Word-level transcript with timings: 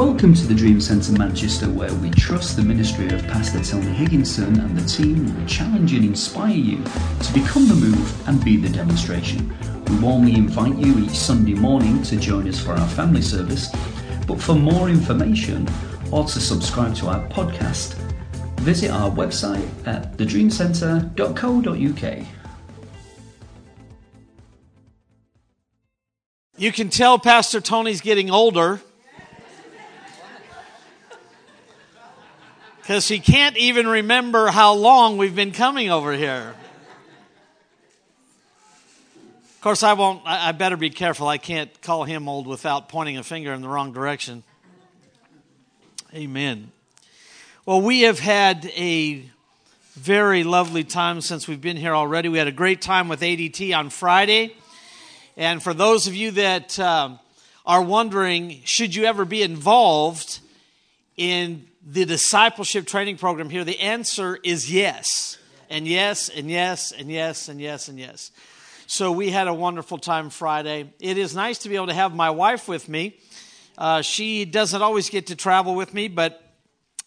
Welcome 0.00 0.32
to 0.32 0.46
the 0.46 0.54
Dream 0.54 0.80
Centre 0.80 1.12
Manchester, 1.12 1.66
where 1.66 1.92
we 1.96 2.08
trust 2.08 2.56
the 2.56 2.62
ministry 2.62 3.10
of 3.10 3.22
Pastor 3.26 3.62
Tony 3.62 3.92
Higginson 3.92 4.58
and 4.58 4.74
the 4.74 4.88
team 4.88 5.26
will 5.26 5.46
challenge 5.46 5.92
and 5.92 6.06
inspire 6.06 6.54
you 6.54 6.82
to 7.22 7.32
become 7.34 7.68
the 7.68 7.74
move 7.74 8.26
and 8.26 8.42
be 8.42 8.56
the 8.56 8.70
demonstration. 8.70 9.54
We 9.88 9.98
warmly 9.98 10.36
invite 10.36 10.78
you 10.78 11.00
each 11.00 11.10
Sunday 11.10 11.52
morning 11.52 12.02
to 12.04 12.16
join 12.16 12.48
us 12.48 12.58
for 12.58 12.72
our 12.72 12.88
family 12.88 13.20
service, 13.20 13.68
but 14.26 14.40
for 14.40 14.54
more 14.54 14.88
information 14.88 15.68
or 16.10 16.24
to 16.24 16.40
subscribe 16.40 16.96
to 16.96 17.08
our 17.08 17.28
podcast, 17.28 17.92
visit 18.60 18.90
our 18.90 19.10
website 19.10 19.68
at 19.86 20.16
thedreamcentre.co.uk. 20.16 22.26
You 26.56 26.72
can 26.72 26.88
tell 26.88 27.18
Pastor 27.18 27.60
Tony's 27.60 28.00
getting 28.00 28.30
older 28.30 28.80
because 32.90 33.06
he 33.06 33.20
can't 33.20 33.56
even 33.56 33.86
remember 33.86 34.48
how 34.48 34.74
long 34.74 35.16
we've 35.16 35.36
been 35.36 35.52
coming 35.52 35.92
over 35.92 36.12
here. 36.12 36.56
Of 39.44 39.60
course, 39.60 39.84
I 39.84 39.92
won't, 39.92 40.22
I 40.24 40.50
better 40.50 40.76
be 40.76 40.90
careful. 40.90 41.28
I 41.28 41.38
can't 41.38 41.70
call 41.82 42.02
him 42.02 42.28
old 42.28 42.48
without 42.48 42.88
pointing 42.88 43.16
a 43.16 43.22
finger 43.22 43.52
in 43.52 43.62
the 43.62 43.68
wrong 43.68 43.92
direction. 43.92 44.42
Amen. 46.12 46.72
Well, 47.64 47.80
we 47.80 48.00
have 48.00 48.18
had 48.18 48.66
a 48.74 49.24
very 49.92 50.42
lovely 50.42 50.82
time 50.82 51.20
since 51.20 51.46
we've 51.46 51.60
been 51.60 51.76
here 51.76 51.94
already. 51.94 52.28
We 52.28 52.38
had 52.38 52.48
a 52.48 52.50
great 52.50 52.82
time 52.82 53.08
with 53.08 53.20
ADT 53.20 53.72
on 53.72 53.90
Friday. 53.90 54.56
And 55.36 55.62
for 55.62 55.74
those 55.74 56.08
of 56.08 56.16
you 56.16 56.32
that 56.32 56.76
um, 56.80 57.20
are 57.64 57.82
wondering, 57.82 58.62
should 58.64 58.96
you 58.96 59.04
ever 59.04 59.24
be 59.24 59.42
involved 59.42 60.40
in 61.16 61.69
the 61.84 62.04
discipleship 62.04 62.86
training 62.86 63.16
program 63.16 63.50
here? 63.50 63.64
The 63.64 63.80
answer 63.80 64.38
is 64.42 64.72
yes. 64.72 65.38
And 65.68 65.86
yes, 65.86 66.28
and 66.28 66.50
yes, 66.50 66.92
and 66.92 67.10
yes, 67.10 67.48
and 67.48 67.60
yes, 67.60 67.88
and 67.88 67.98
yes. 67.98 68.32
So 68.86 69.12
we 69.12 69.30
had 69.30 69.46
a 69.46 69.54
wonderful 69.54 69.98
time 69.98 70.30
Friday. 70.30 70.92
It 71.00 71.16
is 71.16 71.34
nice 71.34 71.58
to 71.58 71.68
be 71.68 71.76
able 71.76 71.86
to 71.86 71.94
have 71.94 72.12
my 72.12 72.30
wife 72.30 72.66
with 72.66 72.88
me. 72.88 73.18
Uh, 73.78 74.02
she 74.02 74.44
doesn't 74.44 74.82
always 74.82 75.08
get 75.10 75.28
to 75.28 75.36
travel 75.36 75.76
with 75.76 75.94
me, 75.94 76.08
but 76.08 76.42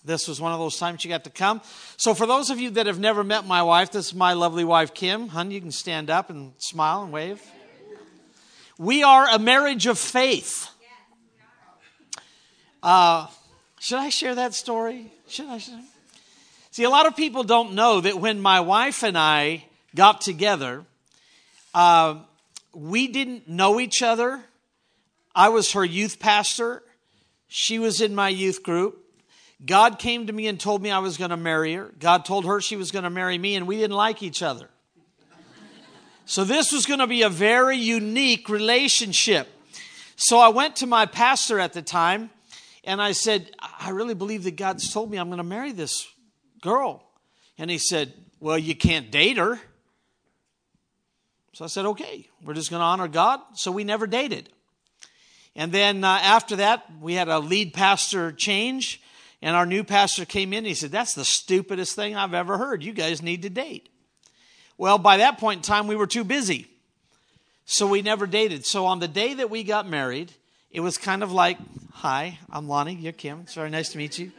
this 0.05 0.27
was 0.27 0.39
one 0.39 0.53
of 0.53 0.59
those 0.59 0.77
times 0.77 1.01
she 1.01 1.09
got 1.09 1.25
to 1.25 1.29
come. 1.29 1.61
So, 1.97 2.13
for 2.13 2.25
those 2.25 2.49
of 2.49 2.59
you 2.59 2.71
that 2.71 2.87
have 2.87 2.99
never 2.99 3.23
met 3.23 3.45
my 3.45 3.63
wife, 3.63 3.91
this 3.91 4.07
is 4.07 4.13
my 4.13 4.33
lovely 4.33 4.63
wife, 4.63 4.93
Kim. 4.93 5.27
Hun, 5.27 5.51
you 5.51 5.61
can 5.61 5.71
stand 5.71 6.09
up 6.09 6.29
and 6.29 6.53
smile 6.57 7.03
and 7.03 7.11
wave. 7.11 7.41
We 8.77 9.03
are 9.03 9.27
a 9.29 9.39
marriage 9.39 9.85
of 9.85 9.99
faith. 9.99 10.69
Uh, 12.81 13.27
should 13.83 13.99
I 13.99 14.07
share 14.07 14.33
that 14.35 14.53
story? 14.53 15.11
Should 15.27 15.47
I? 15.47 15.57
Share? 15.57 15.77
See, 16.71 16.85
a 16.85 16.89
lot 16.89 17.05
of 17.05 17.17
people 17.17 17.43
don't 17.43 17.73
know 17.73 17.99
that 17.99 18.17
when 18.17 18.39
my 18.39 18.61
wife 18.61 19.03
and 19.03 19.17
I 19.17 19.65
got 19.93 20.21
together, 20.21 20.85
uh, 21.73 22.19
we 22.73 23.07
didn't 23.09 23.49
know 23.49 23.81
each 23.81 24.01
other. 24.01 24.41
I 25.35 25.49
was 25.49 25.73
her 25.73 25.83
youth 25.83 26.17
pastor. 26.17 26.81
She 27.49 27.77
was 27.77 27.99
in 27.99 28.15
my 28.15 28.29
youth 28.29 28.63
group. 28.63 29.03
God 29.65 29.99
came 29.99 30.27
to 30.27 30.33
me 30.33 30.47
and 30.47 30.57
told 30.57 30.81
me 30.81 30.89
I 30.89 30.99
was 30.99 31.17
going 31.17 31.31
to 31.31 31.37
marry 31.37 31.73
her. 31.73 31.91
God 31.99 32.23
told 32.23 32.45
her 32.45 32.61
she 32.61 32.77
was 32.77 32.89
going 32.89 33.03
to 33.03 33.09
marry 33.09 33.37
me, 33.37 33.57
and 33.57 33.67
we 33.67 33.75
didn't 33.75 33.97
like 33.97 34.23
each 34.23 34.41
other. 34.41 34.69
So, 36.25 36.45
this 36.45 36.71
was 36.71 36.85
going 36.85 37.01
to 37.01 37.07
be 37.07 37.23
a 37.23 37.29
very 37.29 37.75
unique 37.75 38.47
relationship. 38.47 39.49
So, 40.15 40.39
I 40.39 40.47
went 40.47 40.77
to 40.77 40.87
my 40.87 41.05
pastor 41.05 41.59
at 41.59 41.73
the 41.73 41.81
time 41.81 42.29
and 42.83 43.01
I 43.01 43.13
said, 43.13 43.49
I 43.83 43.89
really 43.89 44.13
believe 44.13 44.45
that 44.45 44.55
God's 44.55 44.91
told 44.93 45.11
me 45.11 45.17
I'm 45.17 45.27
going 45.27 45.37
to 45.37 45.43
marry 45.43 45.73
this 45.73 46.07
girl. 46.61 47.03
And 47.57 47.69
he 47.69 47.77
said, 47.77 48.13
Well, 48.39 48.57
you 48.57 48.75
can't 48.75 49.11
date 49.11 49.37
her. 49.37 49.59
So 51.51 51.65
I 51.65 51.67
said, 51.67 51.85
Okay, 51.85 52.29
we're 52.43 52.53
just 52.53 52.69
going 52.69 52.79
to 52.79 52.85
honor 52.85 53.09
God. 53.09 53.41
So 53.55 53.71
we 53.71 53.83
never 53.83 54.07
dated. 54.07 54.49
And 55.55 55.71
then 55.71 56.03
uh, 56.03 56.19
after 56.23 56.55
that, 56.55 56.85
we 57.01 57.13
had 57.13 57.27
a 57.27 57.39
lead 57.39 57.73
pastor 57.73 58.31
change, 58.31 59.01
and 59.41 59.55
our 59.55 59.65
new 59.65 59.83
pastor 59.83 60.25
came 60.25 60.53
in. 60.53 60.59
And 60.59 60.67
he 60.67 60.73
said, 60.73 60.91
That's 60.91 61.13
the 61.13 61.25
stupidest 61.25 61.93
thing 61.93 62.15
I've 62.15 62.33
ever 62.33 62.57
heard. 62.57 62.83
You 62.83 62.93
guys 62.93 63.21
need 63.21 63.41
to 63.41 63.49
date. 63.49 63.89
Well, 64.77 64.97
by 64.97 65.17
that 65.17 65.39
point 65.39 65.57
in 65.57 65.63
time, 65.63 65.87
we 65.87 65.97
were 65.97 66.07
too 66.07 66.23
busy. 66.23 66.67
So 67.65 67.87
we 67.87 68.01
never 68.01 68.27
dated. 68.27 68.65
So 68.65 68.85
on 68.85 68.99
the 68.99 69.07
day 69.09 69.33
that 69.35 69.49
we 69.49 69.63
got 69.63 69.89
married, 69.89 70.31
it 70.71 70.79
was 70.79 70.97
kind 70.97 71.21
of 71.21 71.31
like, 71.33 71.57
Hi, 71.97 72.37
I'm 72.49 72.67
Lonny. 72.67 72.95
You're 72.95 73.13
Kim. 73.13 73.41
It's 73.41 73.53
very 73.53 73.69
nice 73.69 73.89
to 73.89 73.97
meet 73.97 74.19
you. 74.19 74.33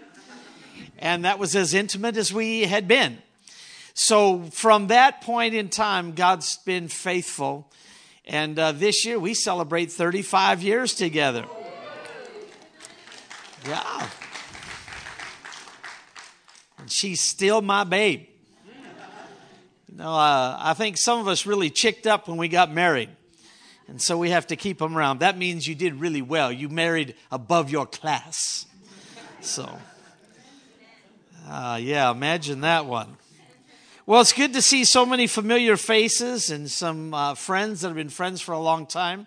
And 0.99 1.25
that 1.25 1.39
was 1.39 1.57
as 1.57 1.73
intimate 1.73 2.19
as 2.19 2.31
we 2.31 2.63
had 2.63 2.87
been. 2.87 3.17
So 3.95 4.43
from 4.53 4.89
that 4.89 5.23
point 5.23 5.55
in 5.55 5.71
time, 5.71 6.13
God's 6.13 6.59
been 6.59 6.89
faithful. 6.89 7.71
And 8.27 8.59
uh, 8.59 8.73
this 8.73 9.07
year 9.07 9.19
we 9.19 9.33
celebrate 9.33 9.91
35 9.91 10.63
years 10.63 10.95
together. 10.95 11.47
Yeah. 13.67 14.09
And 16.79 16.93
she's 16.93 17.23
still 17.23 17.63
my 17.63 17.85
babe. 17.85 18.27
You 19.89 19.97
know, 19.97 20.13
uh, 20.13 20.59
I 20.61 20.75
think 20.75 20.99
some 20.99 21.21
of 21.21 21.29
us 21.29 21.47
really 21.47 21.71
chicked 21.71 22.07
up 22.07 22.29
when 22.29 22.37
we 22.37 22.49
got 22.49 22.71
married. 22.71 23.09
And 23.87 24.01
so 24.01 24.17
we 24.17 24.31
have 24.31 24.47
to 24.49 24.57
keep 24.57 24.79
them 24.79 24.97
around. 24.97 25.19
That 25.19 25.37
means 25.37 25.67
you 25.67 25.75
did 25.75 26.01
really 26.01 26.23
well. 26.23 26.51
You 26.51 26.69
married 26.69 27.15
above 27.31 27.71
your 27.71 27.87
class. 27.87 28.67
So, 29.41 29.71
uh, 31.47 31.79
yeah, 31.81 32.11
imagine 32.11 32.63
that 32.63 32.87
one. 32.87 33.17
Well, 34.07 34.21
it's 34.21 34.33
good 34.33 34.53
to 34.55 34.63
see 34.63 34.85
so 34.85 35.07
many 35.07 35.27
familiar 35.27 35.77
faces 35.77 36.51
and 36.51 36.71
some 36.71 37.15
uh, 37.15 37.35
friends 37.35 37.81
that 37.81 37.89
have 37.89 37.97
been 37.97 38.09
friends 38.09 38.41
for 38.41 38.53
a 38.53 38.59
long 38.59 38.87
time. 38.87 39.27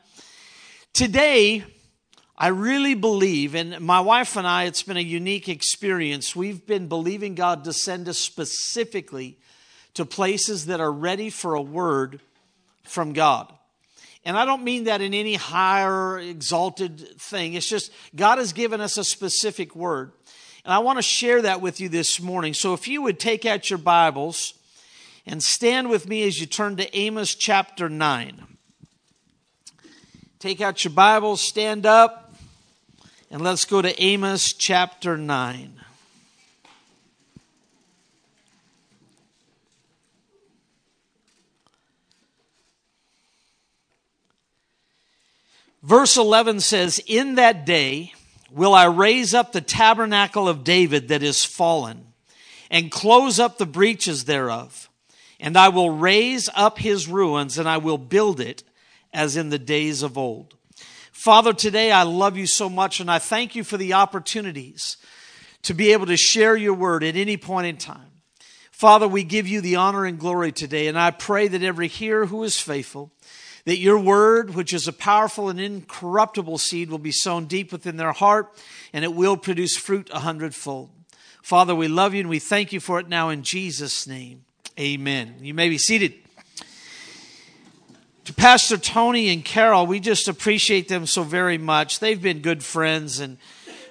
Today, 0.93 1.63
I 2.37 2.49
really 2.49 2.93
believe, 2.93 3.55
and 3.55 3.79
my 3.79 3.99
wife 3.99 4.35
and 4.35 4.45
I, 4.45 4.65
it's 4.65 4.83
been 4.83 4.97
a 4.97 5.01
unique 5.01 5.49
experience. 5.49 6.35
We've 6.35 6.65
been 6.65 6.87
believing 6.87 7.33
God 7.33 7.63
to 7.63 7.73
send 7.73 8.07
us 8.07 8.19
specifically 8.19 9.37
to 9.95 10.05
places 10.05 10.67
that 10.67 10.79
are 10.79 10.91
ready 10.91 11.31
for 11.31 11.55
a 11.55 11.61
word 11.61 12.19
from 12.83 13.13
God. 13.13 13.51
And 14.27 14.37
I 14.37 14.43
don't 14.43 14.65
mean 14.65 14.83
that 14.83 14.99
in 14.99 15.13
any 15.13 15.35
higher, 15.35 16.19
exalted 16.19 16.99
thing. 17.17 17.53
It's 17.53 17.69
just 17.69 17.93
God 18.13 18.39
has 18.39 18.51
given 18.51 18.81
us 18.81 18.97
a 18.97 19.03
specific 19.05 19.73
word. 19.73 20.11
And 20.65 20.73
I 20.73 20.79
want 20.79 20.97
to 20.97 21.01
share 21.01 21.43
that 21.43 21.61
with 21.61 21.79
you 21.79 21.87
this 21.87 22.19
morning. 22.19 22.53
So 22.53 22.73
if 22.73 22.89
you 22.89 23.01
would 23.03 23.21
take 23.21 23.45
out 23.45 23.69
your 23.69 23.79
Bibles 23.79 24.53
and 25.25 25.41
stand 25.41 25.89
with 25.89 26.09
me 26.09 26.23
as 26.23 26.41
you 26.41 26.45
turn 26.45 26.75
to 26.75 26.93
Amos 26.93 27.35
chapter 27.35 27.87
9. 27.87 28.45
Take 30.39 30.59
out 30.59 30.83
your 30.83 30.91
Bibles, 30.91 31.39
stand 31.39 31.85
up, 31.85 32.35
and 33.31 33.41
let's 33.41 33.63
go 33.63 33.81
to 33.81 34.03
Amos 34.03 34.51
chapter 34.51 35.15
9. 35.15 35.76
Verse 45.87 46.17
11 46.17 46.59
says, 46.59 46.99
In 47.07 47.35
that 47.35 47.65
day 47.65 48.11
will 48.51 48.73
I 48.73 48.87
raise 48.87 49.33
up 49.33 49.53
the 49.53 49.61
tabernacle 49.61 50.49
of 50.49 50.65
David 50.65 51.07
that 51.07 51.23
is 51.23 51.45
fallen, 51.45 52.07
and 52.69 52.91
close 52.91 53.39
up 53.39 53.57
the 53.57 53.65
breaches 53.65 54.25
thereof. 54.25 54.89
And 55.39 55.55
I 55.55 55.69
will 55.69 55.91
raise 55.91 56.49
up 56.55 56.77
his 56.77 57.07
ruins, 57.07 57.57
and 57.57 57.69
I 57.69 57.77
will 57.77 57.97
build 57.97 58.41
it 58.41 58.63
as 59.13 59.37
in 59.37 59.49
the 59.49 59.57
days 59.57 60.03
of 60.03 60.17
old. 60.17 60.55
Father, 61.13 61.53
today 61.53 61.89
I 61.89 62.03
love 62.03 62.35
you 62.35 62.47
so 62.47 62.69
much, 62.69 62.99
and 62.99 63.09
I 63.09 63.19
thank 63.19 63.55
you 63.55 63.63
for 63.63 63.77
the 63.77 63.93
opportunities 63.93 64.97
to 65.61 65.73
be 65.73 65.93
able 65.93 66.07
to 66.07 66.17
share 66.17 66.57
your 66.57 66.73
word 66.73 67.01
at 67.01 67.15
any 67.15 67.37
point 67.37 67.67
in 67.67 67.77
time. 67.77 68.11
Father, 68.71 69.07
we 69.07 69.23
give 69.23 69.47
you 69.47 69.61
the 69.61 69.77
honor 69.77 70.03
and 70.03 70.19
glory 70.19 70.51
today, 70.51 70.87
and 70.87 70.99
I 70.99 71.11
pray 71.11 71.47
that 71.47 71.63
every 71.63 71.87
hearer 71.87 72.25
who 72.25 72.43
is 72.43 72.59
faithful 72.59 73.13
that 73.67 73.79
your 73.79 73.99
word, 73.99 74.55
which 74.55 74.71
is 74.71 74.87
a 74.87 74.93
powerful 74.93 75.49
and 75.49 75.59
incorruptible 75.59 76.57
seed, 76.57 76.89
will 76.89 76.97
be 76.97 77.11
sown 77.11 77.47
deep 77.47 77.73
within 77.73 77.97
their 77.97 78.13
heart 78.13 78.49
and 78.93 79.03
it 79.03 79.13
will 79.13 79.35
produce 79.35 79.75
fruit 79.75 80.09
a 80.13 80.19
hundredfold. 80.19 80.89
Father, 81.41 81.75
we 81.75 81.89
love 81.89 82.13
you 82.13 82.21
and 82.21 82.29
we 82.29 82.39
thank 82.39 82.71
you 82.71 82.79
for 82.79 82.97
it 82.97 83.09
now 83.09 83.27
in 83.27 83.43
Jesus' 83.43 84.07
name. 84.07 84.45
Amen. 84.79 85.35
You 85.41 85.53
may 85.53 85.67
be 85.67 85.77
seated. 85.77 86.13
To 88.23 88.33
Pastor 88.33 88.77
Tony 88.77 89.27
and 89.27 89.43
Carol, 89.43 89.85
we 89.85 89.99
just 89.99 90.29
appreciate 90.29 90.87
them 90.87 91.05
so 91.05 91.23
very 91.23 91.57
much. 91.57 91.99
They've 91.99 92.21
been 92.21 92.39
good 92.39 92.63
friends 92.63 93.19
and 93.19 93.37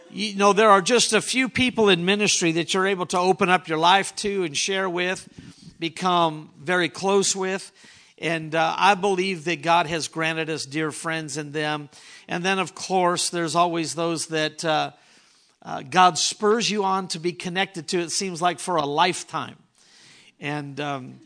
you 0.09 0.37
know, 0.37 0.55
there 0.55 0.71
are 0.71 0.81
just 0.81 1.13
a 1.13 1.21
few 1.21 1.51
people 1.51 1.91
in 1.91 2.07
ministry 2.07 2.53
that 2.53 2.73
you're 2.73 2.87
able 2.87 3.05
to 3.07 3.19
open 3.19 3.51
up 3.51 3.69
your 3.69 3.77
life 3.77 4.17
to 4.17 4.45
and 4.45 4.57
share 4.57 4.89
with, 4.89 5.29
become 5.79 6.49
very 6.59 6.89
close 6.89 7.37
with. 7.37 7.71
And 8.19 8.55
uh, 8.55 8.75
I 8.79 8.95
believe 8.95 9.45
that 9.45 9.63
God 9.63 9.87
has 9.87 10.09
granted 10.09 10.49
us 10.49 10.65
dear 10.65 10.91
friends 10.91 11.37
in 11.37 11.53
them. 11.53 11.91
And 12.29 12.43
then, 12.45 12.59
of 12.59 12.75
course, 12.75 13.29
there's 13.29 13.55
always 13.55 13.95
those 13.95 14.29
that 14.29 14.65
uh, 14.65 14.93
uh, 15.63 15.83
God 15.83 16.17
spurs 16.17 16.71
you 16.71 16.85
on 16.85 17.09
to 17.09 17.19
be 17.19 17.33
connected 17.33 17.89
to, 17.89 17.99
it 17.99 18.11
seems 18.11 18.41
like 18.41 18.59
for 18.59 18.77
a 18.77 18.87
lifetime. 18.87 19.57
And 20.41 20.81
um, 20.81 21.21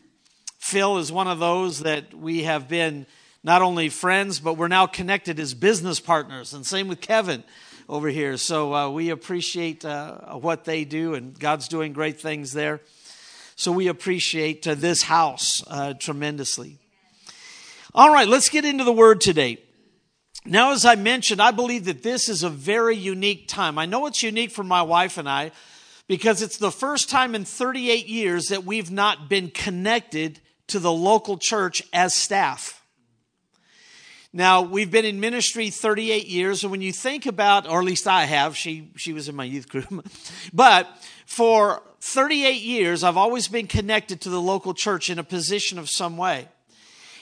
Phil 0.59 0.97
is 0.97 1.11
one 1.11 1.27
of 1.27 1.39
those 1.39 1.79
that 1.79 2.13
we 2.13 2.43
have 2.43 2.67
been 2.67 3.05
not 3.43 3.61
only 3.61 3.89
friends, 3.89 4.39
but 4.39 4.55
we're 4.55 4.67
now 4.67 4.85
connected 4.85 5.39
as 5.39 5.53
business 5.53 5.99
partners. 5.99 6.53
And 6.53 6.65
same 6.65 6.87
with 6.87 7.01
Kevin 7.01 7.43
over 7.87 8.09
here. 8.09 8.37
So 8.37 8.73
uh, 8.73 8.89
we 8.89 9.09
appreciate 9.09 9.85
uh, 9.85 10.35
what 10.35 10.65
they 10.65 10.85
do, 10.85 11.13
and 11.13 11.37
God's 11.39 11.67
doing 11.67 11.93
great 11.93 12.19
things 12.19 12.51
there. 12.51 12.81
So 13.55 13.71
we 13.71 13.87
appreciate 13.87 14.67
uh, 14.67 14.75
this 14.75 15.03
house 15.03 15.63
uh, 15.67 15.93
tremendously. 15.93 16.80
All 17.93 18.13
right, 18.13 18.27
let's 18.27 18.47
get 18.47 18.63
into 18.63 18.85
the 18.85 18.93
word 18.93 19.19
today. 19.19 19.57
Now, 20.45 20.71
as 20.71 20.85
I 20.85 20.95
mentioned, 20.95 21.41
I 21.41 21.51
believe 21.51 21.85
that 21.85 22.03
this 22.03 22.29
is 22.29 22.41
a 22.41 22.49
very 22.49 22.95
unique 22.95 23.49
time. 23.49 23.77
I 23.77 23.85
know 23.85 24.05
it's 24.05 24.23
unique 24.23 24.51
for 24.51 24.63
my 24.63 24.81
wife 24.81 25.17
and 25.17 25.27
I 25.27 25.51
because 26.07 26.41
it's 26.41 26.57
the 26.57 26.71
first 26.71 27.09
time 27.09 27.35
in 27.35 27.43
38 27.43 28.07
years 28.07 28.47
that 28.47 28.63
we've 28.63 28.89
not 28.89 29.27
been 29.27 29.49
connected 29.49 30.39
to 30.67 30.79
the 30.79 30.91
local 30.91 31.37
church 31.37 31.83
as 31.91 32.15
staff. 32.15 32.81
Now, 34.31 34.61
we've 34.61 34.89
been 34.89 35.03
in 35.03 35.19
ministry 35.19 35.69
38 35.69 36.27
years, 36.27 36.63
and 36.63 36.71
when 36.71 36.79
you 36.79 36.93
think 36.93 37.25
about, 37.25 37.67
or 37.67 37.79
at 37.79 37.85
least 37.85 38.07
I 38.07 38.23
have, 38.23 38.55
she, 38.55 38.89
she 38.95 39.11
was 39.11 39.27
in 39.27 39.35
my 39.35 39.43
youth 39.43 39.67
group, 39.67 40.07
but 40.53 40.87
for 41.25 41.83
38 41.99 42.61
years, 42.61 43.03
I've 43.03 43.17
always 43.17 43.49
been 43.49 43.67
connected 43.67 44.21
to 44.21 44.29
the 44.29 44.41
local 44.41 44.73
church 44.73 45.09
in 45.09 45.19
a 45.19 45.23
position 45.25 45.77
of 45.77 45.89
some 45.89 46.15
way. 46.15 46.47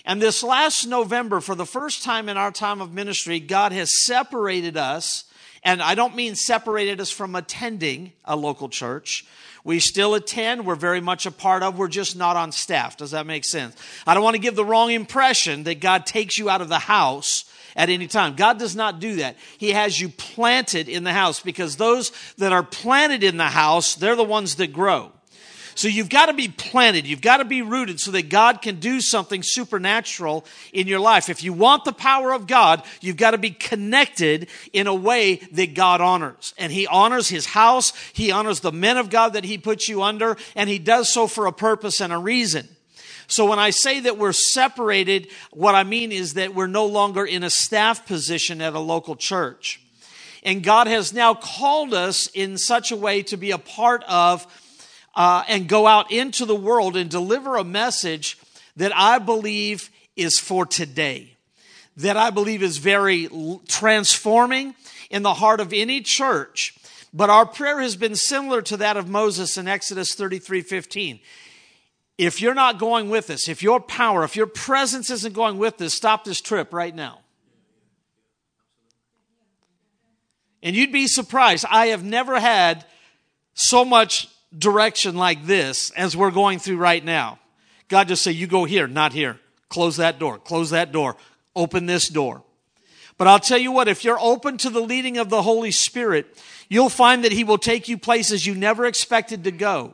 And 0.05 0.21
this 0.21 0.43
last 0.43 0.85
November, 0.85 1.39
for 1.39 1.55
the 1.55 1.65
first 1.65 2.03
time 2.03 2.29
in 2.29 2.37
our 2.37 2.51
time 2.51 2.81
of 2.81 2.93
ministry, 2.93 3.39
God 3.39 3.71
has 3.71 4.05
separated 4.05 4.77
us. 4.77 5.25
And 5.63 5.81
I 5.81 5.95
don't 5.95 6.15
mean 6.15 6.35
separated 6.35 7.01
us 7.01 7.11
from 7.11 7.35
attending 7.35 8.13
a 8.23 8.35
local 8.35 8.69
church. 8.69 9.25
We 9.63 9.79
still 9.79 10.15
attend. 10.15 10.65
We're 10.65 10.75
very 10.75 11.01
much 11.01 11.25
a 11.25 11.31
part 11.31 11.63
of. 11.63 11.77
We're 11.77 11.89
just 11.89 12.15
not 12.15 12.37
on 12.37 12.51
staff. 12.51 12.97
Does 12.97 13.11
that 13.11 13.25
make 13.25 13.43
sense? 13.43 13.75
I 14.07 14.13
don't 14.13 14.23
want 14.23 14.35
to 14.35 14.41
give 14.41 14.55
the 14.55 14.65
wrong 14.65 14.91
impression 14.91 15.63
that 15.63 15.81
God 15.81 16.05
takes 16.05 16.37
you 16.37 16.49
out 16.49 16.61
of 16.61 16.69
the 16.69 16.79
house 16.79 17.43
at 17.75 17.89
any 17.89 18.07
time. 18.07 18.35
God 18.35 18.57
does 18.57 18.75
not 18.75 18.99
do 18.99 19.17
that. 19.17 19.35
He 19.57 19.71
has 19.71 19.99
you 19.99 20.09
planted 20.09 20.87
in 20.87 21.03
the 21.03 21.13
house 21.13 21.39
because 21.39 21.75
those 21.75 22.11
that 22.37 22.53
are 22.53 22.63
planted 22.63 23.23
in 23.23 23.37
the 23.37 23.43
house, 23.45 23.95
they're 23.95 24.15
the 24.15 24.23
ones 24.23 24.55
that 24.55 24.73
grow. 24.73 25.11
So 25.79 25.87
you've 25.87 26.09
got 26.09 26.25
to 26.25 26.33
be 26.33 26.49
planted. 26.49 27.07
You've 27.07 27.21
got 27.21 27.37
to 27.37 27.45
be 27.45 27.61
rooted 27.61 28.01
so 28.01 28.11
that 28.11 28.27
God 28.27 28.61
can 28.61 28.81
do 28.81 28.99
something 28.99 29.41
supernatural 29.41 30.43
in 30.73 30.87
your 30.87 30.99
life. 30.99 31.29
If 31.29 31.41
you 31.41 31.53
want 31.53 31.85
the 31.85 31.93
power 31.93 32.33
of 32.33 32.47
God, 32.47 32.83
you've 32.99 33.15
got 33.15 33.31
to 33.31 33.37
be 33.37 33.51
connected 33.51 34.49
in 34.73 34.87
a 34.87 34.93
way 34.93 35.37
that 35.53 35.75
God 35.75 36.01
honors. 36.01 36.53
And 36.57 36.69
He 36.69 36.85
honors 36.85 37.29
His 37.29 37.45
house. 37.45 37.93
He 38.11 38.29
honors 38.29 38.59
the 38.59 38.73
men 38.73 38.97
of 38.97 39.09
God 39.09 39.31
that 39.31 39.45
He 39.45 39.57
puts 39.57 39.87
you 39.87 40.03
under. 40.03 40.35
And 40.53 40.69
He 40.69 40.79
does 40.79 41.13
so 41.13 41.27
for 41.27 41.45
a 41.45 41.53
purpose 41.53 42.01
and 42.01 42.11
a 42.11 42.17
reason. 42.17 42.67
So 43.27 43.45
when 43.45 43.57
I 43.57 43.69
say 43.69 44.01
that 44.01 44.17
we're 44.17 44.33
separated, 44.33 45.29
what 45.51 45.75
I 45.75 45.85
mean 45.85 46.11
is 46.11 46.33
that 46.33 46.53
we're 46.53 46.67
no 46.67 46.87
longer 46.87 47.23
in 47.23 47.41
a 47.41 47.49
staff 47.49 48.05
position 48.05 48.59
at 48.59 48.73
a 48.73 48.79
local 48.79 49.15
church. 49.15 49.79
And 50.43 50.61
God 50.61 50.87
has 50.87 51.13
now 51.13 51.35
called 51.35 51.93
us 51.93 52.27
in 52.33 52.57
such 52.57 52.91
a 52.91 52.97
way 52.97 53.23
to 53.23 53.37
be 53.37 53.51
a 53.51 53.57
part 53.57 54.03
of 54.09 54.45
uh, 55.19 55.43
and 55.49 55.67
go 55.67 55.85
out 55.85 56.13
into 56.13 56.45
the 56.45 56.55
world 56.55 56.95
and 56.95 57.09
deliver 57.09 57.57
a 57.57 57.63
message 57.65 58.37
that 58.77 58.95
I 58.95 59.19
believe 59.19 59.89
is 60.15 60.39
for 60.39 60.65
today, 60.65 61.35
that 61.97 62.15
I 62.15 62.29
believe 62.29 62.63
is 62.63 62.77
very 62.77 63.27
transforming 63.67 64.75
in 65.09 65.23
the 65.23 65.33
heart 65.33 65.59
of 65.59 65.73
any 65.73 65.99
church. 65.99 66.73
But 67.13 67.29
our 67.29 67.45
prayer 67.45 67.81
has 67.81 67.97
been 67.97 68.15
similar 68.15 68.61
to 68.61 68.77
that 68.77 68.95
of 68.95 69.09
Moses 69.09 69.57
in 69.57 69.67
Exodus 69.67 70.15
33 70.15 70.61
15. 70.61 71.19
If 72.17 72.41
you're 72.41 72.53
not 72.53 72.79
going 72.79 73.09
with 73.09 73.29
us, 73.29 73.49
if 73.49 73.61
your 73.61 73.81
power, 73.81 74.23
if 74.23 74.37
your 74.37 74.47
presence 74.47 75.09
isn't 75.09 75.33
going 75.33 75.57
with 75.57 75.81
us, 75.81 75.93
stop 75.93 76.23
this 76.23 76.39
trip 76.39 76.71
right 76.73 76.95
now. 76.95 77.19
And 80.63 80.77
you'd 80.77 80.93
be 80.93 81.07
surprised. 81.07 81.65
I 81.69 81.87
have 81.87 82.05
never 82.05 82.39
had 82.39 82.85
so 83.53 83.83
much 83.83 84.29
direction 84.57 85.15
like 85.15 85.45
this 85.45 85.91
as 85.91 86.17
we're 86.17 86.31
going 86.31 86.59
through 86.59 86.77
right 86.77 87.03
now. 87.03 87.39
God 87.87 88.07
just 88.07 88.23
say, 88.23 88.31
you 88.31 88.47
go 88.47 88.65
here, 88.65 88.87
not 88.87 89.13
here. 89.13 89.39
Close 89.69 89.97
that 89.97 90.19
door, 90.19 90.39
close 90.39 90.71
that 90.71 90.91
door, 90.91 91.15
open 91.55 91.85
this 91.85 92.07
door. 92.07 92.43
But 93.17 93.27
I'll 93.27 93.39
tell 93.39 93.57
you 93.57 93.71
what, 93.71 93.87
if 93.87 94.03
you're 94.03 94.19
open 94.19 94.57
to 94.59 94.69
the 94.69 94.79
leading 94.79 95.17
of 95.17 95.29
the 95.29 95.41
Holy 95.41 95.71
Spirit, 95.71 96.25
you'll 96.69 96.89
find 96.89 97.23
that 97.23 97.31
He 97.31 97.43
will 97.43 97.57
take 97.57 97.87
you 97.87 97.97
places 97.97 98.47
you 98.47 98.55
never 98.55 98.85
expected 98.85 99.43
to 99.43 99.51
go. 99.51 99.93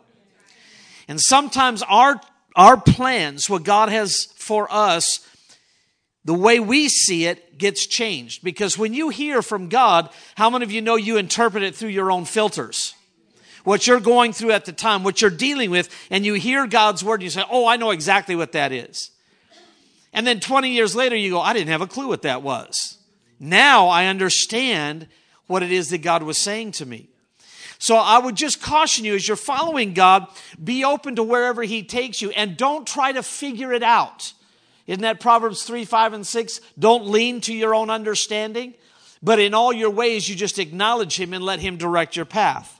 And 1.07 1.19
sometimes 1.19 1.81
our, 1.83 2.21
our 2.55 2.77
plans, 2.77 3.49
what 3.49 3.63
God 3.63 3.89
has 3.89 4.27
for 4.35 4.67
us, 4.71 5.19
the 6.23 6.33
way 6.33 6.59
we 6.59 6.89
see 6.89 7.25
it 7.25 7.57
gets 7.57 7.85
changed. 7.85 8.43
Because 8.43 8.77
when 8.77 8.93
you 8.93 9.09
hear 9.09 9.41
from 9.41 9.69
God, 9.69 10.09
how 10.35 10.49
many 10.49 10.63
of 10.63 10.71
you 10.71 10.81
know 10.81 10.95
you 10.95 11.17
interpret 11.17 11.63
it 11.63 11.75
through 11.75 11.89
your 11.89 12.11
own 12.11 12.25
filters? 12.25 12.94
What 13.65 13.85
you're 13.85 14.00
going 14.00 14.31
through 14.31 14.51
at 14.51 14.63
the 14.63 14.71
time, 14.71 15.03
what 15.03 15.21
you're 15.21 15.29
dealing 15.29 15.69
with, 15.69 15.89
and 16.09 16.25
you 16.25 16.35
hear 16.35 16.65
God's 16.65 17.03
word 17.03 17.15
and 17.15 17.23
you 17.23 17.29
say, 17.29 17.44
Oh, 17.51 17.67
I 17.67 17.75
know 17.75 17.91
exactly 17.91 18.35
what 18.35 18.53
that 18.53 18.71
is. 18.71 19.12
And 20.13 20.25
then 20.25 20.39
20 20.39 20.69
years 20.69 20.95
later, 20.95 21.17
you 21.17 21.31
go, 21.31 21.41
I 21.41 21.51
didn't 21.51 21.67
have 21.67 21.81
a 21.81 21.88
clue 21.88 22.07
what 22.07 22.21
that 22.21 22.41
was. 22.41 22.97
Now 23.38 23.88
I 23.88 24.06
understand 24.06 25.07
what 25.47 25.62
it 25.62 25.71
is 25.71 25.89
that 25.89 25.97
God 25.97 26.23
was 26.23 26.39
saying 26.39 26.71
to 26.73 26.85
me. 26.85 27.09
So 27.77 27.97
I 27.97 28.19
would 28.19 28.35
just 28.35 28.62
caution 28.62 29.03
you 29.03 29.15
as 29.15 29.27
you're 29.27 29.35
following 29.35 29.94
God, 29.94 30.27
be 30.63 30.85
open 30.85 31.17
to 31.17 31.23
wherever 31.23 31.63
He 31.63 31.83
takes 31.83 32.21
you 32.21 32.29
and 32.31 32.56
don't 32.56 32.88
try 32.88 33.12
to 33.12 33.21
figure 33.21 33.73
it 33.73 33.83
out. 33.83 34.33
Isn't 34.88 35.01
that 35.01 35.19
Proverbs 35.19 35.63
3, 35.63 35.83
5, 35.83 36.13
and 36.13 36.27
6? 36.27 36.62
Don't 36.77 37.07
lean 37.07 37.41
to 37.41 37.53
your 37.53 37.75
own 37.75 37.89
understanding, 37.89 38.75
but 39.21 39.39
in 39.39 39.53
all 39.53 39.73
your 39.73 39.89
ways 39.89 40.29
you 40.29 40.35
just 40.35 40.59
acknowledge 40.59 41.19
Him 41.19 41.33
and 41.33 41.44
let 41.44 41.59
Him 41.59 41.77
direct 41.77 42.15
your 42.15 42.25
path. 42.25 42.75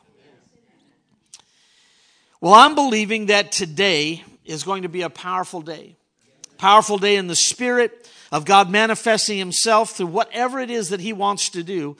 Well, 2.46 2.54
I'm 2.54 2.76
believing 2.76 3.26
that 3.26 3.52
today 3.52 4.24
is 4.46 4.62
going 4.62 4.84
to 4.84 4.88
be 4.88 5.02
a 5.02 5.10
powerful 5.10 5.62
day. 5.62 5.96
Powerful 6.60 7.00
day 7.00 7.16
in 7.16 7.26
the 7.26 7.36
spirit 7.36 8.08
of 8.32 8.46
God 8.46 8.70
manifesting 8.70 9.40
himself 9.40 9.94
through 9.94 10.06
whatever 10.06 10.60
it 10.60 10.70
is 10.70 10.90
that 10.90 11.00
he 11.00 11.12
wants 11.12 11.50
to 11.50 11.64
do. 11.64 11.98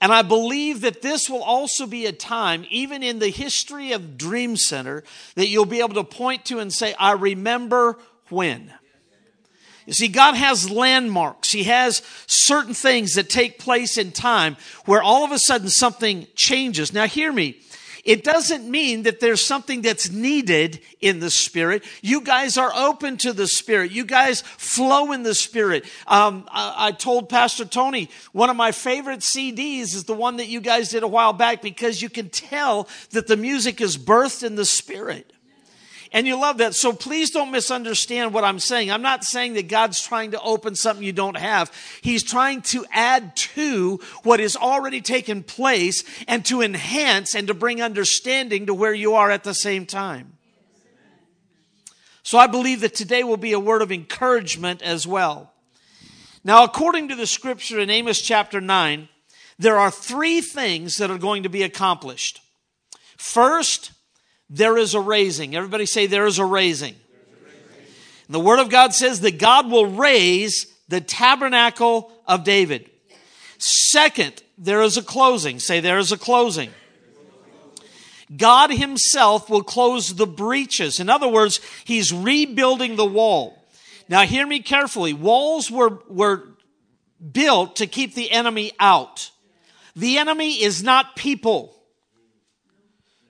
And 0.00 0.12
I 0.12 0.22
believe 0.22 0.82
that 0.82 1.02
this 1.02 1.28
will 1.28 1.42
also 1.42 1.84
be 1.84 2.06
a 2.06 2.12
time, 2.12 2.64
even 2.70 3.02
in 3.02 3.18
the 3.18 3.26
history 3.26 3.90
of 3.90 4.16
Dream 4.16 4.56
Center, 4.56 5.02
that 5.34 5.48
you'll 5.48 5.64
be 5.64 5.80
able 5.80 5.94
to 5.94 6.04
point 6.04 6.44
to 6.44 6.60
and 6.60 6.72
say, 6.72 6.94
I 6.96 7.14
remember 7.14 7.98
when. 8.28 8.72
You 9.84 9.94
see, 9.94 10.06
God 10.06 10.36
has 10.36 10.70
landmarks. 10.70 11.50
He 11.50 11.64
has 11.64 12.02
certain 12.28 12.74
things 12.74 13.14
that 13.14 13.28
take 13.28 13.58
place 13.58 13.98
in 13.98 14.12
time 14.12 14.58
where 14.84 15.02
all 15.02 15.24
of 15.24 15.32
a 15.32 15.40
sudden 15.40 15.68
something 15.68 16.28
changes. 16.36 16.92
Now, 16.92 17.08
hear 17.08 17.32
me. 17.32 17.58
It 18.08 18.24
doesn't 18.24 18.66
mean 18.66 19.02
that 19.02 19.20
there's 19.20 19.44
something 19.44 19.82
that's 19.82 20.08
needed 20.08 20.80
in 21.02 21.20
the 21.20 21.28
Spirit. 21.28 21.84
You 22.00 22.22
guys 22.22 22.56
are 22.56 22.72
open 22.74 23.18
to 23.18 23.34
the 23.34 23.46
Spirit. 23.46 23.90
You 23.90 24.06
guys 24.06 24.40
flow 24.40 25.12
in 25.12 25.24
the 25.24 25.34
Spirit. 25.34 25.84
Um, 26.06 26.48
I, 26.50 26.86
I 26.86 26.92
told 26.92 27.28
Pastor 27.28 27.66
Tony, 27.66 28.08
one 28.32 28.48
of 28.48 28.56
my 28.56 28.72
favorite 28.72 29.20
CDs 29.20 29.94
is 29.94 30.04
the 30.04 30.14
one 30.14 30.38
that 30.38 30.48
you 30.48 30.62
guys 30.62 30.88
did 30.88 31.02
a 31.02 31.06
while 31.06 31.34
back 31.34 31.60
because 31.60 32.00
you 32.00 32.08
can 32.08 32.30
tell 32.30 32.88
that 33.10 33.26
the 33.26 33.36
music 33.36 33.82
is 33.82 33.98
birthed 33.98 34.42
in 34.42 34.54
the 34.54 34.64
Spirit. 34.64 35.30
And 36.12 36.26
you 36.26 36.40
love 36.40 36.58
that. 36.58 36.74
So 36.74 36.92
please 36.92 37.30
don't 37.30 37.50
misunderstand 37.50 38.32
what 38.32 38.44
I'm 38.44 38.58
saying. 38.58 38.90
I'm 38.90 39.02
not 39.02 39.24
saying 39.24 39.54
that 39.54 39.68
God's 39.68 40.00
trying 40.02 40.30
to 40.30 40.40
open 40.40 40.74
something 40.74 41.04
you 41.04 41.12
don't 41.12 41.36
have. 41.36 41.70
He's 42.00 42.22
trying 42.22 42.62
to 42.62 42.86
add 42.92 43.36
to 43.36 44.00
what 44.22 44.40
is 44.40 44.56
already 44.56 45.00
taken 45.00 45.42
place 45.42 46.04
and 46.26 46.44
to 46.46 46.62
enhance 46.62 47.34
and 47.34 47.48
to 47.48 47.54
bring 47.54 47.82
understanding 47.82 48.66
to 48.66 48.74
where 48.74 48.94
you 48.94 49.14
are 49.14 49.30
at 49.30 49.44
the 49.44 49.54
same 49.54 49.84
time. 49.84 50.38
So 52.22 52.38
I 52.38 52.46
believe 52.46 52.80
that 52.80 52.94
today 52.94 53.24
will 53.24 53.38
be 53.38 53.52
a 53.52 53.60
word 53.60 53.82
of 53.82 53.92
encouragement 53.92 54.82
as 54.82 55.06
well. 55.06 55.52
Now, 56.44 56.64
according 56.64 57.08
to 57.08 57.16
the 57.16 57.26
scripture 57.26 57.80
in 57.80 57.90
Amos 57.90 58.20
chapter 58.20 58.60
9, 58.60 59.08
there 59.58 59.78
are 59.78 59.90
three 59.90 60.40
things 60.40 60.98
that 60.98 61.10
are 61.10 61.18
going 61.18 61.42
to 61.42 61.48
be 61.48 61.62
accomplished. 61.62 62.40
First, 63.16 63.92
there 64.50 64.76
is 64.76 64.94
a 64.94 65.00
raising. 65.00 65.54
Everybody 65.54 65.86
say, 65.86 66.06
there 66.06 66.26
is 66.26 66.38
a 66.38 66.44
raising. 66.44 66.94
The 68.28 68.40
Word 68.40 68.58
of 68.58 68.68
God 68.68 68.94
says 68.94 69.20
that 69.22 69.38
God 69.38 69.70
will 69.70 69.86
raise 69.86 70.66
the 70.88 71.00
tabernacle 71.00 72.12
of 72.26 72.44
David. 72.44 72.90
Second, 73.58 74.42
there 74.56 74.82
is 74.82 74.96
a 74.96 75.02
closing. 75.02 75.58
Say, 75.58 75.80
there 75.80 75.98
is 75.98 76.12
a 76.12 76.18
closing. 76.18 76.70
God 78.34 78.70
Himself 78.70 79.48
will 79.48 79.62
close 79.62 80.14
the 80.14 80.26
breaches. 80.26 81.00
In 81.00 81.08
other 81.08 81.28
words, 81.28 81.60
He's 81.84 82.12
rebuilding 82.12 82.96
the 82.96 83.06
wall. 83.06 83.64
Now, 84.08 84.22
hear 84.22 84.46
me 84.46 84.60
carefully. 84.60 85.12
Walls 85.12 85.70
were, 85.70 86.00
were 86.08 86.48
built 87.32 87.76
to 87.76 87.86
keep 87.86 88.14
the 88.14 88.30
enemy 88.30 88.72
out. 88.78 89.30
The 89.96 90.18
enemy 90.18 90.62
is 90.62 90.82
not 90.82 91.16
people. 91.16 91.77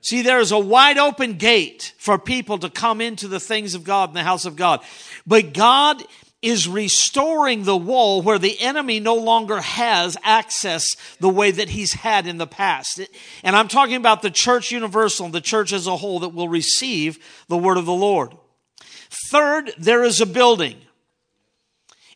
See, 0.09 0.23
there 0.23 0.41
is 0.41 0.53
a 0.53 0.59
wide 0.59 0.97
open 0.97 1.35
gate 1.35 1.93
for 1.99 2.19
people 2.19 2.57
to 2.61 2.71
come 2.71 3.03
into 3.03 3.29
the 3.29 3.39
things 3.39 3.75
of 3.75 3.85
God 3.85 4.09
in 4.09 4.15
the 4.15 4.23
house 4.23 4.47
of 4.47 4.57
God. 4.57 4.81
But 5.27 5.53
God 5.53 6.03
is 6.41 6.67
restoring 6.67 7.65
the 7.65 7.77
wall 7.77 8.23
where 8.23 8.39
the 8.39 8.59
enemy 8.59 9.01
no 9.01 9.17
longer 9.17 9.61
has 9.61 10.17
access 10.23 10.87
the 11.21 11.29
way 11.29 11.51
that 11.51 11.69
he's 11.69 11.93
had 11.93 12.27
in 12.27 12.39
the 12.39 12.47
past. 12.47 13.03
And 13.43 13.55
I'm 13.55 13.69
talking 13.69 13.97
about 13.97 14.23
the 14.23 14.31
church 14.31 14.73
universal, 14.73 15.29
the 15.29 15.43
church 15.43 15.75
as 15.75 15.87
a 15.87 15.99
whole 15.99 16.21
that 16.21 16.31
will 16.31 16.49
receive 16.49 17.19
the 17.49 17.59
word 17.59 17.77
of 17.77 17.85
the 17.85 17.93
Lord. 17.93 18.33
Third, 19.31 19.73
there 19.77 20.05
is 20.05 20.23
a 20.23 20.27
building. 20.27 20.79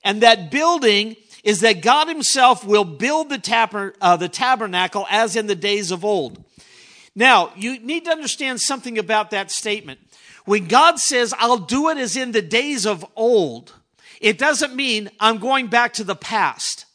And 0.03 0.23
that 0.23 0.51
building 0.51 1.17
is 1.45 1.61
that 1.61 1.83
God 1.83 2.09
himself 2.09 2.65
will 2.65 2.85
build 2.85 3.29
the, 3.29 3.37
tab- 3.37 3.97
uh, 4.01 4.17
the 4.17 4.31
tabernacle 4.31 5.07
as 5.11 5.37
in 5.37 5.47
the 5.47 5.55
days 5.55 5.91
of 5.91 6.07
old. 6.07 6.43
Now, 7.15 7.53
you 7.57 7.79
need 7.79 8.05
to 8.07 8.11
understand 8.11 8.61
something 8.61 8.99
about 8.99 9.31
that 9.31 9.51
statement. 9.51 10.01
When 10.45 10.67
God 10.67 10.99
says, 10.99 11.35
I'll 11.39 11.59
do 11.59 11.89
it 11.91 11.99
as 11.99 12.17
in 12.17 12.33
the 12.33 12.43
days 12.43 12.87
of 12.87 13.05
old, 13.15 13.75
it 14.21 14.39
doesn't 14.39 14.75
mean 14.75 15.11
I'm 15.21 15.39
going 15.39 15.67
back 15.67 15.93
to 15.95 16.05
the 16.05 16.17
past. 16.17 16.87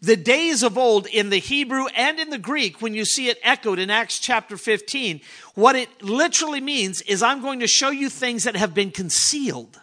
The 0.00 0.16
days 0.16 0.62
of 0.62 0.78
old 0.78 1.06
in 1.06 1.30
the 1.30 1.38
Hebrew 1.38 1.86
and 1.88 2.20
in 2.20 2.30
the 2.30 2.38
Greek, 2.38 2.80
when 2.80 2.94
you 2.94 3.04
see 3.04 3.28
it 3.28 3.38
echoed 3.42 3.80
in 3.80 3.90
Acts 3.90 4.20
chapter 4.20 4.56
15, 4.56 5.20
what 5.54 5.74
it 5.74 6.02
literally 6.02 6.60
means 6.60 7.02
is 7.02 7.22
I'm 7.22 7.42
going 7.42 7.60
to 7.60 7.66
show 7.66 7.90
you 7.90 8.08
things 8.08 8.44
that 8.44 8.54
have 8.54 8.74
been 8.74 8.92
concealed. 8.92 9.80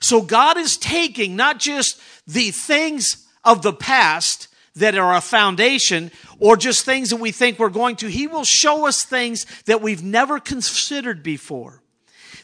So 0.00 0.22
God 0.22 0.56
is 0.56 0.76
taking 0.76 1.34
not 1.34 1.58
just 1.58 2.00
the 2.26 2.52
things 2.52 3.26
of 3.44 3.62
the 3.62 3.72
past 3.72 4.48
that 4.76 4.96
are 4.96 5.14
a 5.14 5.20
foundation 5.20 6.10
or 6.38 6.56
just 6.56 6.84
things 6.84 7.10
that 7.10 7.16
we 7.16 7.30
think 7.30 7.58
we're 7.58 7.68
going 7.68 7.96
to. 7.96 8.08
He 8.08 8.26
will 8.26 8.44
show 8.44 8.86
us 8.86 9.04
things 9.04 9.46
that 9.66 9.80
we've 9.80 10.02
never 10.02 10.40
considered 10.40 11.22
before. 11.22 11.80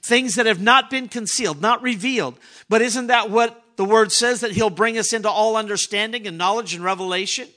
Things 0.02 0.37
that 0.37 0.46
have 0.46 0.60
not 0.60 0.90
been 0.90 1.08
concealed, 1.08 1.60
not 1.60 1.82
revealed. 1.82 2.38
But 2.68 2.82
isn't 2.82 3.08
that 3.08 3.30
what 3.30 3.62
the 3.76 3.84
word 3.84 4.12
says 4.12 4.40
that 4.40 4.52
he'll 4.52 4.70
bring 4.70 4.96
us 4.96 5.12
into 5.12 5.28
all 5.28 5.56
understanding 5.56 6.26
and 6.26 6.38
knowledge 6.38 6.75
and 6.75 6.84
revelation? 6.84 7.49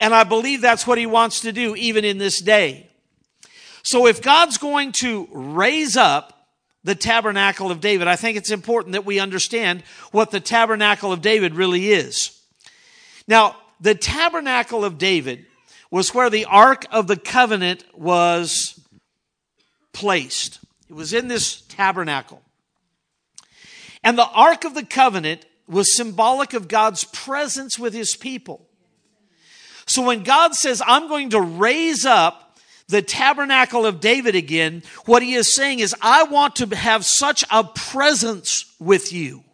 And 0.00 0.14
I 0.14 0.24
believe 0.24 0.60
that's 0.60 0.86
what 0.86 0.98
he 0.98 1.06
wants 1.06 1.40
to 1.40 1.52
do 1.52 1.74
even 1.74 2.04
in 2.04 2.18
this 2.18 2.40
day. 2.40 2.88
So 3.82 4.06
if 4.06 4.22
God's 4.22 4.58
going 4.58 4.92
to 4.92 5.28
raise 5.32 5.96
up 5.96 6.48
the 6.84 6.94
tabernacle 6.94 7.70
of 7.70 7.80
David, 7.80 8.06
I 8.06 8.16
think 8.16 8.36
it's 8.36 8.50
important 8.50 8.92
that 8.92 9.04
we 9.04 9.18
understand 9.18 9.82
what 10.12 10.30
the 10.30 10.40
tabernacle 10.40 11.12
of 11.12 11.20
David 11.20 11.54
really 11.54 11.90
is. 11.90 12.38
Now, 13.26 13.56
the 13.80 13.94
tabernacle 13.94 14.84
of 14.84 14.98
David 14.98 15.46
was 15.90 16.14
where 16.14 16.30
the 16.30 16.44
Ark 16.44 16.86
of 16.90 17.06
the 17.06 17.16
Covenant 17.16 17.84
was 17.94 18.80
placed. 19.92 20.60
It 20.88 20.94
was 20.94 21.12
in 21.12 21.28
this 21.28 21.62
tabernacle. 21.62 22.42
And 24.02 24.16
the 24.16 24.28
Ark 24.28 24.64
of 24.64 24.74
the 24.74 24.84
Covenant 24.84 25.44
was 25.66 25.94
symbolic 25.94 26.54
of 26.54 26.68
God's 26.68 27.04
presence 27.04 27.78
with 27.78 27.92
his 27.94 28.16
people. 28.16 28.66
So 29.86 30.02
when 30.02 30.22
God 30.22 30.54
says, 30.54 30.82
I'm 30.86 31.08
going 31.08 31.30
to 31.30 31.40
raise 31.40 32.04
up 32.04 32.58
the 32.88 33.02
tabernacle 33.02 33.84
of 33.86 34.00
David 34.00 34.34
again, 34.34 34.82
what 35.04 35.22
he 35.22 35.34
is 35.34 35.54
saying 35.54 35.80
is, 35.80 35.94
I 36.00 36.24
want 36.24 36.56
to 36.56 36.66
have 36.74 37.04
such 37.04 37.44
a 37.50 37.64
presence 37.64 38.74
with 38.78 39.12
you 39.12 39.44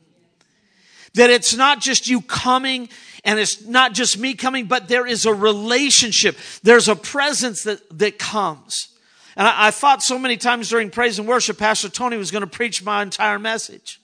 that 1.14 1.31
it's 1.31 1.54
not 1.54 1.81
just 1.81 2.09
you 2.09 2.21
coming 2.21 2.88
and 3.25 3.38
it's 3.38 3.64
not 3.64 3.95
just 3.95 4.19
me 4.19 4.35
coming, 4.35 4.66
but 4.66 4.88
there 4.88 5.07
is 5.07 5.25
a 5.25 5.33
relationship. 5.33 6.37
There's 6.62 6.88
a 6.88 6.97
presence 6.97 7.62
that, 7.62 7.81
that 7.99 8.19
comes. 8.19 8.88
And 9.37 9.47
I, 9.49 9.69
I 9.69 9.71
thought 9.71 10.02
so 10.02 10.19
many 10.19 10.37
times 10.37 10.69
during 10.69 10.90
praise 10.90 11.19
and 11.19 11.26
worship, 11.26 11.59
Pastor 11.59 11.88
Tony 11.88 12.16
was 12.16 12.31
going 12.31 12.43
to 12.43 12.47
preach 12.47 12.85
my 12.85 13.02
entire 13.02 13.38
message. 13.38 14.00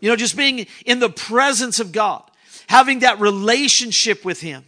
You 0.00 0.10
know, 0.10 0.16
just 0.16 0.36
being 0.36 0.66
in 0.84 0.98
the 0.98 1.08
presence 1.08 1.80
of 1.80 1.92
God, 1.92 2.22
having 2.68 3.00
that 3.00 3.20
relationship 3.20 4.24
with 4.24 4.40
Him. 4.40 4.64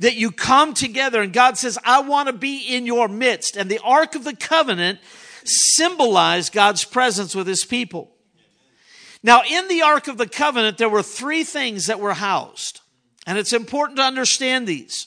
That 0.00 0.16
you 0.16 0.30
come 0.30 0.72
together 0.72 1.20
and 1.20 1.30
God 1.30 1.58
says, 1.58 1.78
I 1.84 2.00
want 2.00 2.28
to 2.28 2.32
be 2.32 2.74
in 2.74 2.86
your 2.86 3.06
midst. 3.06 3.56
And 3.56 3.70
the 3.70 3.80
Ark 3.84 4.14
of 4.14 4.24
the 4.24 4.34
Covenant 4.34 4.98
symbolized 5.44 6.54
God's 6.54 6.84
presence 6.84 7.34
with 7.34 7.46
His 7.46 7.64
people. 7.64 8.10
Now, 9.22 9.42
in 9.48 9.68
the 9.68 9.82
Ark 9.82 10.08
of 10.08 10.16
the 10.16 10.26
Covenant, 10.26 10.78
there 10.78 10.88
were 10.88 11.02
three 11.02 11.44
things 11.44 11.86
that 11.86 12.00
were 12.00 12.14
housed. 12.14 12.79
And 13.26 13.38
it's 13.38 13.52
important 13.52 13.98
to 13.98 14.04
understand 14.04 14.66
these. 14.66 15.06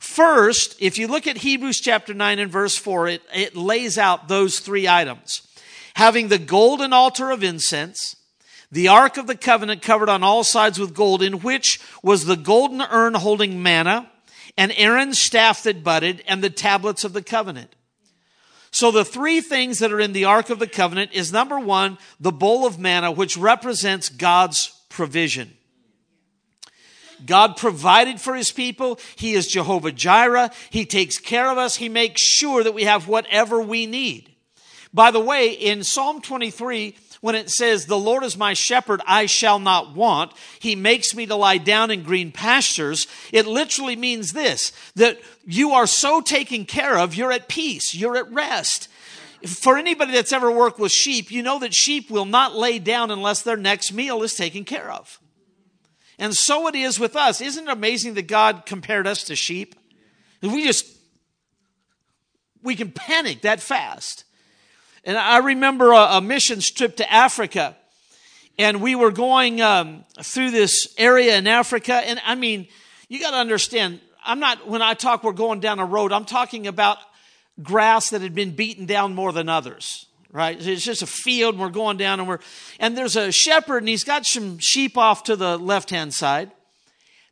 First, 0.00 0.76
if 0.80 0.98
you 0.98 1.08
look 1.08 1.26
at 1.26 1.38
Hebrews 1.38 1.80
chapter 1.80 2.14
9 2.14 2.38
and 2.38 2.50
verse 2.50 2.76
4, 2.76 3.08
it, 3.08 3.22
it 3.34 3.56
lays 3.56 3.98
out 3.98 4.28
those 4.28 4.60
three 4.60 4.86
items. 4.86 5.42
Having 5.94 6.28
the 6.28 6.38
golden 6.38 6.92
altar 6.92 7.30
of 7.30 7.42
incense, 7.42 8.16
the 8.70 8.88
Ark 8.88 9.16
of 9.16 9.26
the 9.26 9.36
Covenant 9.36 9.82
covered 9.82 10.08
on 10.08 10.22
all 10.22 10.44
sides 10.44 10.78
with 10.78 10.94
gold, 10.94 11.22
in 11.22 11.40
which 11.40 11.80
was 12.02 12.24
the 12.24 12.36
golden 12.36 12.82
urn 12.82 13.14
holding 13.14 13.62
manna, 13.62 14.10
and 14.56 14.72
Aaron's 14.76 15.18
staff 15.18 15.62
that 15.62 15.84
budded, 15.84 16.22
and 16.26 16.42
the 16.42 16.50
tablets 16.50 17.04
of 17.04 17.12
the 17.12 17.22
covenant. 17.22 17.74
So 18.70 18.90
the 18.90 19.04
three 19.04 19.40
things 19.40 19.78
that 19.78 19.92
are 19.92 20.00
in 20.00 20.12
the 20.12 20.26
Ark 20.26 20.50
of 20.50 20.58
the 20.58 20.66
Covenant 20.66 21.12
is 21.12 21.32
number 21.32 21.58
one, 21.58 21.98
the 22.20 22.32
bowl 22.32 22.66
of 22.66 22.78
manna, 22.78 23.10
which 23.10 23.36
represents 23.36 24.08
God's 24.08 24.78
provision. 24.88 25.56
God 27.24 27.56
provided 27.56 28.20
for 28.20 28.34
his 28.34 28.50
people. 28.50 28.98
He 29.16 29.34
is 29.34 29.46
Jehovah 29.46 29.92
Jireh. 29.92 30.50
He 30.70 30.84
takes 30.84 31.18
care 31.18 31.50
of 31.50 31.58
us. 31.58 31.76
He 31.76 31.88
makes 31.88 32.20
sure 32.20 32.62
that 32.62 32.74
we 32.74 32.84
have 32.84 33.08
whatever 33.08 33.60
we 33.60 33.86
need. 33.86 34.30
By 34.92 35.10
the 35.10 35.20
way, 35.20 35.50
in 35.50 35.84
Psalm 35.84 36.20
23, 36.20 36.96
when 37.20 37.34
it 37.34 37.50
says, 37.50 37.86
The 37.86 37.98
Lord 37.98 38.24
is 38.24 38.36
my 38.36 38.54
shepherd, 38.54 39.00
I 39.06 39.26
shall 39.26 39.58
not 39.58 39.94
want, 39.94 40.32
He 40.58 40.76
makes 40.76 41.14
me 41.14 41.26
to 41.26 41.36
lie 41.36 41.58
down 41.58 41.90
in 41.90 42.02
green 42.02 42.32
pastures, 42.32 43.06
it 43.32 43.46
literally 43.46 43.96
means 43.96 44.32
this 44.32 44.72
that 44.94 45.18
you 45.44 45.72
are 45.72 45.86
so 45.86 46.20
taken 46.20 46.64
care 46.64 46.98
of, 46.98 47.14
you're 47.14 47.32
at 47.32 47.48
peace, 47.48 47.94
you're 47.94 48.16
at 48.16 48.32
rest. 48.32 48.88
For 49.46 49.76
anybody 49.76 50.12
that's 50.12 50.32
ever 50.32 50.50
worked 50.50 50.78
with 50.78 50.92
sheep, 50.92 51.30
you 51.30 51.42
know 51.42 51.58
that 51.58 51.74
sheep 51.74 52.10
will 52.10 52.24
not 52.24 52.56
lay 52.56 52.78
down 52.78 53.10
unless 53.10 53.42
their 53.42 53.56
next 53.56 53.92
meal 53.92 54.22
is 54.22 54.34
taken 54.34 54.64
care 54.64 54.90
of. 54.90 55.20
And 56.18 56.34
so 56.34 56.66
it 56.68 56.74
is 56.74 56.98
with 56.98 57.14
us. 57.14 57.40
Isn't 57.40 57.68
it 57.68 57.72
amazing 57.72 58.14
that 58.14 58.26
God 58.26 58.64
compared 58.66 59.06
us 59.06 59.24
to 59.24 59.36
sheep? 59.36 59.74
We 60.42 60.64
just, 60.64 60.86
we 62.62 62.74
can 62.76 62.90
panic 62.90 63.42
that 63.42 63.60
fast. 63.60 64.24
And 65.04 65.16
I 65.16 65.38
remember 65.38 65.92
a, 65.92 66.16
a 66.16 66.20
missions 66.20 66.70
trip 66.70 66.96
to 66.96 67.12
Africa, 67.12 67.76
and 68.58 68.80
we 68.80 68.94
were 68.94 69.12
going 69.12 69.60
um, 69.60 70.04
through 70.22 70.50
this 70.50 70.94
area 70.98 71.36
in 71.36 71.46
Africa. 71.46 71.94
And 71.94 72.20
I 72.24 72.34
mean, 72.34 72.66
you 73.08 73.20
got 73.20 73.30
to 73.30 73.36
understand, 73.36 74.00
I'm 74.24 74.40
not, 74.40 74.66
when 74.66 74.82
I 74.82 74.94
talk 74.94 75.22
we're 75.22 75.32
going 75.32 75.60
down 75.60 75.78
a 75.78 75.84
road, 75.84 76.12
I'm 76.12 76.24
talking 76.24 76.66
about 76.66 76.98
grass 77.62 78.10
that 78.10 78.22
had 78.22 78.34
been 78.34 78.56
beaten 78.56 78.86
down 78.86 79.14
more 79.14 79.32
than 79.32 79.48
others, 79.48 80.06
right? 80.36 80.60
It's 80.60 80.84
just 80.84 81.00
a 81.00 81.06
field 81.06 81.54
and 81.54 81.62
we're 81.62 81.70
going 81.70 81.96
down 81.96 82.20
and 82.20 82.28
we're, 82.28 82.40
and 82.78 82.94
there's 82.94 83.16
a 83.16 83.32
shepherd 83.32 83.78
and 83.78 83.88
he's 83.88 84.04
got 84.04 84.26
some 84.26 84.58
sheep 84.58 84.98
off 84.98 85.24
to 85.24 85.34
the 85.34 85.56
left 85.56 85.88
hand 85.88 86.12
side. 86.12 86.50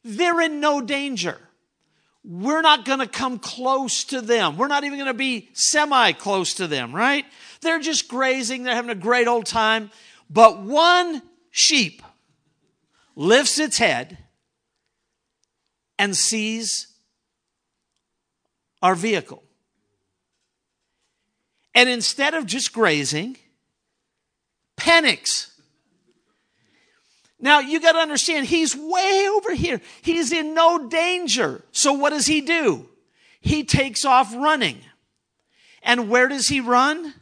They're 0.03 0.41
in 0.41 0.59
no 0.59 0.81
danger. 0.81 1.39
We're 2.25 2.63
not 2.63 2.87
going 2.87 3.01
to 3.01 3.07
come 3.07 3.39
close 3.39 4.05
to 4.05 4.23
them. 4.23 4.57
We're 4.57 4.69
not 4.69 4.85
even 4.85 4.99
going 4.99 5.09
to 5.09 5.13
be 5.13 5.51
semi 5.53 6.13
close 6.13 6.55
to 6.55 6.67
them, 6.67 6.95
right? 6.95 7.27
They're 7.61 7.79
just 7.79 8.09
grazing. 8.09 8.63
They're 8.63 8.75
having 8.75 8.91
a 8.91 8.95
great 8.95 9.29
old 9.29 9.45
time. 9.45 9.91
But 10.31 10.63
one 10.63 11.21
sheep 11.51 12.03
lifts 13.15 13.59
its 13.59 13.77
head 13.77 14.17
and 15.99 16.17
sees 16.17 16.87
our 18.81 18.95
vehicle. 18.95 19.43
And 21.75 21.89
instead 21.89 22.35
of 22.35 22.47
just 22.47 22.73
grazing, 22.73 23.37
panics. 24.77 25.51
Now, 27.41 27.61
you 27.61 27.81
got 27.81 27.93
to 27.93 27.99
understand, 27.99 28.47
he's 28.47 28.75
way 28.75 29.29
over 29.31 29.55
here. 29.55 29.81
He's 30.03 30.33
in 30.33 30.55
no 30.55 30.89
danger. 30.89 31.63
So, 31.73 31.93
what 31.93 32.11
does 32.11 32.27
he 32.27 32.41
do? 32.41 32.89
He 33.41 33.65
takes 33.65 34.05
off 34.05 34.35
running. 34.35 34.79
And 35.83 36.09
where 36.09 36.29
does 36.29 36.49
he 36.49 36.61
run? 36.61 37.13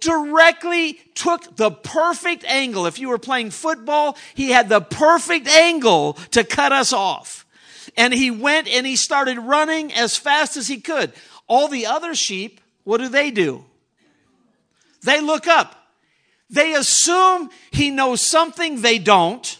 Directly 0.00 0.94
took 1.14 1.56
the 1.56 1.70
perfect 1.70 2.44
angle. 2.44 2.86
If 2.86 2.98
you 2.98 3.08
were 3.08 3.18
playing 3.18 3.50
football, 3.50 4.16
he 4.34 4.50
had 4.50 4.68
the 4.68 4.80
perfect 4.80 5.46
angle 5.48 6.14
to 6.30 6.44
cut 6.44 6.72
us 6.72 6.92
off. 6.92 7.44
And 7.96 8.14
he 8.14 8.30
went 8.30 8.66
and 8.68 8.86
he 8.86 8.96
started 8.96 9.38
running 9.38 9.92
as 9.92 10.16
fast 10.16 10.56
as 10.56 10.68
he 10.68 10.80
could. 10.80 11.12
All 11.46 11.68
the 11.68 11.86
other 11.86 12.14
sheep, 12.14 12.60
what 12.84 12.98
do 12.98 13.08
they 13.08 13.30
do? 13.30 13.64
They 15.02 15.20
look 15.20 15.46
up. 15.46 15.74
They 16.50 16.74
assume 16.74 17.50
he 17.70 17.90
knows 17.90 18.20
something 18.20 18.80
they 18.80 18.98
don't. 18.98 19.58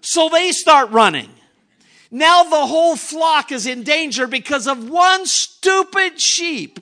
So 0.00 0.28
they 0.28 0.52
start 0.52 0.90
running. 0.90 1.30
Now 2.10 2.44
the 2.44 2.66
whole 2.66 2.94
flock 2.94 3.50
is 3.50 3.66
in 3.66 3.82
danger 3.82 4.26
because 4.26 4.66
of 4.66 4.88
one 4.88 5.26
stupid 5.26 6.20
sheep. 6.20 6.78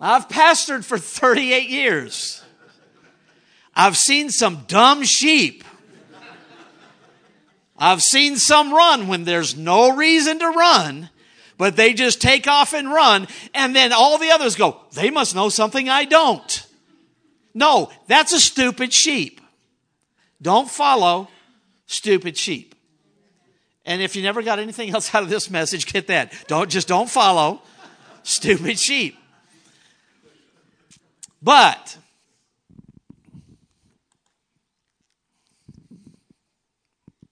I've 0.00 0.28
pastored 0.28 0.84
for 0.84 0.96
38 0.96 1.68
years. 1.68 2.42
I've 3.74 3.96
seen 3.96 4.30
some 4.30 4.64
dumb 4.68 5.02
sheep. 5.02 5.64
I've 7.78 8.02
seen 8.02 8.36
some 8.36 8.72
run 8.72 9.06
when 9.08 9.24
there's 9.24 9.56
no 9.56 9.94
reason 9.94 10.38
to 10.40 10.48
run, 10.48 11.10
but 11.56 11.76
they 11.76 11.94
just 11.94 12.20
take 12.20 12.46
off 12.46 12.74
and 12.74 12.92
run, 12.92 13.28
and 13.54 13.74
then 13.74 13.92
all 13.92 14.18
the 14.18 14.30
others 14.30 14.56
go, 14.56 14.80
they 14.92 15.10
must 15.10 15.34
know 15.34 15.48
something 15.48 15.88
I 15.88 16.04
don't. 16.04 16.66
No, 17.54 17.90
that's 18.06 18.32
a 18.32 18.40
stupid 18.40 18.92
sheep. 18.92 19.40
Don't 20.40 20.70
follow 20.70 21.28
stupid 21.86 22.36
sheep. 22.36 22.74
And 23.84 24.02
if 24.02 24.14
you 24.14 24.22
never 24.22 24.42
got 24.42 24.58
anything 24.58 24.90
else 24.94 25.14
out 25.14 25.22
of 25.22 25.30
this 25.30 25.50
message, 25.50 25.86
get 25.90 26.08
that. 26.08 26.32
Don't 26.46 26.70
just 26.70 26.88
don't 26.88 27.08
follow 27.08 27.62
stupid 28.22 28.78
sheep. 28.78 29.16
But 31.42 31.96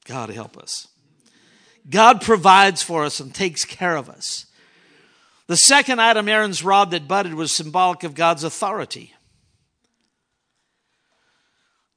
God 0.06 0.30
help 0.30 0.56
us. 0.56 0.88
God 1.88 2.20
provides 2.20 2.82
for 2.82 3.04
us 3.04 3.20
and 3.20 3.34
takes 3.34 3.64
care 3.64 3.96
of 3.96 4.08
us. 4.08 4.46
The 5.46 5.56
second 5.56 6.00
item, 6.00 6.28
Aaron's 6.28 6.64
rod 6.64 6.90
that 6.90 7.06
budded, 7.06 7.34
was 7.34 7.52
symbolic 7.52 8.02
of 8.02 8.14
God's 8.14 8.42
authority. 8.42 9.14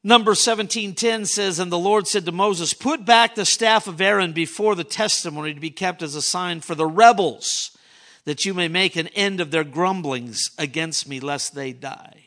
Number 0.04 0.34
17:10 0.34 1.26
says 1.26 1.60
and 1.60 1.72
the 1.72 1.78
Lord 1.78 2.08
said 2.08 2.26
to 2.26 2.32
Moses 2.32 2.74
put 2.74 3.06
back 3.06 3.36
the 3.36 3.46
staff 3.46 3.86
of 3.86 4.00
Aaron 4.00 4.32
before 4.32 4.76
the 4.76 4.84
testimony 4.84 5.54
to 5.54 5.60
be 5.60 5.72
kept 5.72 6.02
as 6.02 6.16
a 6.16 6.22
sign 6.22 6.62
for 6.62 6.74
the 6.74 6.86
rebels 6.86 7.78
that 8.24 8.46
you 8.46 8.54
may 8.54 8.68
make 8.68 8.96
an 8.96 9.08
end 9.10 9.42
of 9.42 9.52
their 9.52 9.64
grumblings 9.64 10.52
against 10.58 11.08
me 11.08 11.20
lest 11.20 11.54
they 11.54 11.74
die. 11.74 12.26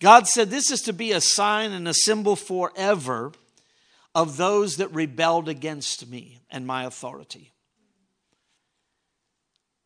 God 0.00 0.28
said 0.28 0.50
this 0.50 0.70
is 0.70 0.82
to 0.82 0.92
be 0.92 1.12
a 1.12 1.20
sign 1.20 1.72
and 1.72 1.88
a 1.88 1.94
symbol 1.94 2.36
forever 2.36 3.32
of 4.18 4.36
those 4.36 4.78
that 4.78 4.92
rebelled 4.92 5.48
against 5.48 6.08
me 6.08 6.40
and 6.50 6.66
my 6.66 6.82
authority. 6.84 7.52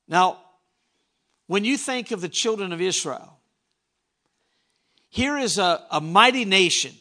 Now, 0.09 0.39
when 1.49 1.67
you 1.67 1.77
think 1.77 2.13
of 2.13 2.23
the 2.23 2.31
children 2.31 2.73
of 2.73 2.81
Israel, 2.81 3.39
here 5.11 5.37
is 5.37 5.59
a, 5.59 5.85
a 5.91 6.01
mighty 6.01 6.47
nation, 6.47 6.95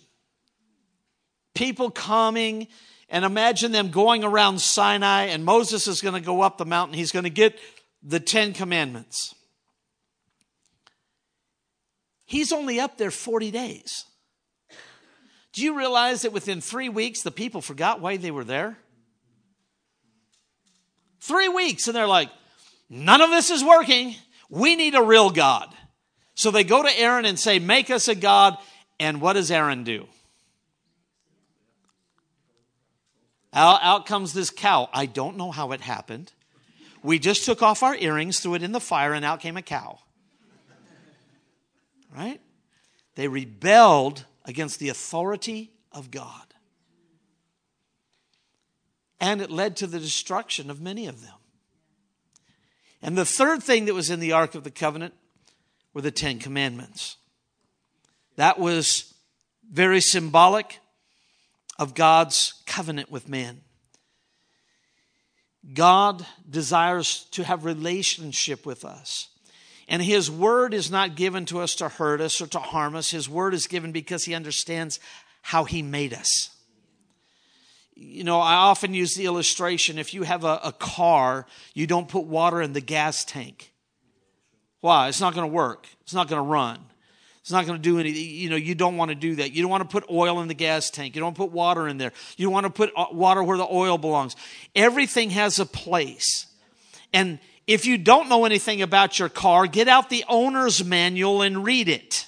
people 1.56 1.90
coming, 1.90 2.68
and 3.08 3.24
imagine 3.24 3.72
them 3.72 3.92
going 3.92 4.26
around 4.26 4.60
Sinai, 4.60 5.28
and 5.28 5.46
Moses 5.46 5.88
is 5.88 6.02
going 6.02 6.16
to 6.16 6.26
go 6.26 6.42
up 6.42 6.58
the 6.58 6.66
mountain. 6.66 6.98
He's 6.98 7.14
going 7.14 7.24
to 7.24 7.30
get 7.30 7.58
the 8.04 8.20
Ten 8.20 8.52
Commandments. 8.52 9.34
He's 12.26 12.52
only 12.52 12.82
up 12.82 12.98
there 12.98 13.10
40 13.10 13.52
days. 13.52 14.04
Do 15.54 15.64
you 15.64 15.78
realize 15.78 16.22
that 16.22 16.32
within 16.32 16.62
three 16.62 16.90
weeks, 16.90 17.22
the 17.22 17.32
people 17.32 17.62
forgot 17.62 18.00
why 18.00 18.18
they 18.18 18.32
were 18.32 18.44
there? 18.44 18.78
Three 21.20 21.50
weeks, 21.50 21.88
and 21.88 21.96
they're 21.96 22.08
like, 22.08 22.30
none 22.90 23.22
of 23.22 23.30
this 23.30 23.50
is 23.50 23.64
working. 23.64 24.16
We 24.50 24.76
need 24.76 24.96
a 24.96 25.04
real 25.04 25.30
God. 25.30 25.74
So 26.36 26.52
they 26.52 26.64
go 26.64 26.82
to 26.82 27.00
Aaron 27.00 27.26
and 27.26 27.40
say, 27.40 27.60
Make 27.60 27.90
us 27.90 28.08
a 28.08 28.16
God. 28.16 28.58
And 29.00 29.22
what 29.22 29.34
does 29.34 29.52
Aaron 29.52 29.84
do? 29.84 30.08
Out, 33.54 33.80
out 33.82 34.06
comes 34.06 34.34
this 34.34 34.50
cow. 34.50 34.90
I 34.94 35.06
don't 35.06 35.38
know 35.38 35.52
how 35.52 35.72
it 35.72 35.82
happened. 35.82 36.32
We 37.04 37.20
just 37.20 37.46
took 37.46 37.62
off 37.62 37.84
our 37.84 37.96
earrings, 37.96 38.40
threw 38.40 38.54
it 38.54 38.64
in 38.64 38.72
the 38.72 38.80
fire, 38.80 39.14
and 39.14 39.26
out 39.26 39.40
came 39.40 39.58
a 39.58 39.62
cow. 39.62 40.00
Right? 42.16 42.40
They 43.16 43.28
rebelled 43.28 44.26
against 44.52 44.80
the 44.80 44.90
authority 44.90 45.72
of 45.94 46.12
God. 46.12 46.54
And 49.20 49.42
it 49.42 49.50
led 49.50 49.78
to 49.78 49.88
the 49.88 49.98
destruction 49.98 50.70
of 50.70 50.82
many 50.82 51.08
of 51.08 51.22
them. 51.22 51.34
And 53.02 53.18
the 53.18 53.26
third 53.26 53.64
thing 53.64 53.86
that 53.86 53.94
was 53.94 54.10
in 54.10 54.20
the 54.20 54.34
Ark 54.34 54.54
of 54.54 54.66
the 54.66 54.70
Covenant 54.70 55.14
were 55.94 56.02
the 56.02 56.12
Ten 56.12 56.38
Commandments. 56.38 57.16
That 58.36 58.60
was 58.60 59.14
very 59.72 60.02
symbolic 60.02 60.80
of 61.80 61.96
God's 61.96 62.62
covenant 62.66 63.10
with 63.10 63.30
man. 63.30 63.62
God 65.74 66.26
desires 66.50 67.26
to 67.32 67.46
have 67.46 67.64
relationship 67.64 68.66
with 68.66 68.84
us. 68.84 69.30
And 69.92 70.02
his 70.02 70.32
word 70.32 70.74
is 70.74 70.90
not 70.90 71.18
given 71.18 71.44
to 71.48 71.60
us 71.60 71.76
to 71.76 71.90
hurt 71.90 72.22
us 72.22 72.40
or 72.40 72.48
to 72.48 72.60
harm 72.60 72.96
us. 72.96 73.12
His 73.12 73.28
word 73.28 73.54
is 73.54 73.68
given 73.68 73.92
because 73.92 74.24
he 74.24 74.34
understands 74.34 75.02
how 75.42 75.66
he 75.66 75.82
made 75.82 76.14
us. 76.14 76.50
You 77.94 78.24
know, 78.24 78.40
I 78.40 78.54
often 78.54 78.94
use 78.94 79.16
the 79.16 79.26
illustration 79.26 80.00
if 80.00 80.14
you 80.14 80.24
have 80.24 80.46
a, 80.46 80.62
a 80.64 80.72
car, 80.72 81.46
you 81.74 81.88
don't 81.88 82.08
put 82.08 82.24
water 82.24 82.62
in 82.62 82.72
the 82.72 82.80
gas 82.80 83.26
tank. 83.26 83.74
Why? 84.80 85.10
It's 85.10 85.20
not 85.20 85.36
going 85.36 85.50
to 85.50 85.54
work. 85.54 85.86
It's 86.04 86.14
not 86.14 86.30
going 86.30 86.42
to 86.42 86.50
run. 86.50 86.80
It's 87.42 87.52
not 87.52 87.66
going 87.66 87.78
to 87.78 87.84
do 87.84 88.00
anything. 88.00 88.24
You 88.24 88.50
know, 88.50 88.56
you 88.56 88.76
don't 88.76 88.96
want 88.96 89.10
to 89.10 89.16
do 89.16 89.36
that. 89.36 89.52
You 89.52 89.62
don't 89.62 89.72
want 89.72 89.84
to 89.84 89.90
put 89.90 90.10
oil 90.10 90.40
in 90.40 90.48
the 90.48 90.54
gas 90.54 90.90
tank. 90.90 91.16
You 91.16 91.22
don't 91.22 91.36
put 91.36 91.52
water 91.52 91.90
in 91.90 91.98
there. 91.98 92.14
You 92.38 92.50
want 92.50 92.64
to 92.66 92.70
put 92.70 92.94
uh, 92.96 93.08
water 93.12 93.44
where 93.44 93.58
the 93.58 93.68
oil 93.70 93.98
belongs. 93.98 94.38
Everything 94.74 95.32
has 95.32 95.60
a 95.60 95.66
place. 95.66 96.48
And 97.12 97.40
if 97.68 97.86
you 97.86 97.98
don't 97.98 98.30
know 98.30 98.46
anything 98.46 98.82
about 98.82 99.20
your 99.20 99.30
car, 99.30 99.68
get 99.68 99.88
out 99.88 100.10
the 100.10 100.26
owner's 100.28 100.84
manual 100.84 101.42
and 101.42 101.64
read 101.64 101.88
it. 101.90 102.26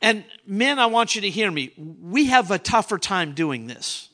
And 0.00 0.24
men, 0.46 0.78
I 0.78 0.86
want 0.86 1.14
you 1.14 1.22
to 1.22 1.30
hear 1.30 1.50
me. 1.50 1.72
We 1.76 2.26
have 2.26 2.50
a 2.50 2.58
tougher 2.58 2.98
time 2.98 3.32
doing 3.32 3.66
this. 3.66 4.10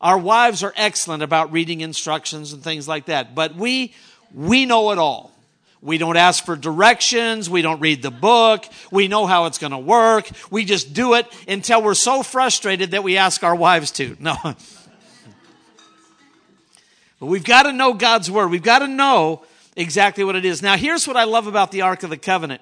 Our 0.00 0.18
wives 0.18 0.62
are 0.62 0.74
excellent 0.76 1.22
about 1.22 1.52
reading 1.52 1.80
instructions 1.80 2.52
and 2.52 2.62
things 2.62 2.86
like 2.86 3.06
that, 3.06 3.34
but 3.34 3.54
we 3.54 3.94
we 4.34 4.66
know 4.66 4.90
it 4.90 4.98
all. 4.98 5.32
We 5.80 5.98
don't 5.98 6.16
ask 6.16 6.44
for 6.44 6.56
directions. 6.56 7.48
We 7.48 7.62
don't 7.62 7.80
read 7.80 8.02
the 8.02 8.10
book. 8.10 8.66
We 8.90 9.08
know 9.08 9.26
how 9.26 9.46
it's 9.46 9.58
going 9.58 9.72
to 9.72 9.78
work. 9.78 10.28
We 10.50 10.64
just 10.64 10.92
do 10.94 11.14
it 11.14 11.26
until 11.46 11.82
we're 11.82 11.94
so 11.94 12.22
frustrated 12.22 12.90
that 12.90 13.04
we 13.04 13.16
ask 13.16 13.42
our 13.42 13.54
wives 13.54 13.90
to. 13.92 14.16
No. 14.26 14.36
But 17.18 17.26
we've 17.26 17.44
got 17.44 17.64
to 17.64 17.72
know 17.72 17.94
God's 17.94 18.30
word. 18.30 18.50
We've 18.50 18.62
got 18.62 18.80
to 18.80 18.88
know 18.88 19.44
exactly 19.76 20.24
what 20.24 20.36
it 20.36 20.44
is. 20.44 20.62
Now, 20.62 20.76
here's 20.76 21.06
what 21.06 21.16
I 21.16 21.24
love 21.24 21.46
about 21.46 21.70
the 21.70 21.82
Ark 21.82 22.02
of 22.02 22.10
the 22.10 22.16
Covenant. 22.16 22.60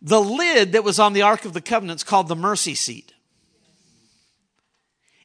The 0.00 0.20
lid 0.20 0.72
that 0.72 0.84
was 0.84 0.98
on 0.98 1.12
the 1.12 1.22
Ark 1.22 1.44
of 1.44 1.52
the 1.52 1.60
Covenant 1.60 2.00
is 2.00 2.04
called 2.04 2.28
the 2.28 2.36
mercy 2.36 2.74
seat. 2.74 3.12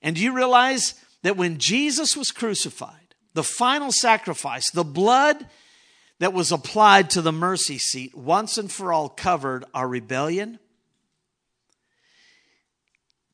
And 0.02 0.16
do 0.16 0.22
you 0.22 0.34
realize 0.34 0.96
that 1.24 1.38
when 1.38 1.58
Jesus 1.58 2.16
was 2.16 2.32
crucified, 2.32 3.16
the 3.34 3.44
final 3.44 3.92
sacrifice, 3.92 4.70
the 4.72 4.84
blood 4.84 5.46
that 6.20 6.34
was 6.34 6.52
applied 6.52 7.10
to 7.12 7.22
the 7.22 7.32
mercy 7.32 7.78
seat, 7.78 8.16
once 8.16 8.58
and 8.58 8.72
for 8.72 8.92
all 8.94 9.10
covered 9.10 9.66
our 9.74 9.88
rebellion, 9.88 10.60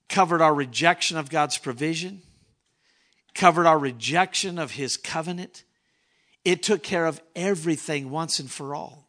covered 0.09 0.41
our 0.41 0.53
rejection 0.53 1.17
of 1.17 1.29
God's 1.29 1.57
provision, 1.57 2.21
covered 3.33 3.65
our 3.65 3.79
rejection 3.79 4.57
of 4.57 4.71
His 4.71 4.97
covenant. 4.97 5.63
It 6.45 6.63
took 6.63 6.83
care 6.83 7.05
of 7.05 7.21
everything 7.35 8.09
once 8.09 8.39
and 8.39 8.51
for 8.51 8.75
all. 8.75 9.07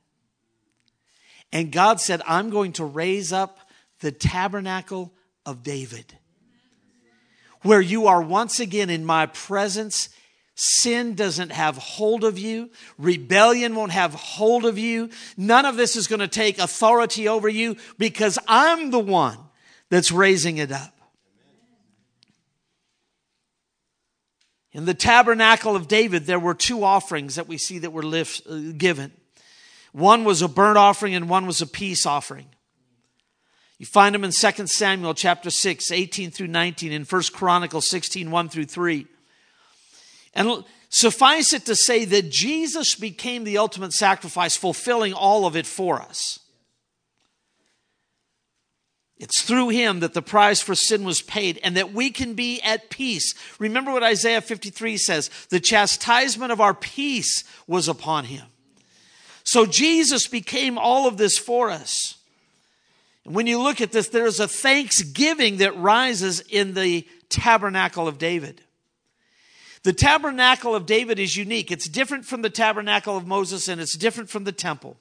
And 1.52 1.70
God 1.70 2.00
said, 2.00 2.22
I'm 2.26 2.50
going 2.50 2.72
to 2.74 2.84
raise 2.84 3.32
up 3.32 3.58
the 4.00 4.12
tabernacle 4.12 5.12
of 5.46 5.62
David, 5.62 6.18
where 7.62 7.80
you 7.80 8.06
are 8.06 8.22
once 8.22 8.60
again 8.60 8.90
in 8.90 9.04
my 9.04 9.26
presence 9.26 10.08
Sin 10.56 11.14
doesn't 11.14 11.50
have 11.50 11.76
hold 11.76 12.22
of 12.22 12.38
you. 12.38 12.70
Rebellion 12.96 13.74
won't 13.74 13.90
have 13.90 14.14
hold 14.14 14.64
of 14.64 14.78
you. 14.78 15.10
None 15.36 15.66
of 15.66 15.76
this 15.76 15.96
is 15.96 16.06
going 16.06 16.20
to 16.20 16.28
take 16.28 16.58
authority 16.58 17.26
over 17.26 17.48
you 17.48 17.76
because 17.98 18.38
I'm 18.46 18.90
the 18.90 19.00
one 19.00 19.38
that's 19.90 20.12
raising 20.12 20.58
it 20.58 20.70
up. 20.70 20.96
In 24.74 24.86
the 24.86 24.94
tabernacle 24.94 25.76
of 25.76 25.86
David, 25.86 26.26
there 26.26 26.40
were 26.40 26.52
two 26.52 26.82
offerings 26.82 27.36
that 27.36 27.46
we 27.46 27.56
see 27.56 27.78
that 27.78 27.92
were 27.92 28.02
lift, 28.02 28.44
uh, 28.46 28.72
given. 28.76 29.12
One 29.92 30.24
was 30.24 30.42
a 30.42 30.48
burnt 30.48 30.76
offering 30.76 31.14
and 31.14 31.28
one 31.28 31.46
was 31.46 31.62
a 31.62 31.66
peace 31.66 32.04
offering. 32.04 32.48
You 33.78 33.86
find 33.86 34.14
them 34.14 34.24
in 34.24 34.32
2 34.32 34.66
Samuel 34.66 35.14
chapter 35.14 35.50
6, 35.50 35.92
18 35.92 36.32
through 36.32 36.48
19, 36.48 36.90
in 36.90 37.04
1 37.04 37.22
Chronicles 37.32 37.88
16, 37.88 38.30
1 38.30 38.48
through 38.48 38.64
3. 38.64 39.06
And 40.34 40.64
suffice 40.88 41.52
it 41.52 41.66
to 41.66 41.76
say 41.76 42.04
that 42.06 42.30
Jesus 42.30 42.96
became 42.96 43.44
the 43.44 43.58
ultimate 43.58 43.92
sacrifice, 43.92 44.56
fulfilling 44.56 45.12
all 45.12 45.46
of 45.46 45.54
it 45.54 45.66
for 45.66 46.02
us. 46.02 46.40
It's 49.18 49.42
through 49.42 49.68
him 49.68 50.00
that 50.00 50.12
the 50.12 50.22
price 50.22 50.60
for 50.60 50.74
sin 50.74 51.04
was 51.04 51.22
paid 51.22 51.60
and 51.62 51.76
that 51.76 51.92
we 51.92 52.10
can 52.10 52.34
be 52.34 52.60
at 52.62 52.90
peace. 52.90 53.34
Remember 53.58 53.92
what 53.92 54.02
Isaiah 54.02 54.40
53 54.40 54.96
says 54.96 55.30
the 55.50 55.60
chastisement 55.60 56.50
of 56.50 56.60
our 56.60 56.74
peace 56.74 57.44
was 57.66 57.88
upon 57.88 58.24
him. 58.24 58.46
So 59.44 59.66
Jesus 59.66 60.26
became 60.26 60.78
all 60.78 61.06
of 61.06 61.16
this 61.16 61.38
for 61.38 61.70
us. 61.70 62.16
And 63.24 63.34
when 63.34 63.46
you 63.46 63.60
look 63.60 63.80
at 63.80 63.92
this, 63.92 64.08
there 64.08 64.26
is 64.26 64.40
a 64.40 64.48
thanksgiving 64.48 65.58
that 65.58 65.76
rises 65.76 66.40
in 66.40 66.74
the 66.74 67.06
tabernacle 67.28 68.08
of 68.08 68.18
David. 68.18 68.62
The 69.84 69.92
tabernacle 69.92 70.74
of 70.74 70.86
David 70.86 71.18
is 71.18 71.36
unique. 71.36 71.70
It's 71.70 71.88
different 71.88 72.24
from 72.24 72.42
the 72.42 72.50
tabernacle 72.50 73.16
of 73.16 73.26
Moses 73.26 73.68
and 73.68 73.80
it's 73.80 73.96
different 73.96 74.30
from 74.30 74.44
the 74.44 74.52
temple. 74.52 74.96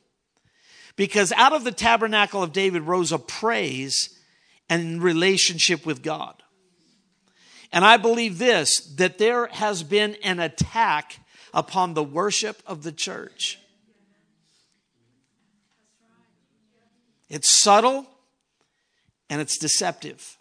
Because 0.96 1.32
out 1.34 1.54
of 1.54 1.64
the 1.64 1.72
tabernacle 1.72 2.44
of 2.44 2.54
David 2.54 2.84
rose 2.84 3.12
a 3.12 3.20
praise 3.20 4.18
and 4.70 5.02
relationship 5.02 5.86
with 5.86 6.04
God. 6.04 6.42
And 7.72 7.84
I 7.84 7.98
believe 7.98 8.38
this 8.38 8.80
that 8.98 9.18
there 9.18 9.48
has 9.48 9.82
been 9.82 10.16
an 10.24 10.40
attack 10.40 11.20
upon 11.54 11.94
the 11.94 12.04
worship 12.04 12.62
of 12.68 12.84
the 12.84 12.92
church. 12.92 13.60
It's 17.30 17.52
subtle 17.52 18.06
and 19.30 19.42
it's 19.42 19.58
deceptive. 19.58 20.38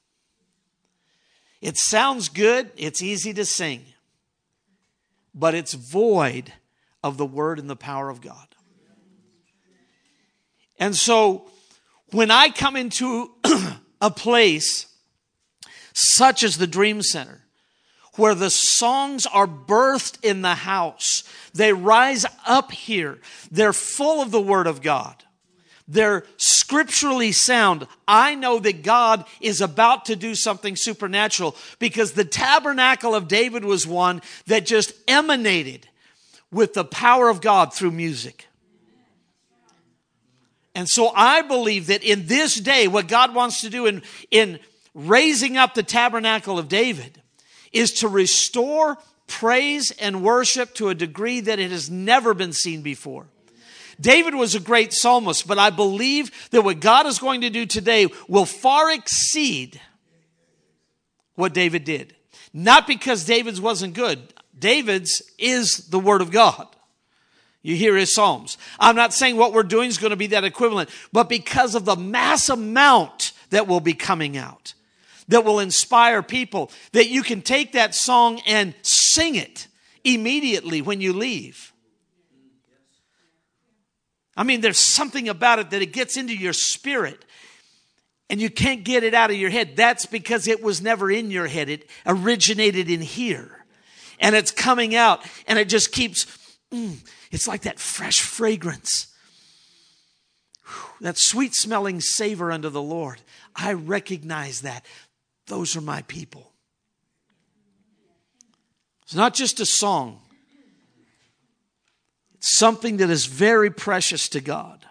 It 1.63 1.79
sounds 1.79 2.29
good, 2.29 2.71
it's 2.77 3.01
easy 3.01 3.33
to 3.35 3.45
sing, 3.45 3.85
but 5.35 5.55
it's 5.55 5.75
void 5.75 6.53
of 7.03 7.17
the 7.17 7.25
word 7.25 7.59
and 7.59 7.71
the 7.71 7.77
power 7.77 8.11
of 8.11 8.21
God. 8.21 8.52
And 10.83 10.97
so 10.97 11.49
when 12.11 12.33
I 12.33 12.49
come 12.49 12.75
into 12.75 13.31
a 14.01 14.11
place 14.11 14.87
such 15.93 16.43
as 16.43 16.59
the 16.59 16.67
Dream 16.67 17.03
Center, 17.03 17.41
where 18.17 18.35
the 18.35 18.51
songs 18.51 19.25
are 19.25 19.47
birthed 19.47 20.19
in 20.25 20.43
the 20.43 20.57
house, 20.57 21.23
they 21.55 21.73
rise 21.73 22.27
up 22.49 22.73
here, 22.73 23.21
they're 23.53 23.73
full 23.73 24.21
of 24.21 24.33
the 24.33 24.41
Word 24.41 24.67
of 24.67 24.83
God. 24.83 25.23
They're 25.87 26.25
scripturally 26.37 27.31
sound. 27.31 27.87
I 28.09 28.35
know 28.35 28.59
that 28.59 28.83
God 28.83 29.25
is 29.41 29.61
about 29.61 30.07
to 30.07 30.17
do 30.17 30.35
something 30.35 30.75
supernatural 30.75 31.55
because 31.79 32.13
the 32.13 32.25
tabernacle 32.25 33.15
of 33.15 33.29
David 33.29 33.65
was 33.65 33.87
one 33.87 34.21
that 34.47 34.67
just 34.67 34.95
emanated 35.07 35.87
with 36.51 36.75
the 36.75 36.85
power 36.85 37.29
of 37.29 37.41
God 37.41 37.73
through 37.73 37.93
music. 37.93 38.49
And 40.75 40.89
so 40.89 41.13
I 41.15 41.43
believe 41.43 41.89
that 41.89 42.03
in 42.03 42.27
this 42.27 42.59
day, 42.59 42.89
what 42.89 43.09
God 43.09 43.35
wants 43.35 43.61
to 43.61 43.71
do 43.71 43.87
in, 43.87 44.03
in 44.31 44.59
raising 44.95 45.57
up 45.57 45.75
the 45.75 45.83
tabernacle 45.83 46.59
of 46.59 46.69
David 46.69 47.21
is 47.73 47.93
to 47.95 48.09
restore 48.09 48.99
praise 49.27 49.91
and 49.93 50.23
worship 50.23 50.75
to 50.75 50.89
a 50.89 50.95
degree 50.95 51.41
that 51.41 51.59
it 51.59 51.71
has 51.71 51.91
never 51.91 52.35
been 52.35 52.53
seen 52.53 52.83
before. 52.83 53.27
David 54.01 54.35
was 54.35 54.55
a 54.55 54.61
great 54.61 54.93
psalmist, 54.93 55.47
but 55.47 55.59
I 55.59 55.71
believe 55.71 56.51
that 56.51 56.63
what 56.63 56.81
God 56.81 57.07
is 57.07 57.19
going 57.19 57.43
to 57.43 57.51
do 57.51 57.67
today 57.67 58.09
will 58.29 58.47
far 58.47 58.91
exceed 58.91 59.81
what 61.35 61.55
David 61.55 61.85
did. 61.85 62.15
Not 62.53 62.87
because 62.87 63.25
David's 63.25 63.61
wasn't 63.61 63.95
good. 63.95 64.21
David's 64.59 65.23
is 65.39 65.89
the 65.89 65.99
word 65.99 66.21
of 66.21 66.31
God. 66.31 66.67
You 67.63 67.77
hear 67.77 67.97
his 67.97 68.13
Psalms. 68.13 68.59
I'm 68.81 68.97
not 68.97 69.15
saying 69.15 69.37
what 69.37 69.53
we're 69.53 69.63
doing 69.63 69.89
is 69.89 69.99
going 69.99 70.11
to 70.11 70.17
be 70.17 70.29
that 70.29 70.45
equivalent, 70.45 70.91
but 71.13 71.29
because 71.29 71.75
of 71.75 71.85
the 71.85 71.97
mass 71.97 72.49
amount 72.49 73.33
that 73.51 73.69
will 73.69 73.81
be 73.81 73.95
coming 73.95 74.37
out, 74.37 74.75
that 75.29 75.45
will 75.45 75.61
inspire 75.61 76.23
people, 76.23 76.71
that 76.93 77.09
you 77.09 77.23
can 77.23 77.41
take 77.41 77.73
that 77.73 77.95
song 77.95 78.41
and 78.47 78.75
sing 78.83 79.37
it 79.37 79.69
immediately 80.03 80.83
when 80.83 81.01
you 81.01 81.13
leave. 81.13 81.73
I 84.37 84.43
mean, 84.43 84.61
there's 84.61 84.79
something 84.79 85.29
about 85.29 85.59
it 85.59 85.71
that 85.71 85.83
it 85.83 85.93
gets 85.93 86.17
into 86.17 86.37
your 86.37 86.55
spirit 86.55 87.25
and 88.31 88.41
you 88.41 88.49
can't 88.49 88.83
get 88.83 89.05
it 89.05 89.15
out 89.15 89.31
of 89.31 89.37
your 89.37 89.51
head. 89.51 89.77
That's 89.77 90.07
because 90.07 90.49
it 90.49 90.63
was 90.63 90.81
never 90.81 91.11
in 91.11 91.31
your 91.31 91.47
head. 91.47 91.69
It 91.69 91.89
originated 92.07 92.89
in 92.89 93.03
here 93.03 93.65
and 94.19 94.35
it's 94.35 94.51
coming 94.51 94.97
out 94.97 95.21
and 95.47 95.59
it 95.59 95.69
just 95.69 95.93
keeps. 95.93 96.27
Mm, 96.73 96.97
it's 97.33 97.49
like 97.49 97.63
that 97.63 97.81
fresh 97.81 98.21
fragrance, 98.21 99.09
that 101.01 101.19
sweet 101.19 101.55
smelling 101.55 102.01
savor 102.01 102.53
unto 102.53 102.69
the 102.69 102.83
Lord. 102.83 103.21
I 103.57 103.73
recognize 103.73 104.61
that. 104.61 104.85
Those 105.47 105.75
are 105.75 105.81
my 105.81 106.03
people. 106.03 106.53
It's 109.03 109.15
not 109.15 109.35
just 109.35 109.61
a 109.61 109.67
song, 109.67 110.21
it's 112.35 112.57
something 112.57 112.99
that 112.99 113.11
is 113.11 113.27
very 113.27 113.71
precious 113.71 114.29
to 114.31 114.41
God. 114.41 114.85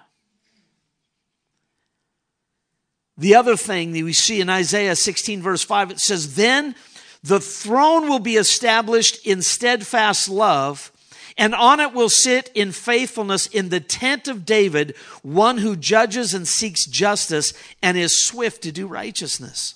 The 3.17 3.35
other 3.35 3.55
thing 3.55 3.91
that 3.93 4.03
we 4.03 4.13
see 4.13 4.41
in 4.41 4.49
Isaiah 4.49 4.95
16, 4.95 5.43
verse 5.43 5.63
5, 5.63 5.91
it 5.91 5.99
says, 5.99 6.35
Then 6.35 6.73
the 7.21 7.39
throne 7.39 8.09
will 8.09 8.19
be 8.19 8.35
established 8.35 9.25
in 9.27 9.43
steadfast 9.43 10.27
love 10.27 10.90
and 11.37 11.55
on 11.55 11.79
it 11.79 11.93
will 11.93 12.09
sit 12.09 12.51
in 12.53 12.71
faithfulness 12.71 13.47
in 13.47 13.69
the 13.69 13.79
tent 13.79 14.27
of 14.27 14.45
David, 14.45 14.95
one 15.21 15.57
who 15.57 15.75
judges 15.75 16.33
and 16.33 16.47
seeks 16.47 16.85
justice 16.85 17.53
and 17.81 17.97
is 17.97 18.25
swift 18.25 18.63
to 18.63 18.71
do 18.71 18.87
righteousness. 18.87 19.75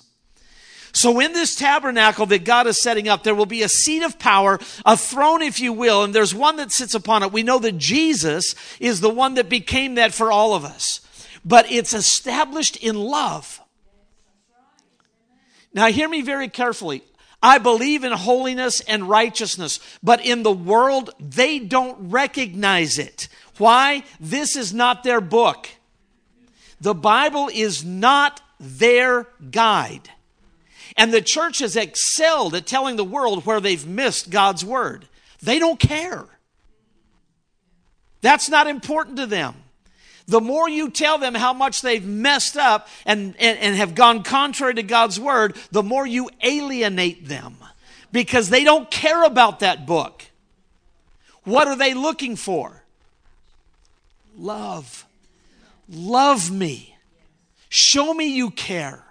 So 0.92 1.20
in 1.20 1.34
this 1.34 1.54
tabernacle 1.54 2.24
that 2.26 2.44
God 2.46 2.66
is 2.66 2.80
setting 2.80 3.06
up, 3.06 3.22
there 3.22 3.34
will 3.34 3.44
be 3.44 3.62
a 3.62 3.68
seat 3.68 4.02
of 4.02 4.18
power, 4.18 4.58
a 4.86 4.96
throne, 4.96 5.42
if 5.42 5.60
you 5.60 5.74
will, 5.74 6.02
and 6.02 6.14
there's 6.14 6.34
one 6.34 6.56
that 6.56 6.72
sits 6.72 6.94
upon 6.94 7.22
it. 7.22 7.32
We 7.32 7.42
know 7.42 7.58
that 7.58 7.76
Jesus 7.76 8.54
is 8.80 9.02
the 9.02 9.10
one 9.10 9.34
that 9.34 9.50
became 9.50 9.96
that 9.96 10.14
for 10.14 10.32
all 10.32 10.54
of 10.54 10.64
us. 10.64 11.02
But 11.44 11.70
it's 11.70 11.92
established 11.92 12.76
in 12.76 12.96
love. 12.96 13.60
Now 15.74 15.88
hear 15.88 16.08
me 16.08 16.22
very 16.22 16.48
carefully. 16.48 17.02
I 17.46 17.58
believe 17.58 18.02
in 18.02 18.10
holiness 18.10 18.80
and 18.80 19.08
righteousness, 19.08 19.78
but 20.02 20.26
in 20.26 20.42
the 20.42 20.50
world, 20.50 21.10
they 21.20 21.60
don't 21.60 22.10
recognize 22.10 22.98
it. 22.98 23.28
Why? 23.58 24.02
This 24.18 24.56
is 24.56 24.74
not 24.74 25.04
their 25.04 25.20
book. 25.20 25.68
The 26.80 26.92
Bible 26.92 27.48
is 27.54 27.84
not 27.84 28.40
their 28.58 29.28
guide. 29.52 30.10
And 30.96 31.14
the 31.14 31.22
church 31.22 31.60
has 31.60 31.76
excelled 31.76 32.56
at 32.56 32.66
telling 32.66 32.96
the 32.96 33.04
world 33.04 33.46
where 33.46 33.60
they've 33.60 33.86
missed 33.86 34.28
God's 34.28 34.64
word. 34.64 35.06
They 35.40 35.60
don't 35.60 35.78
care. 35.78 36.24
That's 38.22 38.48
not 38.48 38.66
important 38.66 39.18
to 39.18 39.26
them 39.26 39.54
the 40.26 40.40
more 40.40 40.68
you 40.68 40.90
tell 40.90 41.18
them 41.18 41.34
how 41.34 41.52
much 41.52 41.82
they've 41.82 42.04
messed 42.04 42.56
up 42.56 42.88
and, 43.04 43.34
and, 43.38 43.58
and 43.58 43.76
have 43.76 43.94
gone 43.94 44.22
contrary 44.22 44.74
to 44.74 44.82
God's 44.82 45.20
word, 45.20 45.56
the 45.70 45.82
more 45.82 46.06
you 46.06 46.28
alienate 46.42 47.28
them 47.28 47.56
because 48.12 48.50
they 48.50 48.64
don't 48.64 48.90
care 48.90 49.24
about 49.24 49.60
that 49.60 49.86
book. 49.86 50.24
What 51.44 51.68
are 51.68 51.76
they 51.76 51.94
looking 51.94 52.34
for? 52.34 52.82
Love. 54.36 55.06
Love 55.88 56.50
me. 56.50 56.96
Show 57.68 58.12
me 58.12 58.26
you 58.26 58.50
care. 58.50 59.05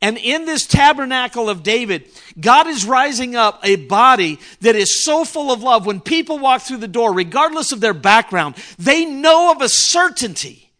And 0.00 0.16
in 0.16 0.44
this 0.44 0.64
tabernacle 0.64 1.50
of 1.50 1.64
David, 1.64 2.08
God 2.38 2.68
is 2.68 2.84
rising 2.84 3.34
up 3.34 3.60
a 3.64 3.76
body 3.76 4.38
that 4.60 4.76
is 4.76 5.02
so 5.02 5.24
full 5.24 5.50
of 5.50 5.62
love. 5.62 5.86
When 5.86 6.00
people 6.00 6.38
walk 6.38 6.62
through 6.62 6.76
the 6.76 6.86
door, 6.86 7.12
regardless 7.12 7.72
of 7.72 7.80
their 7.80 7.94
background, 7.94 8.54
they 8.78 9.04
know 9.04 9.50
of 9.50 9.60
a 9.60 9.68
certainty 9.68 10.70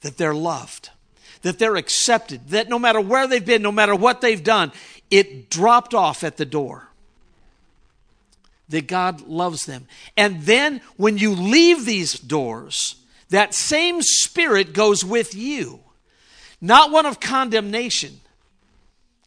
that 0.00 0.16
they're 0.16 0.34
loved, 0.34 0.90
that 1.42 1.60
they're 1.60 1.76
accepted, 1.76 2.48
that 2.48 2.68
no 2.68 2.80
matter 2.80 3.00
where 3.00 3.28
they've 3.28 3.46
been, 3.46 3.62
no 3.62 3.70
matter 3.70 3.94
what 3.94 4.20
they've 4.20 4.42
done, 4.42 4.72
it 5.08 5.48
dropped 5.48 5.94
off 5.94 6.24
at 6.24 6.36
the 6.36 6.44
door. 6.44 6.88
That 8.70 8.88
God 8.88 9.28
loves 9.28 9.66
them. 9.66 9.86
And 10.16 10.42
then 10.42 10.80
when 10.96 11.18
you 11.18 11.32
leave 11.32 11.84
these 11.84 12.18
doors, 12.18 12.96
that 13.28 13.54
same 13.54 14.02
spirit 14.02 14.72
goes 14.72 15.04
with 15.04 15.34
you. 15.34 15.80
Not 16.60 16.90
one 16.90 17.06
of 17.06 17.20
condemnation, 17.20 18.20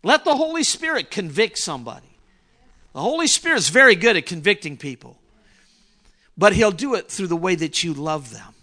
let 0.05 0.23
the 0.23 0.35
Holy 0.35 0.61
Spirit 0.61 1.09
convict 1.09 1.57
somebody. 1.57 2.05
The 2.93 3.01
Holy 3.01 3.25
Spirit 3.25 3.57
is 3.57 3.69
very 3.69 3.95
good 3.95 4.15
at 4.15 4.27
convicting 4.27 4.77
people, 4.77 5.17
but 6.37 6.53
He'll 6.53 6.69
do 6.69 6.93
it 6.93 7.09
through 7.09 7.25
the 7.25 7.35
way 7.35 7.55
that 7.55 7.83
you 7.83 7.91
love 7.91 8.31
them. 8.31 8.53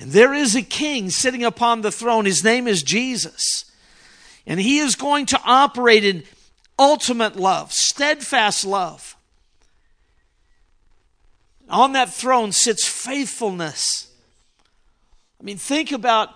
And 0.00 0.10
there 0.10 0.34
is 0.34 0.56
a 0.56 0.62
king 0.62 1.10
sitting 1.10 1.44
upon 1.44 1.82
the 1.82 1.92
throne. 1.92 2.24
His 2.24 2.42
name 2.42 2.66
is 2.66 2.82
Jesus. 2.82 3.70
And 4.48 4.58
he 4.58 4.78
is 4.78 4.96
going 4.96 5.26
to 5.26 5.40
operate 5.44 6.04
in 6.04 6.24
ultimate 6.76 7.36
love, 7.36 7.72
steadfast 7.72 8.64
love. 8.64 9.16
On 11.68 11.92
that 11.92 12.12
throne 12.12 12.50
sits 12.50 12.86
faithfulness. 12.86 14.10
I 15.40 15.44
mean, 15.44 15.58
think 15.58 15.92
about 15.92 16.30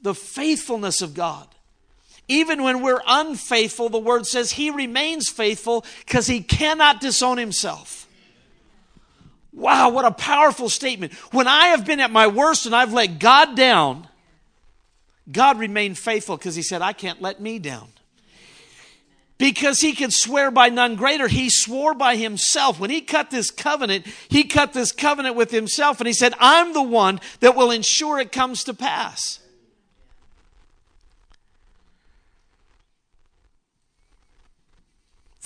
the 0.00 0.14
faithfulness 0.14 1.02
of 1.02 1.12
God. 1.12 1.48
Even 2.28 2.62
when 2.62 2.82
we're 2.82 3.02
unfaithful, 3.06 3.88
the 3.88 3.98
word 3.98 4.26
says 4.26 4.52
he 4.52 4.70
remains 4.70 5.28
faithful 5.28 5.84
because 6.04 6.26
he 6.26 6.40
cannot 6.40 7.00
disown 7.00 7.38
himself. 7.38 8.08
Wow, 9.52 9.90
what 9.90 10.04
a 10.04 10.10
powerful 10.10 10.68
statement. 10.68 11.14
When 11.32 11.46
I 11.46 11.68
have 11.68 11.86
been 11.86 12.00
at 12.00 12.10
my 12.10 12.26
worst 12.26 12.66
and 12.66 12.74
I've 12.74 12.92
let 12.92 13.18
God 13.18 13.56
down, 13.56 14.08
God 15.30 15.58
remained 15.58 15.98
faithful 15.98 16.36
because 16.36 16.56
he 16.56 16.62
said, 16.62 16.82
I 16.82 16.92
can't 16.92 17.22
let 17.22 17.40
me 17.40 17.58
down. 17.58 17.88
Because 19.38 19.80
he 19.80 19.94
could 19.94 20.12
swear 20.12 20.50
by 20.50 20.68
none 20.68 20.96
greater, 20.96 21.28
he 21.28 21.48
swore 21.50 21.94
by 21.94 22.16
himself. 22.16 22.80
When 22.80 22.90
he 22.90 23.02
cut 23.02 23.30
this 23.30 23.50
covenant, 23.50 24.06
he 24.28 24.44
cut 24.44 24.72
this 24.72 24.92
covenant 24.92 25.36
with 25.36 25.50
himself 25.50 26.00
and 26.00 26.06
he 26.06 26.14
said, 26.14 26.34
I'm 26.38 26.72
the 26.72 26.82
one 26.82 27.20
that 27.40 27.54
will 27.54 27.70
ensure 27.70 28.18
it 28.18 28.32
comes 28.32 28.64
to 28.64 28.74
pass. 28.74 29.40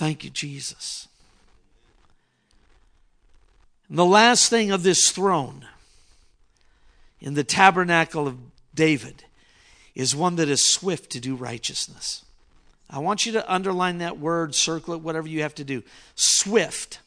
Thank 0.00 0.24
you, 0.24 0.30
Jesus. 0.30 1.08
And 3.86 3.98
the 3.98 4.04
last 4.06 4.48
thing 4.48 4.70
of 4.70 4.82
this 4.82 5.10
throne 5.10 5.66
in 7.20 7.34
the 7.34 7.44
tabernacle 7.44 8.26
of 8.26 8.38
David 8.74 9.24
is 9.94 10.16
one 10.16 10.36
that 10.36 10.48
is 10.48 10.72
swift 10.72 11.10
to 11.10 11.20
do 11.20 11.34
righteousness. 11.34 12.24
I 12.88 12.98
want 13.00 13.26
you 13.26 13.32
to 13.32 13.52
underline 13.52 13.98
that 13.98 14.18
word, 14.18 14.54
circle 14.54 14.94
it, 14.94 15.02
whatever 15.02 15.28
you 15.28 15.42
have 15.42 15.54
to 15.56 15.64
do. 15.64 15.82
Swift. 16.14 17.00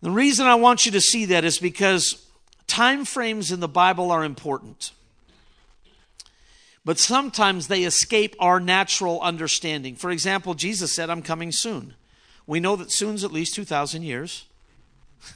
The 0.00 0.10
reason 0.10 0.48
I 0.48 0.56
want 0.56 0.86
you 0.86 0.90
to 0.90 1.00
see 1.00 1.26
that 1.26 1.44
is 1.44 1.60
because 1.60 2.26
time 2.66 3.04
frames 3.04 3.52
in 3.52 3.60
the 3.60 3.68
Bible 3.68 4.10
are 4.10 4.24
important 4.24 4.90
but 6.84 6.98
sometimes 6.98 7.68
they 7.68 7.84
escape 7.84 8.34
our 8.40 8.58
natural 8.58 9.20
understanding. 9.20 9.94
For 9.94 10.10
example, 10.10 10.54
Jesus 10.54 10.94
said, 10.94 11.10
I'm 11.10 11.22
coming 11.22 11.52
soon. 11.52 11.94
We 12.46 12.60
know 12.60 12.74
that 12.76 12.90
soon's 12.90 13.22
at 13.22 13.32
least 13.32 13.54
2,000 13.54 14.02
years. 14.02 14.46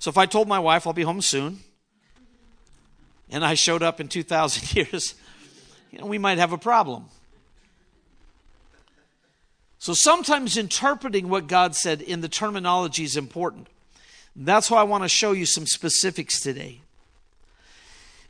So 0.00 0.10
if 0.10 0.16
I 0.16 0.26
told 0.26 0.46
my 0.46 0.60
wife 0.60 0.86
I'll 0.86 0.92
be 0.92 1.02
home 1.02 1.20
soon, 1.20 1.58
and 3.28 3.44
I 3.44 3.54
showed 3.54 3.82
up 3.82 3.98
in 3.98 4.06
2,000 4.06 4.76
years, 4.92 5.16
you 5.90 5.98
know, 5.98 6.06
we 6.06 6.18
might 6.18 6.38
have 6.38 6.52
a 6.52 6.58
problem. 6.58 7.06
So 9.80 9.94
sometimes 9.94 10.56
interpreting 10.56 11.28
what 11.28 11.48
God 11.48 11.74
said 11.74 12.00
in 12.00 12.20
the 12.20 12.28
terminology 12.28 13.02
is 13.02 13.16
important. 13.16 13.66
That's 14.36 14.70
why 14.70 14.80
I 14.80 14.84
want 14.84 15.02
to 15.02 15.08
show 15.08 15.32
you 15.32 15.46
some 15.46 15.66
specifics 15.66 16.40
today. 16.40 16.82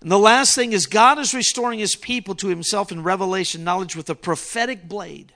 And 0.00 0.10
the 0.10 0.18
last 0.18 0.54
thing 0.54 0.72
is 0.72 0.86
God 0.86 1.18
is 1.18 1.34
restoring 1.34 1.78
his 1.78 1.96
people 1.96 2.34
to 2.36 2.48
himself 2.48 2.92
in 2.92 3.02
revelation 3.02 3.64
knowledge 3.64 3.96
with 3.96 4.08
a 4.10 4.14
prophetic 4.14 4.88
blade 4.88 5.32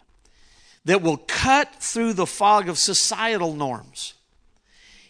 that 0.85 1.03
will 1.03 1.17
cut 1.17 1.75
through 1.77 2.13
the 2.13 2.27
fog 2.27 2.69
of 2.69 2.79
societal 2.79 3.55
norms. 3.55 4.15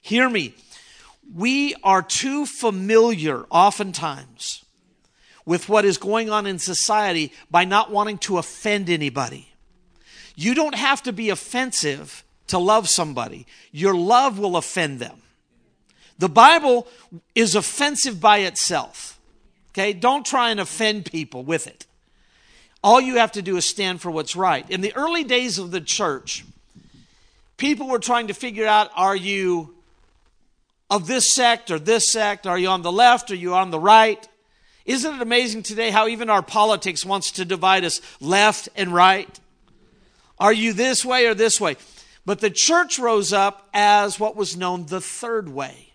Hear 0.00 0.28
me. 0.28 0.54
We 1.34 1.74
are 1.82 2.02
too 2.02 2.46
familiar, 2.46 3.44
oftentimes, 3.48 4.64
with 5.46 5.68
what 5.68 5.84
is 5.84 5.96
going 5.96 6.30
on 6.30 6.46
in 6.46 6.58
society 6.58 7.32
by 7.50 7.64
not 7.64 7.90
wanting 7.90 8.18
to 8.18 8.38
offend 8.38 8.90
anybody. 8.90 9.48
You 10.34 10.54
don't 10.54 10.74
have 10.74 11.02
to 11.04 11.12
be 11.12 11.30
offensive 11.30 12.24
to 12.48 12.58
love 12.58 12.88
somebody, 12.88 13.46
your 13.70 13.94
love 13.94 14.38
will 14.38 14.56
offend 14.56 14.98
them. 14.98 15.22
The 16.18 16.28
Bible 16.28 16.86
is 17.34 17.54
offensive 17.54 18.20
by 18.20 18.38
itself. 18.38 19.12
Okay? 19.72 19.92
Don't 19.92 20.24
try 20.24 20.50
and 20.50 20.61
offend 20.61 21.11
people 21.11 21.42
with 21.42 21.66
it. 21.66 21.87
All 22.85 23.00
you 23.00 23.16
have 23.16 23.32
to 23.32 23.42
do 23.42 23.56
is 23.56 23.68
stand 23.68 24.00
for 24.00 24.11
what's 24.11 24.35
right. 24.35 24.68
In 24.68 24.80
the 24.80 24.94
early 24.94 25.24
days 25.24 25.58
of 25.58 25.70
the 25.70 25.80
church, 25.80 26.44
people 27.56 27.88
were 27.88 28.00
trying 28.00 28.26
to 28.26 28.35
figure 28.35 28.66
out 28.66 28.90
are 28.94 29.16
you 29.16 29.74
of 30.90 31.06
this 31.06 31.32
sect 31.35 31.70
or 31.70 31.78
this 31.78 32.12
sect? 32.12 32.46
Are 32.46 32.58
you 32.58 32.68
on 32.68 32.82
the 32.82 32.92
left? 32.92 33.30
Are 33.30 33.37
you 33.37 33.54
on 33.54 33.70
the 33.70 33.78
right? 33.78 34.28
Isn't 34.85 35.14
it 35.14 35.22
amazing 35.22 35.62
today 35.62 35.90
how 35.90 36.08
even 36.08 36.28
our 36.28 36.42
politics 36.42 37.04
wants 37.04 37.32
to 37.32 37.44
divide 37.44 37.85
us 37.85 38.00
left 38.20 38.68
and 38.74 38.92
right? 38.92 39.40
Are 40.40 40.52
you 40.52 40.72
this 40.72 41.04
way 41.04 41.26
or 41.26 41.35
this 41.35 41.61
way? 41.61 41.76
But 42.26 42.40
the 42.40 42.50
church 42.50 42.98
rose 42.98 43.32
up 43.32 43.68
as 43.72 44.18
what 44.18 44.35
was 44.35 44.56
known 44.56 44.87
the 44.87 45.00
third 45.00 45.48
way 45.48 45.91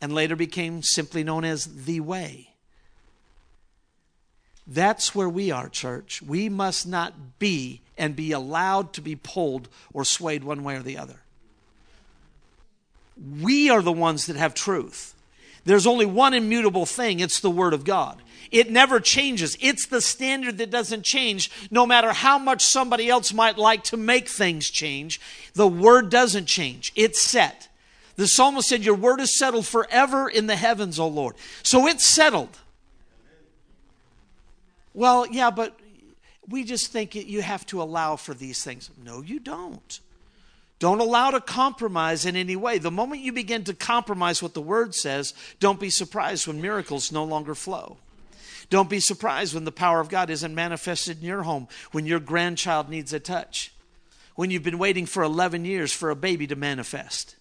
and 0.00 0.12
later 0.12 0.36
became 0.36 0.82
simply 0.82 1.24
known 1.24 1.44
as 1.44 1.84
the 1.84 2.00
way. 2.00 2.50
That's 4.66 5.14
where 5.14 5.28
we 5.28 5.50
are, 5.50 5.68
church. 5.68 6.20
We 6.20 6.48
must 6.48 6.86
not 6.86 7.38
be 7.38 7.82
and 7.96 8.16
be 8.16 8.32
allowed 8.32 8.92
to 8.94 9.00
be 9.00 9.16
pulled 9.16 9.68
or 9.92 10.04
swayed 10.04 10.44
one 10.44 10.64
way 10.64 10.76
or 10.76 10.82
the 10.82 10.98
other. 10.98 11.20
We 13.40 13.70
are 13.70 13.80
the 13.80 13.92
ones 13.92 14.26
that 14.26 14.36
have 14.36 14.54
truth. 14.54 15.14
There's 15.64 15.86
only 15.86 16.06
one 16.06 16.34
immutable 16.34 16.86
thing 16.86 17.20
it's 17.20 17.40
the 17.40 17.50
Word 17.50 17.74
of 17.74 17.84
God. 17.84 18.20
It 18.50 18.70
never 18.70 19.00
changes. 19.00 19.56
It's 19.60 19.86
the 19.86 20.00
standard 20.00 20.58
that 20.58 20.70
doesn't 20.70 21.04
change, 21.04 21.50
no 21.70 21.86
matter 21.86 22.12
how 22.12 22.38
much 22.38 22.64
somebody 22.64 23.08
else 23.08 23.32
might 23.32 23.58
like 23.58 23.82
to 23.84 23.96
make 23.96 24.28
things 24.28 24.70
change. 24.70 25.20
The 25.54 25.66
Word 25.66 26.10
doesn't 26.10 26.46
change, 26.46 26.92
it's 26.94 27.20
set. 27.22 27.68
The 28.16 28.26
psalmist 28.26 28.68
said, 28.68 28.84
Your 28.84 28.94
word 28.94 29.20
is 29.20 29.38
settled 29.38 29.66
forever 29.66 30.28
in 30.28 30.46
the 30.46 30.56
heavens, 30.56 30.98
O 30.98 31.06
Lord. 31.06 31.36
So 31.62 31.86
it's 31.86 32.06
settled. 32.06 32.58
Well, 34.94 35.26
yeah, 35.26 35.50
but 35.50 35.78
we 36.48 36.64
just 36.64 36.90
think 36.90 37.14
you 37.14 37.42
have 37.42 37.66
to 37.66 37.82
allow 37.82 38.16
for 38.16 38.32
these 38.32 38.64
things. 38.64 38.90
No, 39.02 39.20
you 39.20 39.38
don't. 39.38 40.00
Don't 40.78 41.00
allow 41.00 41.30
to 41.30 41.40
compromise 41.40 42.26
in 42.26 42.36
any 42.36 42.56
way. 42.56 42.78
The 42.78 42.90
moment 42.90 43.22
you 43.22 43.32
begin 43.32 43.64
to 43.64 43.74
compromise 43.74 44.42
what 44.42 44.54
the 44.54 44.60
word 44.60 44.94
says, 44.94 45.32
don't 45.58 45.80
be 45.80 45.90
surprised 45.90 46.46
when 46.46 46.60
miracles 46.60 47.10
no 47.10 47.24
longer 47.24 47.54
flow. 47.54 47.96
Don't 48.68 48.90
be 48.90 49.00
surprised 49.00 49.54
when 49.54 49.64
the 49.64 49.72
power 49.72 50.00
of 50.00 50.08
God 50.08 50.28
isn't 50.28 50.54
manifested 50.54 51.20
in 51.20 51.26
your 51.26 51.44
home, 51.44 51.68
when 51.92 52.04
your 52.04 52.20
grandchild 52.20 52.88
needs 52.88 53.12
a 53.12 53.20
touch, 53.20 53.72
when 54.34 54.50
you've 54.50 54.62
been 54.62 54.78
waiting 54.78 55.06
for 55.06 55.22
11 55.22 55.64
years 55.64 55.92
for 55.92 56.10
a 56.10 56.16
baby 56.16 56.46
to 56.46 56.56
manifest. 56.56 57.36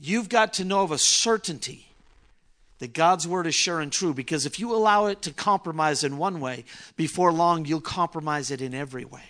You've 0.00 0.28
got 0.28 0.54
to 0.54 0.64
know 0.64 0.82
of 0.82 0.92
a 0.92 0.98
certainty 0.98 1.86
that 2.78 2.92
God's 2.92 3.26
word 3.26 3.46
is 3.46 3.54
sure 3.54 3.80
and 3.80 3.92
true 3.92 4.14
because 4.14 4.46
if 4.46 4.60
you 4.60 4.74
allow 4.74 5.06
it 5.06 5.22
to 5.22 5.32
compromise 5.32 6.04
in 6.04 6.16
one 6.16 6.40
way, 6.40 6.64
before 6.96 7.32
long 7.32 7.64
you'll 7.64 7.80
compromise 7.80 8.50
it 8.50 8.60
in 8.60 8.74
every 8.74 9.04
way. 9.04 9.22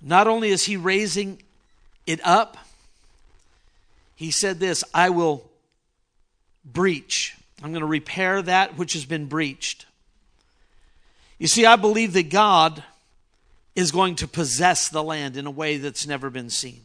Not 0.00 0.28
only 0.28 0.50
is 0.50 0.64
he 0.64 0.76
raising 0.76 1.42
it 2.06 2.20
up, 2.24 2.56
he 4.14 4.30
said 4.30 4.60
this 4.60 4.84
I 4.94 5.10
will 5.10 5.50
breach. 6.64 7.36
I'm 7.62 7.70
going 7.70 7.80
to 7.80 7.86
repair 7.86 8.40
that 8.42 8.78
which 8.78 8.92
has 8.92 9.04
been 9.04 9.26
breached. 9.26 9.86
You 11.38 11.48
see, 11.48 11.66
I 11.66 11.74
believe 11.76 12.12
that 12.12 12.30
God 12.30 12.84
is 13.78 13.92
going 13.92 14.16
to 14.16 14.26
possess 14.26 14.88
the 14.88 15.04
land 15.04 15.36
in 15.36 15.46
a 15.46 15.50
way 15.52 15.76
that's 15.76 16.04
never 16.04 16.30
been 16.30 16.50
seen. 16.50 16.80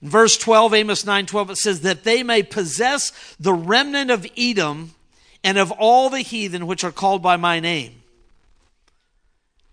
In 0.00 0.08
verse 0.08 0.38
12, 0.38 0.72
Amos 0.74 1.04
9 1.04 1.26
12, 1.26 1.50
it 1.50 1.56
says, 1.56 1.80
That 1.80 2.04
they 2.04 2.22
may 2.22 2.44
possess 2.44 3.34
the 3.40 3.52
remnant 3.52 4.12
of 4.12 4.24
Edom 4.36 4.94
and 5.42 5.58
of 5.58 5.72
all 5.72 6.08
the 6.08 6.20
heathen 6.20 6.68
which 6.68 6.84
are 6.84 6.92
called 6.92 7.20
by 7.20 7.36
my 7.36 7.58
name. 7.58 8.02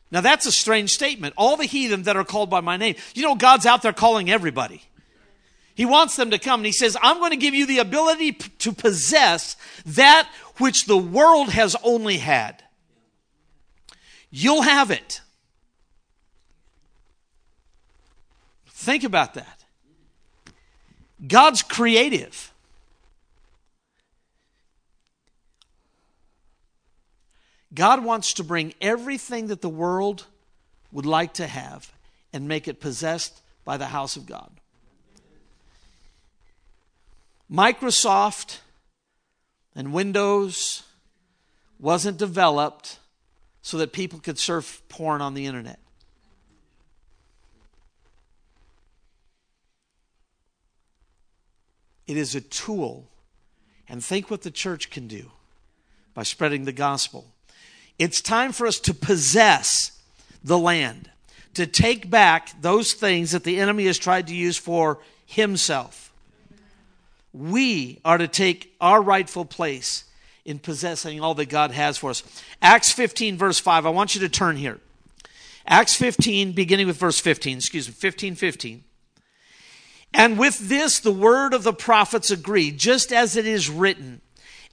Now 0.10 0.22
that's 0.22 0.48
a 0.48 0.52
strange 0.52 0.92
statement. 0.92 1.36
All 1.38 1.58
the 1.58 1.66
heathen 1.66 2.04
that 2.04 2.18
are 2.18 2.24
called 2.24 2.50
by 2.50 2.62
my 2.62 2.76
name. 2.76 2.96
You 3.14 3.22
know, 3.22 3.36
God's 3.36 3.68
out 3.68 3.84
there 3.84 3.94
calling 3.94 4.32
everybody. 4.32 4.82
He 5.76 5.86
wants 5.86 6.16
them 6.16 6.32
to 6.32 6.40
come 6.40 6.62
and 6.62 6.66
he 6.66 6.72
says, 6.72 6.98
I'm 7.04 7.20
going 7.20 7.32
to 7.32 7.38
give 7.38 7.54
you 7.54 7.68
the 7.68 7.80
ability 7.80 8.32
p- 8.32 8.50
to 8.60 8.72
possess 8.72 9.58
that 9.86 10.28
which 10.58 10.86
the 10.86 10.98
world 10.98 11.50
has 11.50 11.76
only 11.84 12.18
had. 12.18 12.64
You'll 14.32 14.64
have 14.64 14.90
it. 14.90 15.22
Think 18.86 19.04
about 19.04 19.34
that. 19.34 19.64
God's 21.28 21.64
creative. 21.64 22.54
God 27.74 28.04
wants 28.04 28.36
to 28.36 28.44
bring 28.44 28.76
everything 28.80 29.48
that 29.48 29.62
the 29.62 29.70
world 29.70 30.28
would 30.92 31.08
like 31.08 31.34
to 31.34 31.48
have 31.48 31.92
and 32.32 32.48
make 32.48 32.68
it 32.68 32.80
possessed 32.80 33.42
by 33.66 33.78
the 33.78 33.88
house 33.88 34.18
of 34.18 34.28
God. 34.28 34.52
Microsoft 37.52 38.60
and 39.76 39.94
Windows 39.94 40.84
wasn't 41.80 42.20
developed 42.20 43.00
so 43.64 43.80
that 43.80 43.94
people 43.94 44.20
could 44.20 44.38
surf 44.38 44.84
porn 44.90 45.24
on 45.24 45.34
the 45.34 45.48
internet. 45.48 45.80
It 52.08 52.18
is 52.18 52.36
a 52.36 52.42
tool. 52.42 53.08
And 53.88 54.04
think 54.04 54.32
what 54.32 54.42
the 54.42 54.52
church 54.52 54.90
can 54.90 55.08
do 55.08 55.32
by 56.14 56.24
spreading 56.24 56.66
the 56.66 56.72
gospel. 56.72 57.26
It's 58.00 58.20
time 58.20 58.52
for 58.52 58.66
us 58.66 58.80
to 58.82 58.94
possess 58.94 60.02
the 60.44 60.58
land, 60.58 61.10
to 61.54 61.68
take 61.68 62.10
back 62.10 62.50
those 62.62 62.94
things 62.94 63.32
that 63.32 63.44
the 63.44 63.60
enemy 63.60 63.86
has 63.86 63.98
tried 63.98 64.28
to 64.28 64.36
use 64.36 64.58
for 64.58 65.00
himself. 65.26 66.12
We 67.34 68.00
are 68.04 68.18
to 68.18 68.28
take 68.28 68.74
our 68.80 69.02
rightful 69.02 69.46
place 69.46 70.06
in 70.46 70.60
possessing 70.60 71.20
all 71.20 71.34
that 71.36 71.50
God 71.50 71.72
has 71.72 71.98
for 71.98 72.12
us. 72.12 72.24
Acts 72.62 72.92
15, 72.92 73.38
verse 73.38 73.60
5. 73.60 73.86
I 73.86 73.90
want 73.90 74.16
you 74.16 74.22
to 74.22 74.30
turn 74.30 74.56
here. 74.56 74.80
Acts 75.68 75.96
15, 75.96 76.52
beginning 76.52 76.86
with 76.88 76.98
verse 76.98 77.20
15, 77.20 77.58
excuse 77.58 77.88
me, 77.88 77.94
15, 77.94 78.36
15. 78.36 78.84
And 80.14 80.40
with 80.40 80.70
this, 80.70 81.00
the 81.00 81.12
word 81.12 81.54
of 81.54 81.64
the 81.64 81.74
prophets 81.74 82.32
agreed, 82.32 82.78
just 82.78 83.12
as 83.12 83.36
it 83.36 83.46
is 83.46 83.70
written. 83.70 84.22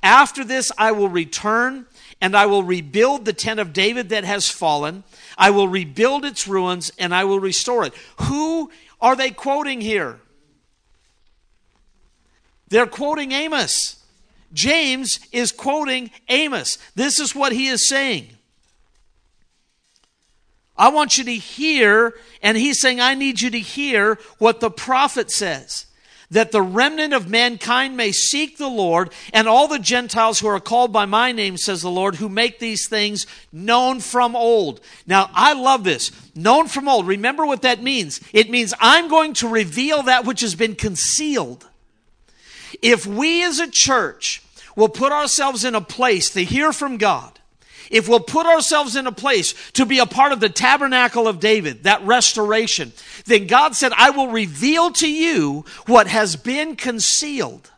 After 0.03 0.45
this, 0.45 0.71
I 0.77 0.93
will 0.93 1.09
return 1.09 1.87
and 2.21 2.37
I 2.37 2.47
will 2.47 2.63
rebuild 2.63 3.25
the 3.25 3.33
tent 3.33 3.59
of 3.59 3.73
David 3.73 4.09
that 4.11 4.25
has 4.25 4.49
fallen. 4.49 5.05
I 5.37 5.51
will 5.51 5.69
rebuild 5.69 6.25
its 6.25 6.47
ruins 6.47 6.93
and 6.99 7.15
I 7.15 7.25
will 7.25 7.41
restore 7.41 7.85
it. 7.85 7.95
Who 8.23 8.71
are 9.01 9.17
they 9.17 9.31
quoting 9.31 9.81
here? 9.81 10.21
They're 12.69 12.87
quoting 12.87 13.33
Amos. 13.33 13.97
James 14.53 15.19
is 15.33 15.53
quoting 15.53 16.11
Amos. 16.29 16.79
This 16.95 17.19
is 17.19 17.35
what 17.35 17.53
he 17.53 17.67
is 17.67 17.89
saying. 17.89 18.29
I 20.83 20.89
want 20.89 21.17
you 21.17 21.23
to 21.23 21.35
hear, 21.35 22.13
and 22.43 22.59
he's 22.59 22.81
saying, 22.81 23.01
I 23.01 23.15
need 23.15 23.41
you 23.41 23.51
to 23.51 23.61
hear 23.61 24.19
what 24.39 24.59
the 24.59 24.69
prophet 24.69 25.31
says 25.31 25.87
that 26.33 26.51
the 26.51 26.61
remnant 26.61 27.13
of 27.13 27.29
mankind 27.31 27.95
may 27.97 28.11
seek 28.11 28.57
the 28.59 28.67
Lord, 28.67 29.13
and 29.33 29.47
all 29.47 29.69
the 29.69 29.79
Gentiles 29.79 30.41
who 30.41 30.49
are 30.49 30.59
called 30.59 30.93
by 30.93 31.05
my 31.05 31.31
name, 31.31 31.57
says 31.57 31.83
the 31.83 31.91
Lord, 31.91 32.17
who 32.17 32.29
make 32.29 32.59
these 32.59 32.89
things 32.89 33.29
known 33.53 34.01
from 34.01 34.35
old. 34.35 34.81
Now, 35.07 35.31
I 35.35 35.53
love 35.53 35.85
this. 35.85 36.11
Known 36.35 36.67
from 36.67 36.89
old. 36.89 37.07
Remember 37.07 37.47
what 37.47 37.63
that 37.63 37.83
means. 37.83 38.21
It 38.33 38.51
means 38.51 38.75
I'm 38.81 39.09
going 39.09 39.35
to 39.35 39.49
reveal 39.49 40.03
that 40.05 40.25
which 40.25 40.41
has 40.41 40.57
been 40.57 40.75
concealed. 40.75 41.69
If 42.81 43.07
we 43.07 43.45
as 43.45 43.61
a 43.61 43.71
church 43.71 44.43
will 44.75 44.89
put 44.89 45.13
ourselves 45.13 45.65
in 45.65 45.77
a 45.77 45.81
place 45.81 46.31
to 46.31 46.43
hear 46.43 46.73
from 46.73 46.97
God, 46.97 47.32
if 47.93 48.09
we'll 48.09 48.21
put 48.21 48.47
ourselves 48.47 48.97
in 48.97 49.07
a 49.07 49.13
place 49.13 49.55
to 49.73 49.87
be 49.87 50.01
a 50.01 50.07
part 50.07 50.33
of 50.33 50.41
the 50.41 50.49
tabernacle 50.49 51.29
of 51.29 51.39
David, 51.39 51.85
that 51.85 52.03
restoration, 52.03 52.93
then 53.27 53.47
God 53.47 53.77
said, 53.77 53.93
I 53.97 54.11
will 54.11 54.29
reveal 54.29 54.91
to 54.93 55.09
you 55.09 55.67
what 55.87 56.07
has 56.07 56.35
been 56.35 56.75
concealed. 56.75 57.71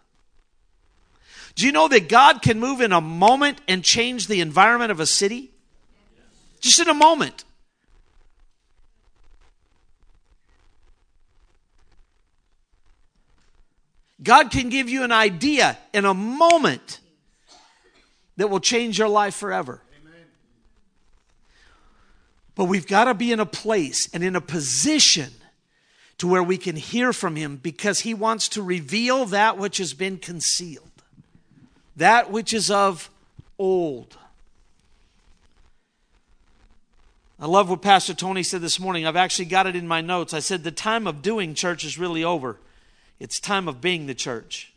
Do 1.57 1.67
you 1.67 1.73
know 1.73 1.89
that 1.89 2.09
God 2.09 2.43
can 2.43 2.61
move 2.61 2.81
in 2.81 2.93
a 2.93 3.01
moment 3.01 3.61
and 3.69 3.85
change 3.85 4.29
the 4.29 4.41
environment 4.41 4.93
of 4.93 5.01
a 5.01 5.07
city? 5.07 5.51
Just 6.61 6.81
in 6.81 6.89
a 6.89 6.95
moment. 6.95 7.45
God 14.23 14.51
can 14.51 14.69
give 14.69 14.89
you 14.89 15.03
an 15.03 15.13
idea 15.13 15.77
in 15.93 16.05
a 16.05 16.15
moment 16.15 17.01
that 18.37 18.49
will 18.49 18.61
change 18.61 18.99
your 18.99 19.09
life 19.09 19.35
forever. 19.35 19.81
But 22.55 22.67
we've 22.67 22.87
got 22.87 23.05
to 23.05 23.15
be 23.15 23.33
in 23.33 23.41
a 23.41 23.47
place 23.47 24.09
and 24.13 24.23
in 24.23 24.37
a 24.37 24.41
position 24.41 25.31
to 26.19 26.29
where 26.29 26.43
we 26.43 26.57
can 26.57 26.77
hear 26.77 27.13
from 27.13 27.37
him 27.37 27.57
because 27.57 28.01
he 28.01 28.15
wants 28.15 28.49
to 28.51 28.63
reveal 28.63 29.25
that 29.27 29.59
which 29.59 29.79
has 29.79 29.95
been 29.95 30.19
concealed, 30.19 30.91
that 31.97 32.31
which 32.31 32.55
is 32.55 32.71
of 32.71 33.11
old. 33.59 34.17
I 37.41 37.47
love 37.47 37.69
what 37.69 37.83
Pastor 37.83 38.15
Tony 38.15 38.45
said 38.45 38.61
this 38.61 38.79
morning. 38.79 39.07
I've 39.07 39.17
actually 39.17 39.47
got 39.47 39.67
it 39.67 39.75
in 39.75 39.89
my 39.89 40.01
notes. 40.01 40.33
I 40.33 40.39
said, 40.39 40.63
The 40.63 40.71
time 40.71 41.07
of 41.07 41.21
doing 41.21 41.55
church 41.55 41.85
is 41.85 41.99
really 41.99 42.23
over. 42.23 42.59
It's 43.19 43.41
time 43.41 43.69
of 43.69 43.81
being 43.81 44.07
the 44.07 44.15
church. 44.15 44.73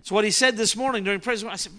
It's 0.00 0.10
what 0.10 0.24
he 0.24 0.30
said 0.30 0.56
this 0.56 0.76
morning 0.76 1.04
during 1.04 1.20
praise. 1.20 1.44
I 1.44 1.56
said, 1.56 1.72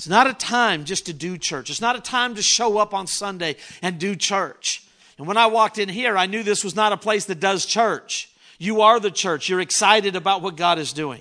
It's 0.00 0.08
not 0.08 0.26
a 0.26 0.32
time 0.32 0.86
just 0.86 1.04
to 1.06 1.12
do 1.12 1.36
church. 1.36 1.68
It's 1.68 1.82
not 1.82 1.94
a 1.94 2.00
time 2.00 2.34
to 2.36 2.42
show 2.42 2.78
up 2.78 2.94
on 2.94 3.06
Sunday 3.06 3.56
and 3.82 3.98
do 3.98 4.16
church. 4.16 4.82
And 5.18 5.26
when 5.26 5.36
I 5.36 5.48
walked 5.48 5.76
in 5.76 5.90
here, 5.90 6.16
I 6.16 6.24
knew 6.24 6.42
this 6.42 6.64
was 6.64 6.74
not 6.74 6.92
a 6.94 6.96
place 6.96 7.26
that 7.26 7.38
does 7.38 7.66
church. 7.66 8.30
You 8.58 8.80
are 8.80 8.98
the 8.98 9.10
church. 9.10 9.50
You're 9.50 9.60
excited 9.60 10.16
about 10.16 10.40
what 10.40 10.56
God 10.56 10.78
is 10.78 10.94
doing. 10.94 11.20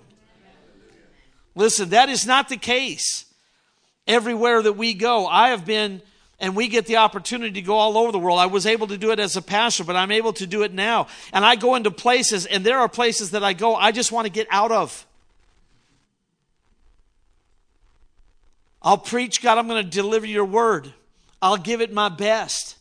Listen, 1.55 1.89
that 1.89 2.07
is 2.07 2.25
not 2.25 2.47
the 2.47 2.55
case 2.55 3.25
everywhere 4.07 4.61
that 4.61 4.77
we 4.77 4.93
go. 4.93 5.27
I 5.27 5.49
have 5.49 5.65
been, 5.65 6.01
and 6.39 6.55
we 6.55 6.69
get 6.69 6.85
the 6.85 6.95
opportunity 6.95 7.51
to 7.59 7.61
go 7.61 7.75
all 7.75 7.97
over 7.97 8.13
the 8.13 8.17
world. 8.17 8.39
I 8.39 8.45
was 8.45 8.65
able 8.65 8.87
to 8.87 8.97
do 8.97 9.11
it 9.11 9.19
as 9.19 9.35
a 9.35 9.41
pastor, 9.41 9.83
but 9.83 9.97
I'm 9.97 10.13
able 10.13 10.31
to 10.31 10.47
do 10.47 10.63
it 10.63 10.73
now. 10.73 11.07
And 11.33 11.43
I 11.43 11.57
go 11.57 11.75
into 11.75 11.91
places, 11.91 12.45
and 12.45 12.65
there 12.65 12.79
are 12.79 12.87
places 12.87 13.31
that 13.31 13.43
I 13.43 13.51
go, 13.51 13.75
I 13.75 13.91
just 13.91 14.13
want 14.13 14.25
to 14.25 14.31
get 14.31 14.47
out 14.49 14.71
of. 14.71 15.05
I'll 18.81 18.97
preach, 18.97 19.41
God, 19.41 19.57
I'm 19.57 19.67
going 19.67 19.83
to 19.83 19.89
deliver 19.89 20.25
your 20.25 20.45
word. 20.45 20.93
I'll 21.41 21.57
give 21.57 21.81
it 21.81 21.91
my 21.91 22.09
best. 22.09 22.77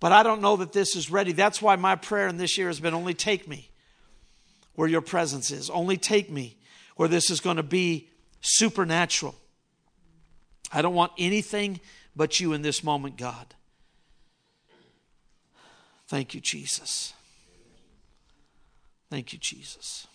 But 0.00 0.12
I 0.12 0.22
don't 0.22 0.40
know 0.40 0.56
that 0.56 0.72
this 0.72 0.94
is 0.94 1.10
ready. 1.10 1.32
That's 1.32 1.60
why 1.60 1.76
my 1.76 1.96
prayer 1.96 2.28
in 2.28 2.36
this 2.36 2.56
year 2.56 2.68
has 2.68 2.80
been 2.80 2.94
only 2.94 3.14
take 3.14 3.48
me 3.48 3.70
where 4.74 4.88
your 4.88 5.00
presence 5.00 5.50
is. 5.50 5.70
Only 5.70 5.96
take 5.96 6.30
me 6.30 6.56
where 6.96 7.08
this 7.08 7.30
is 7.30 7.40
going 7.40 7.56
to 7.56 7.62
be 7.62 8.08
supernatural. 8.40 9.34
I 10.72 10.82
don't 10.82 10.94
want 10.94 11.12
anything 11.18 11.80
but 12.14 12.38
you 12.38 12.52
in 12.52 12.62
this 12.62 12.84
moment, 12.84 13.16
God. 13.16 13.54
Thank 16.06 16.34
you, 16.34 16.40
Jesus. 16.40 17.12
Thank 19.10 19.32
you, 19.32 19.38
Jesus. 19.38 20.06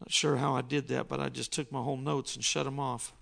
Not 0.00 0.10
sure 0.10 0.36
how 0.36 0.56
I 0.56 0.62
did 0.62 0.88
that, 0.88 1.08
but 1.08 1.20
I 1.20 1.28
just 1.28 1.52
took 1.52 1.70
my 1.70 1.82
whole 1.82 1.96
notes 1.96 2.34
and 2.34 2.44
shut 2.44 2.64
them 2.64 2.80
off. 2.80 3.12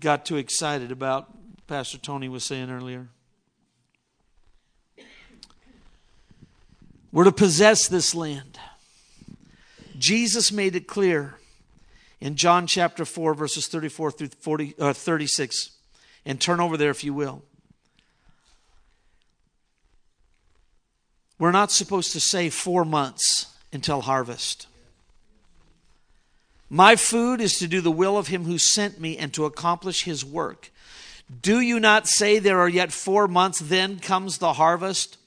Got 0.00 0.24
too 0.24 0.36
excited 0.36 0.90
about 0.90 1.28
Pastor 1.66 1.98
Tony 1.98 2.28
was 2.28 2.44
saying 2.44 2.70
earlier. 2.70 3.08
We're 7.12 7.24
to 7.24 7.32
possess 7.32 7.86
this 7.86 8.14
land. 8.14 8.58
Jesus 9.98 10.50
made 10.50 10.74
it 10.74 10.88
clear 10.88 11.38
in 12.20 12.34
John 12.34 12.66
chapter 12.66 13.04
4, 13.04 13.34
verses 13.34 13.68
34 13.68 14.10
through 14.10 14.28
40, 14.40 14.74
uh, 14.78 14.92
36. 14.92 15.70
And 16.26 16.40
turn 16.40 16.58
over 16.60 16.76
there 16.76 16.90
if 16.90 17.04
you 17.04 17.14
will. 17.14 17.42
We're 21.38 21.52
not 21.52 21.70
supposed 21.70 22.12
to 22.12 22.20
say 22.20 22.50
four 22.50 22.84
months 22.84 23.54
until 23.72 24.00
harvest. 24.00 24.66
My 26.70 26.96
food 26.96 27.40
is 27.40 27.58
to 27.58 27.68
do 27.68 27.80
the 27.80 27.90
will 27.90 28.16
of 28.16 28.28
him 28.28 28.44
who 28.44 28.58
sent 28.58 29.00
me 29.00 29.16
and 29.18 29.32
to 29.34 29.44
accomplish 29.44 30.04
his 30.04 30.24
work. 30.24 30.70
Do 31.42 31.60
you 31.60 31.80
not 31.80 32.08
say 32.08 32.38
there 32.38 32.60
are 32.60 32.68
yet 32.68 32.92
four 32.92 33.28
months, 33.28 33.60
then 33.60 33.98
comes 33.98 34.38
the 34.38 34.54
harvest? 34.54 35.18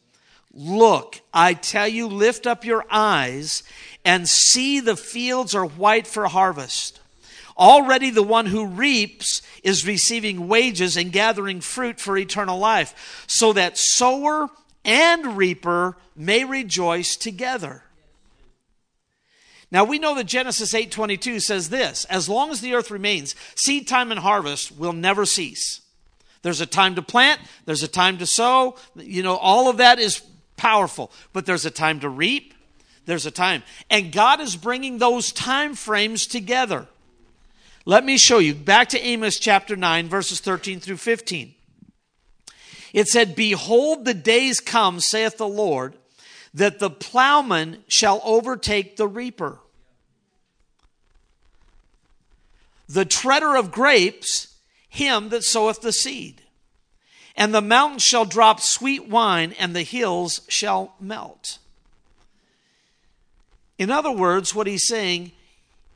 Look, 0.54 1.22
I 1.34 1.54
tell 1.54 1.88
you, 1.88 2.08
lift 2.08 2.48
up 2.48 2.66
your 2.66 2.86
eyes 2.90 3.64
and 4.04 4.28
see 4.28 4.80
the 4.80 4.96
fields 4.96 5.54
are 5.54 5.66
white 5.66 6.08
for 6.08 6.28
harvest. 6.28 7.00
Already 7.58 8.10
the 8.10 8.24
one 8.24 8.48
who 8.48 8.66
reaps 8.66 9.42
is 9.64 9.86
receiving 9.86 10.48
wages 10.48 10.96
and 10.96 11.12
gathering 11.12 11.62
fruit 11.62 12.00
for 12.00 12.18
eternal 12.18 12.60
life, 12.60 13.26
so 13.28 13.54
that 13.54 13.78
sower 13.78 14.50
and 14.86 15.38
reaper 15.38 15.98
may 16.16 16.44
rejoice 16.44 17.16
together. 17.16 17.84
Now 19.72 19.84
we 19.84 20.00
know 20.00 20.16
that 20.16 20.26
Genesis 20.26 20.74
8:22 20.74 21.42
says 21.42 21.70
this, 21.70 22.06
as 22.06 22.30
long 22.30 22.52
as 22.52 22.62
the 22.62 22.74
earth 22.74 22.90
remains, 22.90 23.36
seed 23.56 23.88
time 23.88 24.12
and 24.12 24.20
harvest 24.20 24.72
will 24.72 24.94
never 24.94 25.26
cease. 25.26 25.82
There's 26.42 26.62
a 26.62 26.66
time 26.66 26.96
to 26.96 27.02
plant, 27.02 27.42
there's 27.66 27.84
a 27.84 27.88
time 27.88 28.18
to 28.20 28.26
sow, 28.26 28.78
you 28.96 29.24
know, 29.24 29.36
all 29.36 29.70
of 29.70 29.78
that 29.78 30.00
is 30.00 30.22
powerful, 30.56 31.12
but 31.34 31.46
there's 31.46 31.66
a 31.66 31.72
time 31.72 32.00
to 32.00 32.10
reap, 32.10 32.54
there's 33.06 33.26
a 33.26 33.32
time. 33.32 33.64
And 33.90 34.14
God 34.14 34.40
is 34.40 34.56
bringing 34.56 34.98
those 34.98 35.32
time 35.32 35.76
frames 35.76 36.26
together. 36.26 36.88
Let 37.86 38.06
me 38.06 38.18
show 38.18 38.38
you 38.38 38.54
back 38.54 38.90
to 38.90 39.00
Amos 39.00 39.40
chapter 39.40 39.76
9 39.76 40.08
verses 40.08 40.40
13 40.40 40.80
through 40.80 40.98
15. 40.98 41.54
It 42.94 43.08
said, 43.08 43.36
"Behold 43.36 44.06
the 44.06 44.14
days 44.14 44.62
come, 44.62 45.02
saith 45.02 45.38
the 45.38 45.48
Lord, 45.48 45.98
that 46.58 46.80
the 46.80 46.90
plowman 46.90 47.78
shall 47.88 48.20
overtake 48.24 48.98
the 48.98 49.08
reaper. 49.08 49.60
The 52.90 53.06
treader 53.06 53.56
of 53.56 53.72
grapes 53.72 54.56
him 54.90 55.30
that 55.30 55.44
soweth 55.44 55.82
the 55.82 55.92
seed. 55.92 56.42
And 57.36 57.54
the 57.54 57.62
mountains 57.62 58.02
shall 58.02 58.26
drop 58.26 58.60
sweet 58.60 59.08
wine, 59.08 59.54
and 59.60 59.76
the 59.76 59.84
hills 59.84 60.42
shall 60.48 60.96
melt. 61.00 61.60
In 63.78 63.92
other 63.92 64.12
words, 64.12 64.56
what 64.56 64.66
he's 64.66 64.88
saying 64.88 65.34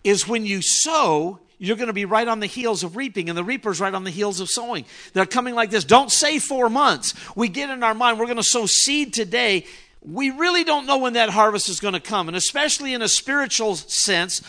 is 0.03 0.27
when 0.27 0.45
you 0.45 0.61
sow, 0.61 1.39
you're 1.57 1.75
going 1.75 1.87
to 1.87 1.93
be 1.93 2.05
right 2.05 2.27
on 2.27 2.39
the 2.39 2.45
heels 2.45 2.83
of 2.83 2.95
reaping, 2.95 3.29
and 3.29 3.37
the 3.37 3.43
reaper's 3.43 3.81
right 3.81 3.95
on 3.95 4.03
the 4.03 4.11
heels 4.11 4.39
of 4.39 4.47
sowing. 4.47 4.85
They're 5.13 5.25
coming 5.25 5.55
like 5.55 5.71
this. 5.71 5.85
Don't 5.85 6.11
say 6.11 6.37
four 6.37 6.69
months. 6.69 7.15
We 7.35 7.47
get 7.47 7.71
in 7.71 7.81
our 7.81 7.95
mind, 7.95 8.19
we're 8.19 8.25
going 8.25 8.37
to 8.37 8.43
sow 8.43 8.67
seed 8.67 9.11
today. 9.11 9.65
We 10.01 10.31
really 10.31 10.63
don't 10.63 10.87
know 10.87 10.97
when 10.97 11.13
that 11.13 11.29
harvest 11.29 11.69
is 11.69 11.79
going 11.79 11.93
to 11.93 11.99
come. 11.99 12.27
And 12.27 12.35
especially 12.35 12.93
in 12.93 13.01
a 13.01 13.07
spiritual 13.07 13.75
sense, 13.75 14.41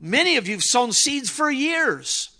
many 0.00 0.36
of 0.36 0.46
you 0.46 0.54
have 0.54 0.62
sown 0.62 0.92
seeds 0.92 1.30
for 1.30 1.50
years 1.50 2.30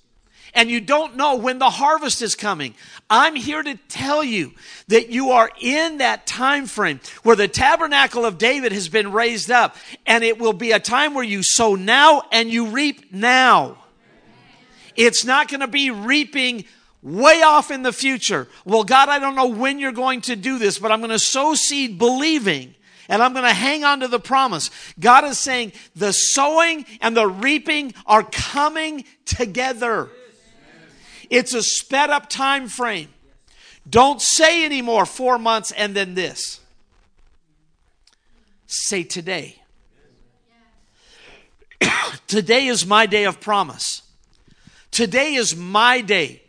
and 0.54 0.70
you 0.70 0.80
don't 0.80 1.16
know 1.16 1.36
when 1.36 1.58
the 1.58 1.70
harvest 1.70 2.22
is 2.22 2.34
coming. 2.34 2.74
I'm 3.08 3.34
here 3.34 3.62
to 3.62 3.76
tell 3.88 4.22
you 4.22 4.52
that 4.88 5.10
you 5.10 5.30
are 5.30 5.50
in 5.60 5.98
that 5.98 6.26
time 6.26 6.66
frame 6.66 7.00
where 7.22 7.36
the 7.36 7.48
tabernacle 7.48 8.24
of 8.24 8.38
David 8.38 8.72
has 8.72 8.88
been 8.88 9.12
raised 9.12 9.50
up 9.50 9.76
and 10.06 10.24
it 10.24 10.38
will 10.38 10.52
be 10.52 10.72
a 10.72 10.80
time 10.80 11.14
where 11.14 11.24
you 11.24 11.42
sow 11.42 11.74
now 11.74 12.22
and 12.32 12.50
you 12.50 12.66
reap 12.66 13.12
now. 13.12 13.78
It's 14.96 15.24
not 15.24 15.48
going 15.48 15.60
to 15.60 15.68
be 15.68 15.90
reaping 15.90 16.64
way 17.02 17.42
off 17.42 17.70
in 17.70 17.82
the 17.82 17.92
future. 17.92 18.48
Well, 18.64 18.84
God, 18.84 19.08
I 19.08 19.18
don't 19.18 19.34
know 19.34 19.46
when 19.46 19.78
you're 19.78 19.92
going 19.92 20.20
to 20.22 20.36
do 20.36 20.58
this, 20.58 20.78
but 20.78 20.92
I'm 20.92 21.00
going 21.00 21.10
to 21.10 21.18
sow 21.18 21.54
seed 21.54 21.98
believing 21.98 22.74
and 23.08 23.22
I'm 23.22 23.32
going 23.32 23.44
to 23.44 23.52
hang 23.52 23.82
on 23.84 24.00
to 24.00 24.08
the 24.08 24.20
promise. 24.20 24.70
God 24.98 25.24
is 25.24 25.38
saying 25.38 25.72
the 25.96 26.12
sowing 26.12 26.86
and 27.00 27.16
the 27.16 27.26
reaping 27.26 27.92
are 28.06 28.22
coming 28.22 29.04
together. 29.24 30.08
It's 31.28 31.52
a 31.52 31.62
sped 31.62 32.10
up 32.10 32.28
time 32.28 32.68
frame. 32.68 33.08
Don't 33.88 34.22
say 34.22 34.64
anymore 34.64 35.06
four 35.06 35.38
months 35.38 35.72
and 35.72 35.94
then 35.94 36.14
this. 36.14 36.60
Say 38.66 39.02
today. 39.02 39.60
today 42.28 42.66
is 42.66 42.86
my 42.86 43.06
day 43.06 43.24
of 43.24 43.40
promise. 43.40 44.02
Today 44.92 45.34
is 45.34 45.56
my 45.56 46.00
day 46.00 46.39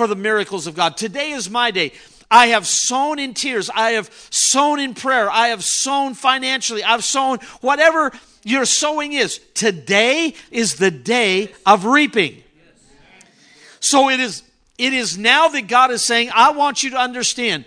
for 0.00 0.06
the 0.06 0.16
miracles 0.16 0.66
of 0.66 0.74
God. 0.74 0.96
Today 0.96 1.32
is 1.32 1.50
my 1.50 1.70
day. 1.70 1.92
I 2.30 2.46
have 2.46 2.66
sown 2.66 3.18
in 3.18 3.34
tears. 3.34 3.68
I 3.68 3.90
have 3.90 4.10
sown 4.30 4.80
in 4.80 4.94
prayer. 4.94 5.30
I 5.30 5.48
have 5.48 5.62
sown 5.62 6.14
financially. 6.14 6.82
I've 6.82 7.04
sown 7.04 7.36
whatever 7.60 8.10
your 8.42 8.64
sowing 8.64 9.12
is. 9.12 9.40
Today 9.52 10.32
is 10.50 10.76
the 10.76 10.90
day 10.90 11.52
of 11.66 11.84
reaping. 11.84 12.42
So 13.80 14.08
it 14.08 14.20
is, 14.20 14.42
it 14.78 14.94
is 14.94 15.18
now 15.18 15.48
that 15.48 15.68
God 15.68 15.90
is 15.90 16.02
saying, 16.02 16.30
I 16.34 16.52
want 16.52 16.82
you 16.82 16.88
to 16.92 16.98
understand, 16.98 17.66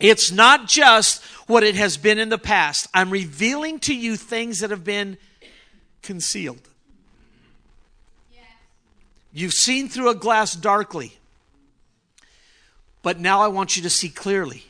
it's 0.00 0.32
not 0.32 0.66
just 0.66 1.22
what 1.46 1.62
it 1.62 1.76
has 1.76 1.96
been 1.96 2.18
in 2.18 2.28
the 2.28 2.38
past. 2.38 2.88
I'm 2.92 3.10
revealing 3.10 3.78
to 3.80 3.94
you 3.94 4.16
things 4.16 4.58
that 4.60 4.70
have 4.70 4.82
been 4.82 5.16
concealed. 6.02 6.68
You've 9.32 9.54
seen 9.54 9.88
through 9.88 10.08
a 10.08 10.16
glass 10.16 10.56
darkly. 10.56 11.20
But 13.02 13.18
now 13.18 13.40
I 13.40 13.48
want 13.48 13.76
you 13.76 13.82
to 13.82 13.90
see 13.90 14.08
clearly. 14.08 14.64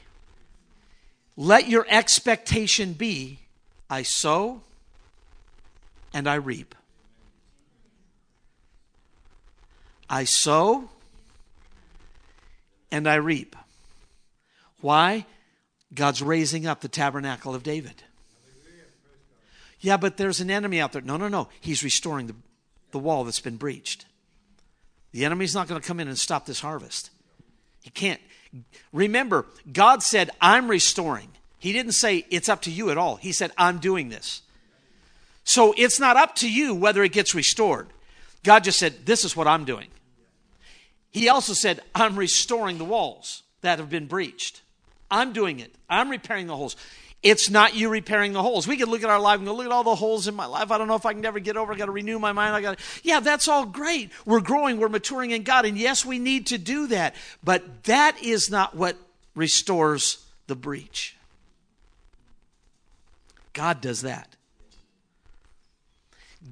Let 1.36 1.68
your 1.68 1.86
expectation 1.88 2.94
be 2.94 3.38
I 3.88 4.02
sow 4.02 4.62
and 6.14 6.26
I 6.26 6.34
reap. 6.34 6.74
I 10.08 10.24
sow 10.24 10.90
and 12.90 13.08
I 13.08 13.14
reap. 13.14 13.56
Why? 14.80 15.26
God's 15.94 16.22
raising 16.22 16.66
up 16.66 16.80
the 16.80 16.88
tabernacle 16.88 17.54
of 17.54 17.62
David. 17.62 18.02
Yeah, 19.80 19.96
but 19.96 20.16
there's 20.16 20.40
an 20.40 20.50
enemy 20.50 20.80
out 20.80 20.92
there. 20.92 21.02
No, 21.02 21.16
no, 21.16 21.28
no. 21.28 21.48
He's 21.60 21.82
restoring 21.82 22.28
the, 22.28 22.36
the 22.92 22.98
wall 22.98 23.24
that's 23.24 23.40
been 23.40 23.56
breached. 23.56 24.06
The 25.12 25.24
enemy's 25.24 25.54
not 25.54 25.68
going 25.68 25.80
to 25.80 25.86
come 25.86 26.00
in 26.00 26.08
and 26.08 26.18
stop 26.18 26.46
this 26.46 26.60
harvest. 26.60 27.10
He 27.82 27.90
can't. 27.90 28.20
Remember, 28.92 29.46
God 29.72 30.02
said, 30.02 30.30
I'm 30.40 30.68
restoring. 30.68 31.28
He 31.58 31.72
didn't 31.72 31.92
say, 31.92 32.26
it's 32.30 32.48
up 32.48 32.62
to 32.62 32.70
you 32.70 32.90
at 32.90 32.98
all. 32.98 33.16
He 33.16 33.32
said, 33.32 33.52
I'm 33.56 33.78
doing 33.78 34.08
this. 34.08 34.42
So 35.44 35.74
it's 35.76 35.98
not 35.98 36.16
up 36.16 36.36
to 36.36 36.50
you 36.50 36.74
whether 36.74 37.02
it 37.02 37.12
gets 37.12 37.34
restored. 37.34 37.88
God 38.44 38.64
just 38.64 38.78
said, 38.78 39.06
This 39.06 39.24
is 39.24 39.36
what 39.36 39.46
I'm 39.46 39.64
doing. 39.64 39.88
He 41.10 41.28
also 41.28 41.52
said, 41.52 41.80
I'm 41.94 42.16
restoring 42.16 42.78
the 42.78 42.84
walls 42.84 43.42
that 43.60 43.78
have 43.78 43.90
been 43.90 44.06
breached. 44.06 44.62
I'm 45.10 45.32
doing 45.32 45.60
it. 45.60 45.74
I'm 45.88 46.10
repairing 46.10 46.46
the 46.46 46.56
holes. 46.56 46.74
It's 47.22 47.48
not 47.48 47.76
you 47.76 47.88
repairing 47.88 48.32
the 48.32 48.42
holes. 48.42 48.66
We 48.66 48.76
could 48.76 48.88
look 48.88 49.04
at 49.04 49.10
our 49.10 49.20
life 49.20 49.38
and 49.38 49.46
go, 49.46 49.54
look 49.54 49.66
at 49.66 49.72
all 49.72 49.84
the 49.84 49.94
holes 49.94 50.26
in 50.26 50.34
my 50.34 50.46
life. 50.46 50.72
I 50.72 50.78
don't 50.78 50.88
know 50.88 50.96
if 50.96 51.06
I 51.06 51.12
can 51.12 51.24
ever 51.24 51.38
get 51.38 51.56
over. 51.56 51.72
I 51.72 51.76
got 51.76 51.86
to 51.86 51.92
renew 51.92 52.18
my 52.18 52.32
mind. 52.32 52.56
I 52.56 52.60
got 52.60 52.80
yeah, 53.04 53.20
that's 53.20 53.46
all 53.46 53.64
great. 53.64 54.10
We're 54.26 54.40
growing. 54.40 54.78
We're 54.78 54.88
maturing 54.88 55.30
in 55.30 55.44
God. 55.44 55.64
And 55.64 55.78
yes, 55.78 56.04
we 56.04 56.18
need 56.18 56.48
to 56.48 56.58
do 56.58 56.88
that. 56.88 57.14
But 57.44 57.84
that 57.84 58.20
is 58.22 58.50
not 58.50 58.74
what 58.74 58.96
restores 59.36 60.24
the 60.48 60.56
breach. 60.56 61.16
God 63.52 63.80
does 63.80 64.02
that. 64.02 64.34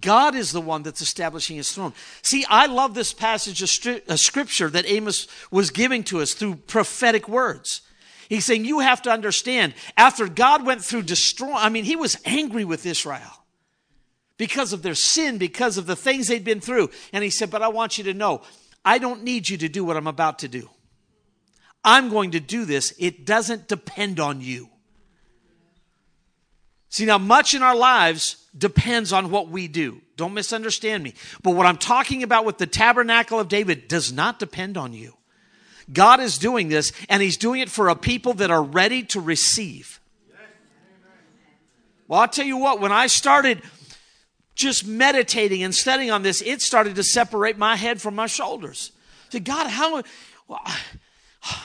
God 0.01 0.37
is 0.37 0.53
the 0.53 0.61
one 0.61 0.85
that's 0.85 1.01
establishing 1.01 1.57
his 1.57 1.73
throne. 1.73 1.93
See, 2.23 2.45
I 2.49 2.67
love 2.67 2.95
this 2.95 3.13
passage 3.13 3.61
of 3.61 4.03
uh, 4.09 4.17
scripture 4.17 4.69
that 4.71 4.87
Amos 4.87 5.27
was 5.51 5.71
giving 5.71 6.05
to 6.05 6.21
us 6.21 6.33
through 6.33 6.57
prophetic 6.57 7.29
words. 7.29 7.83
He's 8.31 8.45
saying, 8.45 8.65
You 8.65 8.79
have 8.79 9.03
to 9.03 9.11
understand, 9.11 9.75
after 9.97 10.29
God 10.29 10.65
went 10.65 10.85
through 10.85 11.03
destroy, 11.03 11.53
I 11.53 11.69
mean, 11.69 11.85
he 11.85 11.97
was 11.97 12.17
angry 12.25 12.65
with 12.65 12.87
Israel 12.87 13.45
because 14.39 14.73
of 14.73 14.83
their 14.83 14.95
sin, 14.95 15.37
because 15.37 15.77
of 15.77 15.87
the 15.87 15.97
things 15.97 16.29
they'd 16.29 16.45
been 16.45 16.61
through. 16.61 16.91
And 17.13 17.25
he 17.25 17.31
said, 17.31 17.51
But 17.51 17.61
I 17.61 17.69
want 17.69 17.99
you 17.99 18.05
to 18.05 18.15
know, 18.15 18.43
I 18.85 18.99
don't 18.99 19.25
need 19.25 19.49
you 19.49 19.59
to 19.59 19.69
do 19.69 19.85
what 19.85 19.97
I'm 19.97 20.07
about 20.07 20.39
to 20.39 20.49
do. 20.49 20.71
I'm 21.83 22.09
going 22.09 22.31
to 22.31 22.41
do 22.41 22.65
this. 22.65 22.95
It 23.01 23.27
doesn't 23.27 23.67
depend 23.67 24.21
on 24.21 24.41
you. 24.41 24.69
See, 26.89 27.07
now, 27.07 27.19
much 27.19 27.55
in 27.55 27.65
our 27.65 27.77
lives 27.77 28.47
depends 28.57 29.13
on 29.13 29.31
what 29.31 29.49
we 29.49 29.67
do. 29.67 30.01
Don't 30.17 30.35
misunderstand 30.35 31.03
me. 31.03 31.15
But 31.43 31.57
what 31.57 31.67
I'm 31.67 31.79
talking 31.79 32.23
about 32.23 32.45
with 32.45 32.59
the 32.59 32.67
tabernacle 32.67 33.41
of 33.41 33.49
David 33.49 33.89
does 33.89 34.13
not 34.13 34.39
depend 34.39 34.77
on 34.77 34.93
you. 34.93 35.17
God 35.93 36.21
is 36.21 36.39
doing 36.39 36.69
this, 36.69 36.93
and 37.09 37.23
He's 37.23 37.37
doing 37.37 37.61
it 37.61 37.71
for 37.71 37.89
a 37.89 37.97
people 37.97 38.35
that 38.35 38.51
are 38.51 38.63
ready 38.63 39.03
to 39.05 39.21
receive. 39.21 40.01
Well, 42.07 42.21
I'll 42.21 42.29
tell 42.29 42.47
you 42.47 42.57
what, 42.57 42.81
when 42.81 42.93
I 42.93 43.07
started 43.07 43.63
just 44.55 44.87
meditating 44.87 45.63
and 45.63 45.75
studying 45.75 46.11
on 46.11 46.23
this, 46.23 46.43
it 46.43 46.61
started 46.61 46.97
to 46.97 47.05
separate 47.05 47.57
my 47.57 47.77
head 47.77 48.01
from 48.01 48.15
my 48.15 48.27
shoulders. 48.27 48.93
I 49.29 49.33
said, 49.33 49.45
God, 49.45 49.69
how. 49.69 50.03
Well, 50.49 50.61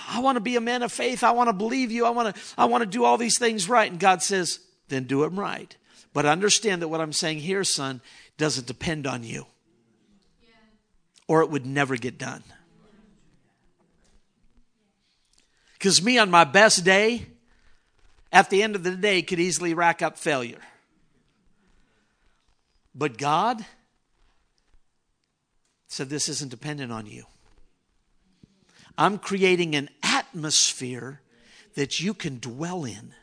I 0.07 0.19
want 0.19 0.38
to 0.38 0.41
be 0.41 0.55
a 0.55 0.61
man 0.61 0.84
of 0.84 0.91
faith. 0.91 1.23
I 1.23 1.32
want 1.32 1.49
to 1.49 1.53
believe 1.53 1.91
you. 1.91 2.05
I 2.05 2.11
want 2.11 2.36
to, 2.36 2.41
I 2.57 2.65
want 2.65 2.84
to 2.84 2.89
do 2.89 3.03
all 3.03 3.17
these 3.17 3.38
things 3.38 3.67
right. 3.67 3.91
And 3.91 3.99
God 3.99 4.21
says, 4.21 4.59
then 4.88 5.05
do 5.05 5.21
them 5.21 5.39
right. 5.39 5.76
But 6.13 6.26
understand 6.26 6.82
that 6.82 6.88
what 6.88 7.01
I'm 7.01 7.11
saying 7.11 7.39
here, 7.39 7.63
son, 7.63 7.99
doesn't 8.38 8.67
depend 8.67 9.05
on 9.07 9.23
you, 9.23 9.47
or 11.28 11.41
it 11.41 11.49
would 11.49 11.65
never 11.65 11.97
get 11.97 12.17
done. 12.17 12.43
Because 15.86 16.01
me 16.01 16.17
on 16.17 16.31
my 16.31 16.45
best 16.45 16.83
day, 16.83 17.27
at 18.31 18.49
the 18.49 18.63
end 18.63 18.75
of 18.75 18.81
the 18.81 18.95
day, 18.95 19.21
could 19.21 19.39
easily 19.39 19.75
rack 19.75 20.01
up 20.01 20.17
failure. 20.17 20.57
But 22.95 23.19
God 23.19 23.63
said, 25.88 26.09
This 26.09 26.27
isn't 26.27 26.49
dependent 26.49 26.91
on 26.91 27.05
you. 27.05 27.25
I'm 28.97 29.19
creating 29.19 29.75
an 29.75 29.91
atmosphere 30.01 31.21
that 31.75 31.99
you 31.99 32.15
can 32.15 32.39
dwell 32.39 32.83
in. 32.83 33.13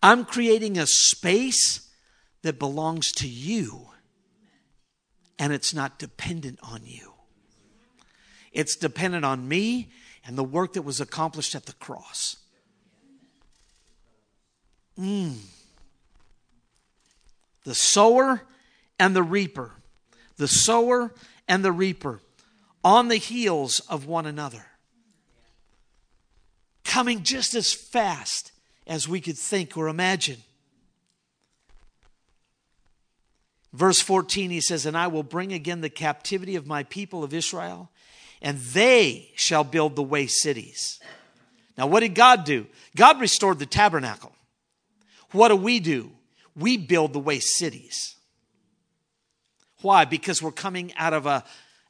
I'm 0.00 0.24
creating 0.24 0.78
a 0.78 0.86
space 0.86 1.90
that 2.42 2.60
belongs 2.60 3.10
to 3.14 3.26
you, 3.26 3.88
and 5.40 5.52
it's 5.52 5.74
not 5.74 5.98
dependent 5.98 6.60
on 6.62 6.82
you. 6.84 7.14
It's 8.52 8.76
dependent 8.76 9.24
on 9.24 9.48
me 9.48 9.88
and 10.26 10.38
the 10.38 10.44
work 10.44 10.74
that 10.74 10.82
was 10.82 11.00
accomplished 11.00 11.54
at 11.54 11.66
the 11.66 11.72
cross. 11.74 12.36
Mm. 14.98 15.36
The 17.64 17.74
sower 17.74 18.42
and 18.98 19.14
the 19.14 19.22
reaper. 19.22 19.72
The 20.36 20.48
sower 20.48 21.12
and 21.48 21.64
the 21.64 21.72
reaper 21.72 22.20
on 22.82 23.08
the 23.08 23.16
heels 23.16 23.80
of 23.88 24.06
one 24.06 24.26
another. 24.26 24.66
Coming 26.84 27.22
just 27.22 27.54
as 27.54 27.72
fast 27.72 28.52
as 28.86 29.08
we 29.08 29.20
could 29.20 29.38
think 29.38 29.76
or 29.76 29.88
imagine. 29.88 30.38
Verse 33.72 34.00
14, 34.00 34.50
he 34.50 34.60
says, 34.60 34.86
And 34.86 34.96
I 34.96 35.08
will 35.08 35.24
bring 35.24 35.52
again 35.52 35.80
the 35.80 35.90
captivity 35.90 36.54
of 36.54 36.66
my 36.66 36.84
people 36.84 37.24
of 37.24 37.34
Israel, 37.34 37.90
and 38.44 38.58
they 38.58 39.30
shall 39.34 39.64
build 39.64 39.96
the 39.96 40.02
way 40.02 40.26
cities. 40.26 41.00
Now, 41.76 41.86
what 41.86 42.00
did 42.00 42.14
God 42.14 42.44
do? 42.44 42.66
God 42.94 43.18
restored 43.18 43.58
the 43.58 43.66
tabernacle. 43.66 44.32
What 45.32 45.48
do 45.48 45.56
we 45.56 45.80
do? 45.80 46.12
We 46.54 46.76
build 46.76 47.14
the 47.14 47.18
way 47.18 47.40
cities. 47.40 48.14
Why? 49.80 50.04
Because 50.04 50.42
we're 50.42 50.52
coming 50.52 50.92
out 50.96 51.14
of 51.14 51.26
a 51.26 51.42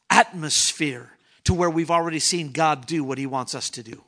atmosphere 0.09 1.11
to 1.43 1.53
where 1.53 1.69
we've 1.69 1.91
already 1.91 2.21
seen 2.21 2.53
God 2.53 2.87
do 2.87 3.05
what 3.05 3.19
he 3.19 3.27
wants 3.27 3.55
us 3.55 3.69
to 3.71 3.83
do. 3.83 4.03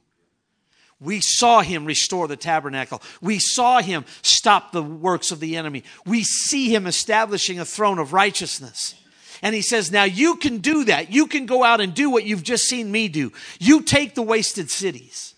We 0.98 1.20
saw 1.20 1.60
him 1.60 1.84
restore 1.84 2.26
the 2.26 2.36
tabernacle. 2.36 3.02
We 3.20 3.38
saw 3.38 3.80
him 3.80 4.06
stop 4.22 4.72
the 4.72 4.82
works 4.82 5.30
of 5.30 5.40
the 5.40 5.56
enemy. 5.56 5.82
We 6.06 6.22
see 6.22 6.74
him 6.74 6.86
establishing 6.86 7.58
a 7.58 7.66
throne 7.66 7.98
of 7.98 8.14
righteousness. 8.14 8.94
And 9.42 9.54
he 9.54 9.62
says, 9.62 9.90
Now 9.90 10.04
you 10.04 10.36
can 10.36 10.58
do 10.58 10.84
that. 10.84 11.12
You 11.12 11.26
can 11.26 11.46
go 11.46 11.62
out 11.62 11.80
and 11.80 11.94
do 11.94 12.10
what 12.10 12.24
you've 12.24 12.42
just 12.42 12.64
seen 12.64 12.90
me 12.90 13.08
do. 13.08 13.32
You 13.58 13.82
take 13.82 14.14
the 14.14 14.22
wasted 14.22 14.70
cities, 14.70 15.34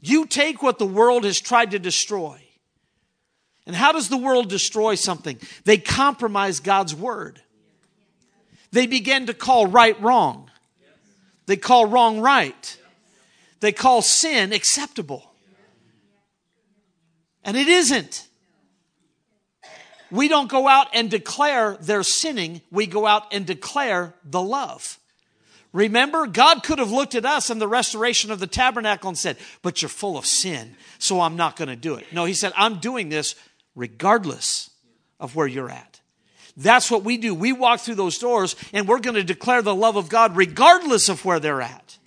you 0.00 0.26
take 0.26 0.62
what 0.62 0.78
the 0.78 0.86
world 0.86 1.24
has 1.24 1.40
tried 1.40 1.72
to 1.72 1.78
destroy. 1.78 2.40
And 3.66 3.74
how 3.74 3.90
does 3.90 4.08
the 4.08 4.16
world 4.16 4.48
destroy 4.48 4.94
something? 4.94 5.40
They 5.64 5.76
compromise 5.76 6.60
God's 6.60 6.94
word. 6.94 7.42
They 8.70 8.86
begin 8.86 9.26
to 9.26 9.34
call 9.34 9.66
right 9.66 10.00
wrong, 10.00 10.50
they 11.46 11.56
call 11.56 11.86
wrong 11.86 12.20
right. 12.20 12.78
They 13.60 13.72
call 13.72 14.02
sin 14.02 14.52
acceptable. 14.52 15.32
And 17.42 17.56
it 17.56 17.68
isn't. 17.68 18.25
We 20.10 20.28
don't 20.28 20.48
go 20.48 20.68
out 20.68 20.88
and 20.92 21.10
declare 21.10 21.76
their 21.80 22.02
sinning, 22.02 22.60
we 22.70 22.86
go 22.86 23.06
out 23.06 23.32
and 23.32 23.46
declare 23.46 24.14
the 24.24 24.42
love. 24.42 24.98
Remember, 25.72 26.26
God 26.26 26.62
could 26.62 26.78
have 26.78 26.92
looked 26.92 27.14
at 27.14 27.26
us 27.26 27.50
in 27.50 27.58
the 27.58 27.68
restoration 27.68 28.30
of 28.30 28.40
the 28.40 28.46
tabernacle 28.46 29.08
and 29.08 29.18
said, 29.18 29.36
But 29.62 29.82
you're 29.82 29.88
full 29.88 30.16
of 30.16 30.24
sin, 30.24 30.74
so 30.98 31.20
I'm 31.20 31.36
not 31.36 31.56
going 31.56 31.68
to 31.68 31.76
do 31.76 31.96
it. 31.96 32.06
No, 32.12 32.24
He 32.24 32.34
said, 32.34 32.52
I'm 32.56 32.78
doing 32.78 33.08
this 33.08 33.34
regardless 33.74 34.70
of 35.20 35.36
where 35.36 35.46
you're 35.46 35.70
at. 35.70 36.00
That's 36.56 36.90
what 36.90 37.04
we 37.04 37.18
do. 37.18 37.34
We 37.34 37.52
walk 37.52 37.80
through 37.80 37.96
those 37.96 38.18
doors 38.18 38.56
and 38.72 38.88
we're 38.88 39.00
going 39.00 39.16
to 39.16 39.24
declare 39.24 39.60
the 39.60 39.74
love 39.74 39.96
of 39.96 40.08
God 40.08 40.36
regardless 40.36 41.08
of 41.10 41.24
where 41.24 41.38
they're 41.38 41.60
at. 41.60 41.98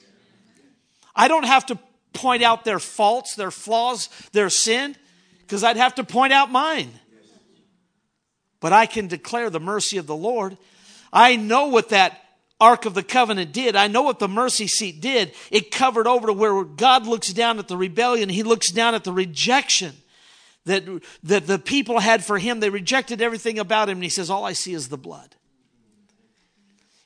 I 1.16 1.28
don't 1.28 1.45
have 1.45 1.68
to 1.68 1.78
point 2.14 2.41
out 2.41 2.66
their 2.66 2.80
faults, 2.80 3.36
their 3.36 3.52
flaws, 3.52 4.10
their 4.32 4.50
sin, 4.50 4.95
because 5.41 5.64
I'd 5.64 5.78
have 5.78 5.95
to 5.95 6.04
point 6.04 6.34
out 6.34 6.52
mine. 6.52 6.89
But 8.60 8.74
I 8.74 8.86
can 8.86 9.07
declare 9.07 9.49
the 9.49 9.60
mercy 9.60 9.97
of 9.97 10.07
the 10.07 10.16
Lord. 10.16 10.57
I 11.14 11.36
know 11.36 11.68
what 11.68 11.89
that 11.89 12.20
Ark 12.60 12.86
of 12.86 12.93
the 12.93 13.03
Covenant 13.03 13.53
did. 13.53 13.76
I 13.76 13.88
know 13.88 14.01
what 14.01 14.20
the 14.20 14.28
mercy 14.28 14.68
seat 14.68 14.99
did. 14.99 15.34
It 15.49 15.72
covered 15.72 16.07
over 16.07 16.28
to 16.28 16.34
where 16.34 16.64
God 16.64 17.07
looks 17.07 17.32
down 17.32 17.57
at 17.57 17.70
the 17.70 17.78
rebellion. 17.78 18.28
He 18.28 18.43
looks 18.43 18.72
down 18.72 18.95
at 18.95 19.05
the 19.05 19.14
rejection 19.14 19.93
that, 20.66 20.84
that 21.24 21.47
the 21.47 21.57
people 21.57 21.99
had 21.99 22.24
for 22.24 22.38
him. 22.38 22.60
They 22.60 22.70
rejected 22.70 23.22
everything 23.22 23.60
about 23.60 23.88
him. 23.88 23.97
And 23.97 24.03
he 24.03 24.10
says, 24.10 24.30
All 24.30 24.43
I 24.43 24.53
see 24.53 24.74
is 24.74 24.89
the 24.89 24.97
blood. 24.97 25.36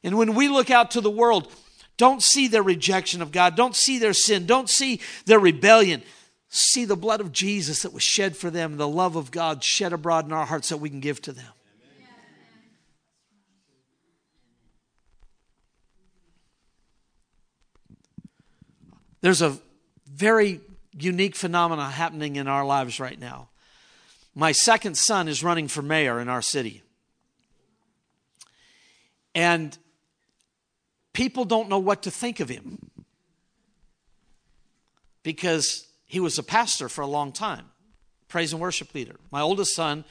And 0.04 0.18
when 0.18 0.34
we 0.34 0.50
look 0.50 0.72
out 0.72 0.92
to 0.92 1.02
the 1.02 1.12
world, 1.12 1.52
don't 1.98 2.22
see 2.22 2.48
their 2.48 2.64
rejection 2.64 3.22
of 3.22 3.32
God. 3.32 3.56
Don't 3.56 3.76
see 3.76 4.00
their 4.00 4.14
sin. 4.14 4.48
Don't 4.48 4.70
see 4.70 5.02
their 5.26 5.40
rebellion. 5.40 6.02
See 6.56 6.86
the 6.86 6.96
blood 6.96 7.20
of 7.20 7.32
Jesus 7.32 7.82
that 7.82 7.94
was 7.94 8.04
shed 8.04 8.38
for 8.38 8.52
them, 8.52 8.78
the 8.78 8.88
love 8.88 9.16
of 9.16 9.32
God 9.32 9.64
shed 9.64 9.92
abroad 9.92 10.26
in 10.26 10.32
our 10.32 10.46
hearts 10.46 10.70
that 10.70 10.78
we 10.78 10.88
can 10.88 11.00
give 11.00 11.20
to 11.24 11.32
them. 11.32 11.52
There's 19.22 19.42
a 19.42 19.58
very 20.06 20.62
unique 20.96 21.36
phenomenon 21.36 21.90
happening 21.90 22.36
in 22.36 22.48
our 22.48 22.64
lives 22.64 23.00
right 23.00 23.20
now. 23.20 23.50
My 24.36 24.52
second 24.52 24.96
son 24.96 25.28
is 25.28 25.44
running 25.44 25.68
for 25.68 25.82
mayor 25.82 26.20
in 26.20 26.30
our 26.30 26.44
city. 26.44 26.84
And 29.34 29.76
people 31.14 31.46
don't 31.46 31.68
know 31.68 31.80
what 31.80 32.04
to 32.04 32.12
think 32.12 32.40
of 32.40 32.48
him 32.48 32.92
because 35.24 35.88
he 36.14 36.20
was 36.20 36.38
a 36.38 36.44
pastor 36.44 36.90
for 36.90 37.02
a 37.02 37.08
long 37.08 37.32
time, 37.32 37.66
praise 38.28 38.54
and 38.54 38.62
worship 38.62 38.94
leader. 38.94 39.16
My 39.32 39.42
oldest 39.42 39.74
son 39.74 40.06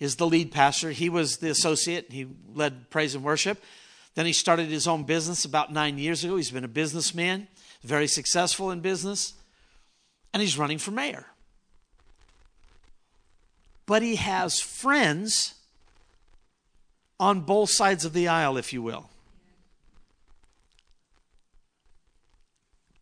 is 0.00 0.16
the 0.16 0.26
lead 0.26 0.50
pastor. 0.50 0.90
He 0.90 1.08
was 1.08 1.36
the 1.36 1.48
associate, 1.48 2.10
he 2.10 2.26
led 2.52 2.90
praise 2.90 3.14
and 3.14 3.22
worship. 3.22 3.62
Then 4.16 4.26
he 4.26 4.32
started 4.32 4.66
his 4.66 4.88
own 4.88 5.04
business 5.04 5.44
about 5.44 5.72
nine 5.72 5.96
years 5.96 6.24
ago. 6.24 6.34
He's 6.34 6.50
been 6.50 6.64
a 6.64 6.68
businessman, 6.68 7.46
very 7.84 8.08
successful 8.08 8.72
in 8.72 8.80
business, 8.80 9.34
and 10.32 10.42
he's 10.42 10.58
running 10.58 10.78
for 10.78 10.90
mayor. 10.90 11.24
But 13.86 14.02
he 14.02 14.16
has 14.16 14.58
friends 14.58 15.54
on 17.20 17.42
both 17.42 17.70
sides 17.70 18.04
of 18.04 18.12
the 18.12 18.26
aisle, 18.26 18.56
if 18.56 18.72
you 18.72 18.82
will. 18.82 19.08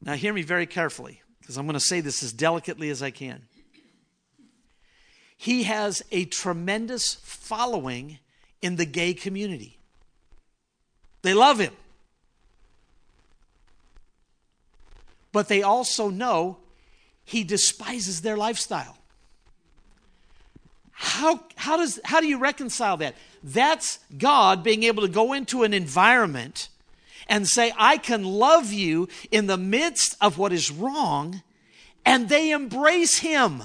Now, 0.02 0.16
hear 0.16 0.34
me 0.34 0.42
very 0.42 0.66
carefully, 0.66 1.22
because 1.42 1.58
I'm 1.58 1.66
going 1.66 1.74
to 1.74 1.80
say 1.80 2.00
this 2.00 2.22
as 2.22 2.32
delicately 2.32 2.88
as 2.88 3.02
I 3.02 3.10
can. 3.10 3.42
He 5.36 5.64
has 5.64 6.02
a 6.12 6.24
tremendous 6.24 7.16
following 7.16 8.18
in 8.62 8.76
the 8.76 8.86
gay 8.86 9.12
community, 9.12 9.78
they 11.22 11.34
love 11.34 11.58
him. 11.58 11.74
But 15.32 15.48
they 15.48 15.62
also 15.62 16.10
know 16.10 16.58
he 17.24 17.42
despises 17.42 18.20
their 18.20 18.36
lifestyle. 18.36 18.98
How, 20.92 21.40
how, 21.56 21.78
does, 21.78 21.98
how 22.04 22.20
do 22.20 22.28
you 22.28 22.38
reconcile 22.38 22.98
that? 22.98 23.14
That's 23.42 23.98
God 24.16 24.62
being 24.62 24.82
able 24.82 25.02
to 25.02 25.08
go 25.08 25.32
into 25.32 25.62
an 25.62 25.72
environment 25.72 26.68
and 27.28 27.46
say, 27.46 27.72
I 27.76 27.96
can 27.96 28.24
love 28.24 28.72
you 28.72 29.08
in 29.30 29.46
the 29.46 29.56
midst 29.56 30.16
of 30.20 30.38
what 30.38 30.52
is 30.52 30.70
wrong, 30.70 31.42
and 32.04 32.28
they 32.28 32.50
embrace 32.50 33.18
him. 33.18 33.62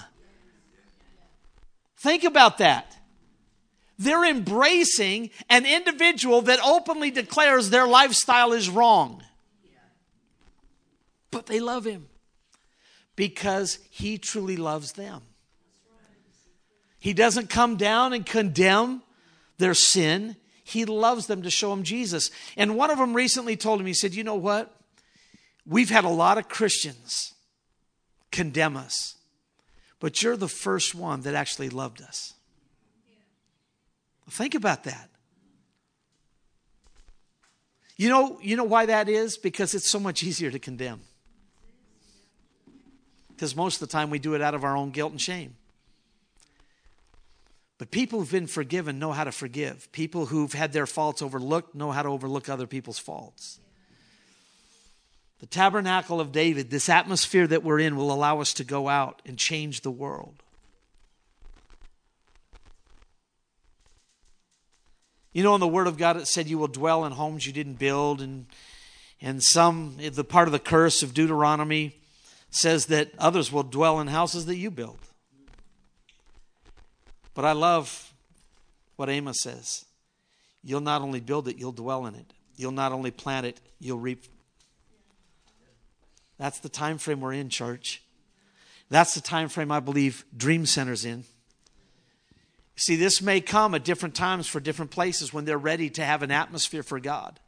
Think 1.97 2.24
about 2.24 2.60
that. 2.60 2.97
They're 3.99 4.26
embracing 4.26 5.32
an 5.49 5.66
individual 5.66 6.43
that 6.43 6.60
openly 6.64 7.10
declares 7.10 7.70
their 7.70 7.88
lifestyle 7.88 8.53
is 8.53 8.70
wrong. 8.70 9.24
But 11.32 11.47
they 11.47 11.60
love 11.60 11.86
him 11.86 12.08
because 13.16 13.80
he 13.89 14.18
truly 14.18 14.55
loves 14.55 14.93
them. 14.93 15.22
He 16.99 17.14
doesn't 17.14 17.49
come 17.49 17.76
down 17.76 18.14
and 18.14 18.26
condemn 18.26 19.01
their 19.58 19.74
sin. 19.74 20.36
He 20.68 20.84
loves 20.84 21.28
them 21.28 21.43
to 21.43 21.49
show 21.49 21.70
them 21.70 21.84
Jesus. 21.84 22.30
And 22.57 22.76
one 22.76 22.91
of 22.91 22.97
them 22.97 23.13
recently 23.13 23.55
told 23.55 23.80
him, 23.80 23.86
he 23.86 23.93
said, 23.93 24.13
You 24.13 24.26
know 24.26 24.36
what? 24.36 24.76
We've 25.65 25.89
had 25.89 26.03
a 26.03 26.09
lot 26.09 26.38
of 26.38 26.49
Christians 26.49 27.34
condemn 28.34 28.76
us, 28.76 29.15
but 30.01 30.22
you're 30.22 30.36
the 30.36 30.49
first 30.49 30.93
one 30.93 31.22
that 31.22 31.36
actually 31.36 31.70
loved 31.70 32.01
us. 32.01 32.34
Think 34.30 34.55
about 34.55 34.84
that. 34.84 35.09
You 37.95 38.09
know, 38.09 38.38
you 38.41 38.57
know 38.57 38.65
why 38.65 38.88
that 38.88 39.07
is? 39.07 39.38
Because 39.38 39.74
it's 39.74 39.89
so 39.89 40.01
much 40.01 40.22
easier 40.22 40.51
to 40.51 40.59
condemn. 40.59 40.99
Because 43.30 43.55
most 43.55 43.82
of 43.82 43.88
the 43.88 43.91
time 43.93 44.09
we 44.09 44.20
do 44.20 44.34
it 44.34 44.41
out 44.41 44.53
of 44.53 44.65
our 44.65 44.76
own 44.76 44.91
guilt 44.91 45.13
and 45.13 45.22
shame. 45.22 45.55
But 47.78 47.91
people 47.91 48.19
who've 48.19 48.32
been 48.32 48.47
forgiven 48.47 48.97
know 48.97 49.11
how 49.11 49.23
to 49.23 49.32
forgive. 49.32 49.91
People 49.91 50.28
who've 50.28 50.53
had 50.53 50.73
their 50.73 50.88
faults 50.88 51.21
overlooked 51.21 51.75
know 51.75 51.91
how 51.91 52.01
to 52.01 52.09
overlook 52.09 52.49
other 52.49 52.67
people's 52.67 52.97
faults. 52.97 53.59
The 55.39 55.45
tabernacle 55.45 56.19
of 56.19 56.32
David, 56.32 56.71
this 56.71 56.89
atmosphere 56.89 57.45
that 57.45 57.63
we're 57.63 57.80
in, 57.80 57.95
will 57.95 58.11
allow 58.11 58.41
us 58.41 58.53
to 58.53 58.63
go 58.63 58.89
out 58.89 59.21
and 59.25 59.38
change 59.38 59.82
the 59.82 59.91
world. 59.91 60.41
You 65.32 65.43
know, 65.43 65.53
in 65.53 65.61
the 65.61 65.67
Word 65.67 65.86
of 65.86 65.99
God, 65.99 66.17
it 66.17 66.25
said 66.25 66.47
you 66.47 66.57
will 66.57 66.67
dwell 66.67 67.05
in 67.05 67.11
homes 67.11 67.45
you 67.45 67.53
didn't 67.53 67.75
build, 67.75 68.21
and 68.21 68.47
and 69.21 69.43
some 69.43 69.97
the 69.97 70.23
part 70.23 70.47
of 70.47 70.51
the 70.51 70.59
curse 70.59 71.03
of 71.03 71.13
Deuteronomy 71.13 71.99
says 72.49 72.88
that 72.88 73.11
others 73.19 73.51
will 73.51 73.61
dwell 73.61 73.99
in 73.99 74.07
houses 74.07 74.47
that 74.47 74.55
you 74.55 74.71
build. 74.71 74.97
But 77.38 77.46
I 77.46 77.52
love 77.52 78.16
what 78.96 79.10
Amos 79.10 79.38
says. 79.44 79.86
You'll 80.64 80.82
not 80.82 81.04
only 81.04 81.20
build 81.20 81.48
it, 81.48 81.60
you'll 81.60 81.72
dwell 81.72 82.08
in 82.08 82.16
it. 82.16 82.34
You'll 82.56 82.72
not 82.72 82.92
only 82.92 83.12
plant 83.12 83.46
it, 83.46 83.62
you'll 83.80 84.00
reap. 84.00 84.24
That's 86.40 86.60
the 86.60 86.68
time 86.68 86.98
frame 86.98 87.22
we're 87.22 87.34
in, 87.34 87.50
church. 87.50 88.02
That's 88.90 89.14
the 89.14 89.22
time 89.22 89.50
frame 89.50 89.72
I 89.72 89.80
believe 89.80 90.26
Dream 90.36 90.66
Center's 90.66 91.06
in. 91.06 91.26
See, 92.76 92.96
this 92.96 93.22
may 93.22 93.40
come 93.40 93.76
at 93.76 93.86
different 93.86 94.16
times 94.16 94.48
for 94.48 94.60
different 94.60 94.90
places 94.90 95.32
when 95.32 95.46
they're 95.46 95.60
ready 95.60 95.92
to 95.92 96.04
have 96.04 96.24
an 96.24 96.32
atmosphere 96.32 96.82
for 96.82 97.00
God. 97.00 97.40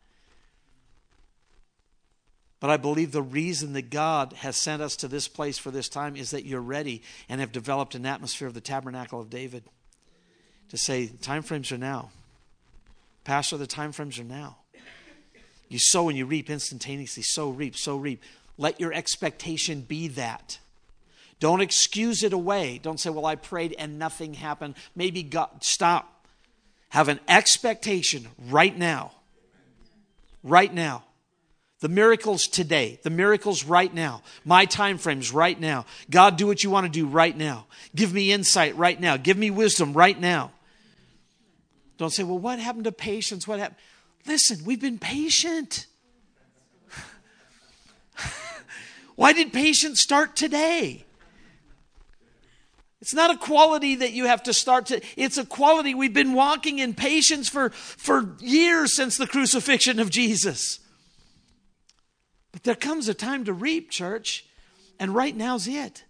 But 2.60 2.70
I 2.70 2.78
believe 2.78 3.12
the 3.12 3.24
reason 3.24 3.74
that 3.74 3.90
God 3.90 4.34
has 4.34 4.56
sent 4.56 4.84
us 4.84 4.96
to 4.98 5.08
this 5.08 5.28
place 5.28 5.58
for 5.58 5.72
this 5.72 5.90
time 5.90 6.16
is 6.16 6.30
that 6.30 6.46
you're 6.46 6.62
ready 6.62 7.02
and 7.28 7.42
have 7.42 7.52
developed 7.52 7.96
an 7.96 8.06
atmosphere 8.06 8.48
of 8.48 8.54
the 8.54 8.62
tabernacle 8.62 9.20
of 9.20 9.32
David 9.32 9.64
to 10.70 10.78
say, 10.78 11.08
time 11.08 11.42
frames 11.42 11.72
are 11.72 11.78
now. 11.78 12.12
Pastor, 13.24 13.58
the 13.58 13.68
time 13.68 13.92
frames 13.92 14.20
are 14.20 14.24
now. 14.24 14.58
You 15.68 15.78
sow 15.78 16.10
and 16.10 16.18
you 16.18 16.26
reap 16.26 16.50
instantaneously. 16.50 17.24
Sow, 17.24 17.50
reap, 17.50 17.76
sow, 17.76 17.98
reap. 17.98 18.22
Let 18.58 18.80
your 18.80 18.94
expectation 18.94 19.82
be 19.82 20.08
that. 20.10 20.60
Don't 21.40 21.62
excuse 21.62 22.24
it 22.24 22.34
away. 22.34 22.80
Don't 22.82 23.00
say, 23.00 23.10
well, 23.10 23.26
I 23.26 23.36
prayed 23.36 23.76
and 23.78 24.00
nothing 24.00 24.34
happened. 24.34 24.76
Maybe 24.96 25.24
God, 25.24 25.64
stop. 25.64 26.26
Have 26.90 27.08
an 27.08 27.20
expectation 27.28 28.28
right 28.50 28.76
now. 28.76 29.12
Right 30.44 30.74
now 30.74 31.04
the 31.80 31.90
miracles 31.90 32.48
today, 32.48 33.00
the 33.04 33.10
miracles 33.10 33.64
right 33.64 33.94
now, 33.94 34.22
my 34.44 34.66
time 34.66 34.98
frames 34.98 35.32
right 35.32 35.58
now. 35.58 35.86
God, 36.10 36.38
do 36.38 36.46
what 36.46 36.64
you 36.64 36.70
want 36.70 36.86
to 36.86 36.92
do 36.92 37.08
right 37.08 37.36
now. 37.36 37.68
Give 37.96 38.14
me 38.14 38.32
insight 38.32 38.76
right 38.76 39.00
now. 39.00 39.16
Give 39.18 39.38
me 39.38 39.50
wisdom 39.50 39.94
right 39.94 40.20
now. 40.20 40.52
Don't 42.00 42.10
say, 42.12 42.24
well, 42.24 42.40
what 42.40 42.60
happened 42.60 42.86
to 42.86 42.94
patience? 42.94 43.46
What 43.46 43.60
happened? 43.60 43.78
Listen, 44.26 44.64
we've 44.64 44.80
been 44.80 44.98
patient. 44.98 45.86
Why 49.16 49.34
did 49.34 49.52
patience 49.52 50.02
start 50.02 50.38
today? 50.38 51.04
It's 53.02 53.14
not 53.14 53.32
a 53.32 53.38
quality 53.38 53.96
that 53.96 54.14
you 54.14 54.26
have 54.26 54.44
to 54.44 54.54
start 54.54 54.86
to, 54.88 55.02
it's 55.18 55.38
a 55.38 55.46
quality 55.46 55.94
we've 55.94 56.14
been 56.14 56.34
walking 56.34 56.80
in 56.80 56.94
patience 56.94 57.50
for, 57.50 57.70
for 57.72 58.34
years 58.40 58.96
since 58.96 59.18
the 59.18 59.28
crucifixion 59.28 60.00
of 60.00 60.10
Jesus. 60.10 60.80
But 62.54 62.64
there 62.64 62.76
comes 62.76 63.10
a 63.10 63.14
time 63.14 63.44
to 63.44 63.54
reap, 63.54 63.92
church, 63.92 64.46
and 65.00 65.14
right 65.14 65.36
now's 65.36 65.68
it. 65.68 66.06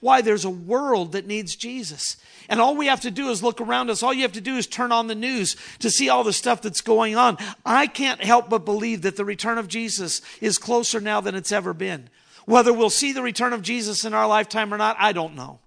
Why? 0.00 0.20
There's 0.20 0.44
a 0.44 0.50
world 0.50 1.12
that 1.12 1.26
needs 1.26 1.56
Jesus. 1.56 2.16
And 2.48 2.60
all 2.60 2.76
we 2.76 2.86
have 2.86 3.00
to 3.00 3.10
do 3.10 3.30
is 3.30 3.42
look 3.42 3.60
around 3.60 3.90
us. 3.90 4.02
All 4.02 4.12
you 4.12 4.22
have 4.22 4.32
to 4.32 4.40
do 4.40 4.56
is 4.56 4.66
turn 4.66 4.92
on 4.92 5.06
the 5.06 5.14
news 5.14 5.56
to 5.80 5.90
see 5.90 6.08
all 6.08 6.22
the 6.22 6.32
stuff 6.32 6.62
that's 6.62 6.80
going 6.80 7.16
on. 7.16 7.38
I 7.64 7.86
can't 7.86 8.22
help 8.22 8.48
but 8.48 8.64
believe 8.64 9.02
that 9.02 9.16
the 9.16 9.24
return 9.24 9.58
of 9.58 9.68
Jesus 9.68 10.20
is 10.40 10.58
closer 10.58 11.00
now 11.00 11.20
than 11.20 11.34
it's 11.34 11.52
ever 11.52 11.72
been. 11.72 12.08
Whether 12.44 12.72
we'll 12.72 12.90
see 12.90 13.12
the 13.12 13.22
return 13.22 13.52
of 13.52 13.62
Jesus 13.62 14.04
in 14.04 14.14
our 14.14 14.28
lifetime 14.28 14.72
or 14.72 14.76
not, 14.76 14.96
I 14.98 15.12
don't 15.12 15.34
know. 15.34 15.58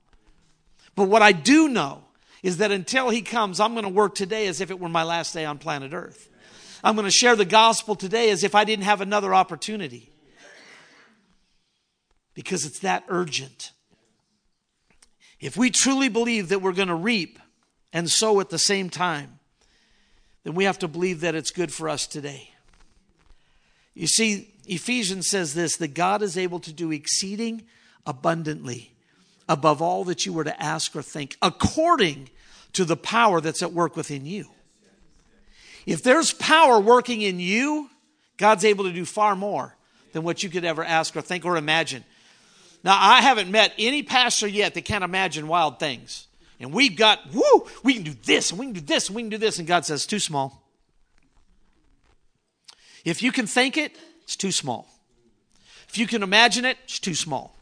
But 0.96 1.10
what 1.10 1.22
I 1.22 1.34
do 1.34 1.68
know 1.68 2.04
is 2.42 2.58
that 2.58 2.72
until 2.72 3.10
he 3.10 3.22
comes, 3.22 3.60
I'm 3.60 3.74
going 3.74 3.84
to 3.84 3.90
work 3.90 4.16
today 4.16 4.48
as 4.48 4.62
if 4.62 4.72
it 4.72 4.80
were 4.80 4.90
my 4.90 5.04
last 5.04 5.34
day 5.34 5.44
on 5.44 5.58
planet 5.58 5.94
Earth. 5.94 6.30
I'm 6.84 6.96
going 6.96 7.06
to 7.06 7.12
share 7.12 7.36
the 7.36 7.46
gospel 7.46 7.96
today 7.96 8.30
as 8.30 8.44
if 8.44 8.56
I 8.56 8.64
didn't 8.64 8.86
have 8.86 9.02
another 9.02 9.34
opportunity. 9.34 10.10
Because 12.34 12.64
it's 12.66 12.80
that 12.80 13.04
urgent. 13.10 13.74
If 15.40 15.56
we 15.56 15.70
truly 15.70 16.10
believe 16.10 16.50
that 16.50 16.62
we're 16.62 16.74
going 16.74 16.90
to 16.90 16.96
reap 16.96 17.40
and 17.94 18.10
sow 18.10 18.40
at 18.40 18.50
the 18.50 18.60
same 18.60 18.90
time, 18.90 19.40
then 20.44 20.54
we 20.54 20.66
have 20.66 20.80
to 20.80 20.88
believe 20.88 21.22
that 21.22 21.36
it's 21.36 21.52
good 21.52 21.74
for 21.74 21.90
us 21.90 22.08
today. 22.08 22.52
You 23.94 24.08
see, 24.08 24.54
Ephesians 24.66 25.30
says 25.30 25.54
this 25.54 25.78
that 25.78 25.94
God 25.94 26.22
is 26.22 26.38
able 26.38 26.60
to 26.62 26.74
do 26.74 26.92
exceeding 26.92 27.64
abundantly 28.06 28.94
above 29.48 29.82
all 29.82 30.04
that 30.06 30.26
you 30.26 30.34
were 30.34 30.44
to 30.44 30.62
ask 30.62 30.96
or 30.96 31.02
think, 31.02 31.36
according 31.42 32.30
to 32.74 32.86
the 32.86 32.96
power 32.96 33.42
that's 33.42 33.64
at 33.64 33.74
work 33.74 33.96
within 33.96 34.26
you. 34.26 34.48
If 35.86 36.04
there's 36.04 36.34
power 36.34 36.80
working 36.80 37.22
in 37.22 37.40
you, 37.40 37.90
God's 38.38 38.64
able 38.64 38.86
to 38.86 38.94
do 38.94 39.06
far 39.06 39.36
more 39.36 39.76
than 40.14 40.24
what 40.24 40.44
you 40.44 40.50
could 40.50 40.66
ever 40.66 40.84
ask 40.84 41.16
or 41.16 41.22
think 41.22 41.46
or 41.46 41.58
imagine. 41.58 42.04
Now, 42.84 42.98
I 43.00 43.22
haven't 43.22 43.52
met 43.52 43.74
any 43.78 44.04
pastor 44.04 44.48
yet 44.48 44.74
that 44.74 44.86
can't 44.86 45.04
imagine 45.04 45.48
wild 45.48 45.80
things. 45.80 46.28
And 46.60 46.74
we've 46.74 46.96
got, 46.96 47.20
whoo, 47.34 47.68
we 47.84 47.94
can 47.94 48.04
do 48.04 48.16
this, 48.26 48.52
and 48.52 48.60
we 48.60 48.66
can 48.68 48.74
do 48.74 48.82
this, 48.82 49.08
and 49.08 49.16
we 49.16 49.22
can 49.22 49.30
do 49.30 49.38
this. 49.38 49.60
And 49.60 49.68
God 49.68 49.86
says, 49.86 50.06
too 50.06 50.20
small. 50.20 50.64
If 53.06 53.24
you 53.24 53.32
can 53.32 53.48
think 53.48 53.78
it, 53.78 53.98
it's 54.24 54.36
too 54.36 54.52
small. 54.52 54.88
If 55.88 55.98
you 55.98 56.08
can 56.08 56.22
imagine 56.24 56.66
it, 56.66 56.78
it's 56.84 57.00
too 57.00 57.16
small. 57.16 57.56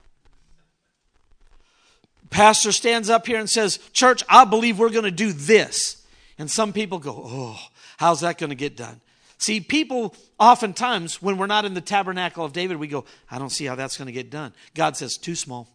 Pastor 2.30 2.72
stands 2.72 3.10
up 3.10 3.26
here 3.26 3.40
and 3.40 3.50
says, 3.50 3.80
Church, 3.94 4.24
I 4.28 4.46
believe 4.46 4.78
we're 4.78 4.90
going 4.90 5.06
to 5.06 5.12
do 5.12 5.32
this. 5.32 6.06
And 6.38 6.52
some 6.52 6.74
people 6.74 7.00
go, 7.00 7.22
Oh, 7.26 7.60
How's 7.98 8.22
that 8.22 8.38
going 8.38 8.52
to 8.52 8.56
get 8.56 8.78
done? 8.78 9.02
See, 9.40 9.60
people 9.60 10.16
oftentimes, 10.40 11.22
when 11.22 11.38
we're 11.38 11.48
not 11.48 11.66
in 11.66 11.74
the 11.74 11.82
tabernacle 11.82 12.44
of 12.44 12.54
David, 12.54 12.78
we 12.78 12.88
go, 12.88 13.06
I 13.30 13.38
don't 13.38 13.52
see 13.52 13.66
how 13.66 13.76
that's 13.76 13.98
going 13.98 14.08
to 14.08 14.12
get 14.12 14.30
done. 14.32 14.54
God 14.74 14.98
says, 14.98 15.18
too 15.18 15.36
small. 15.36 15.68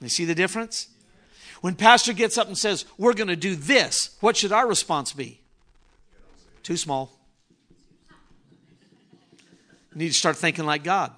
You 0.00 0.08
see 0.08 0.24
the 0.24 0.34
difference? 0.34 0.88
When 1.60 1.74
pastor 1.74 2.12
gets 2.12 2.36
up 2.36 2.46
and 2.46 2.58
says, 2.58 2.84
we're 2.98 3.14
going 3.14 3.28
to 3.28 3.36
do 3.36 3.56
this, 3.56 4.16
what 4.20 4.36
should 4.36 4.52
our 4.52 4.66
response 4.66 5.12
be? 5.12 5.40
Too 6.62 6.76
small. 6.76 7.12
You 9.92 9.98
need 9.98 10.08
to 10.08 10.14
start 10.14 10.36
thinking 10.36 10.66
like 10.66 10.82
God. 10.82 11.12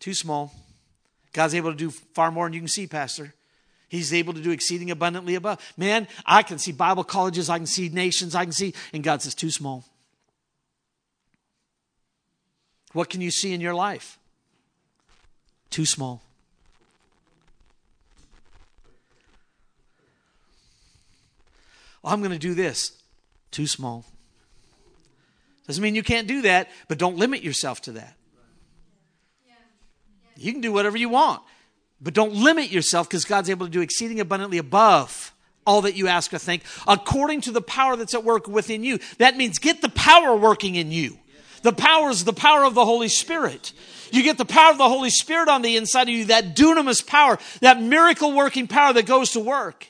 Too 0.00 0.14
small. 0.14 0.52
God's 1.32 1.54
able 1.54 1.70
to 1.70 1.76
do 1.76 1.90
far 1.90 2.30
more 2.30 2.46
than 2.46 2.54
you 2.54 2.60
can 2.60 2.68
see, 2.68 2.86
Pastor. 2.86 3.34
He's 3.88 4.12
able 4.12 4.34
to 4.34 4.40
do 4.40 4.50
exceeding 4.50 4.90
abundantly 4.90 5.34
above. 5.34 5.60
Man, 5.76 6.06
I 6.26 6.42
can 6.42 6.58
see 6.58 6.72
Bible 6.72 7.04
colleges, 7.04 7.48
I 7.48 7.56
can 7.56 7.66
see 7.66 7.88
nations, 7.88 8.34
I 8.34 8.44
can 8.44 8.52
see, 8.52 8.74
and 8.92 9.02
God 9.02 9.22
says, 9.22 9.34
too 9.34 9.50
small. 9.50 9.84
What 12.92 13.08
can 13.08 13.20
you 13.20 13.30
see 13.30 13.52
in 13.52 13.60
your 13.60 13.74
life? 13.74 14.18
Too 15.70 15.86
small. 15.86 16.22
Well, 22.02 22.12
I'm 22.12 22.20
going 22.20 22.32
to 22.32 22.38
do 22.38 22.54
this. 22.54 22.92
Too 23.50 23.66
small. 23.66 24.04
Doesn't 25.66 25.82
mean 25.82 25.94
you 25.94 26.02
can't 26.02 26.26
do 26.26 26.42
that, 26.42 26.70
but 26.88 26.98
don't 26.98 27.16
limit 27.16 27.42
yourself 27.42 27.82
to 27.82 27.92
that. 27.92 28.14
You 30.36 30.52
can 30.52 30.60
do 30.60 30.72
whatever 30.72 30.96
you 30.96 31.08
want. 31.08 31.42
But 32.00 32.14
don't 32.14 32.34
limit 32.34 32.70
yourself 32.70 33.08
because 33.08 33.24
God's 33.24 33.50
able 33.50 33.66
to 33.66 33.72
do 33.72 33.80
exceeding 33.80 34.20
abundantly 34.20 34.58
above 34.58 35.32
all 35.66 35.82
that 35.82 35.96
you 35.96 36.08
ask 36.08 36.32
or 36.32 36.38
think 36.38 36.62
according 36.86 37.42
to 37.42 37.50
the 37.50 37.60
power 37.60 37.96
that's 37.96 38.14
at 38.14 38.24
work 38.24 38.46
within 38.46 38.84
you. 38.84 38.98
That 39.18 39.36
means 39.36 39.58
get 39.58 39.82
the 39.82 39.90
power 39.90 40.34
working 40.34 40.76
in 40.76 40.90
you. 40.90 41.18
The 41.62 41.72
power 41.72 42.08
is 42.10 42.24
the 42.24 42.32
power 42.32 42.64
of 42.64 42.74
the 42.74 42.84
Holy 42.84 43.08
Spirit. 43.08 43.72
You 44.12 44.22
get 44.22 44.38
the 44.38 44.44
power 44.44 44.70
of 44.70 44.78
the 44.78 44.88
Holy 44.88 45.10
Spirit 45.10 45.48
on 45.48 45.62
the 45.62 45.76
inside 45.76 46.08
of 46.08 46.14
you, 46.14 46.24
that 46.26 46.56
dunamis 46.56 47.06
power, 47.06 47.38
that 47.60 47.82
miracle 47.82 48.32
working 48.32 48.66
power 48.66 48.92
that 48.92 49.06
goes 49.06 49.32
to 49.32 49.40
work. 49.40 49.88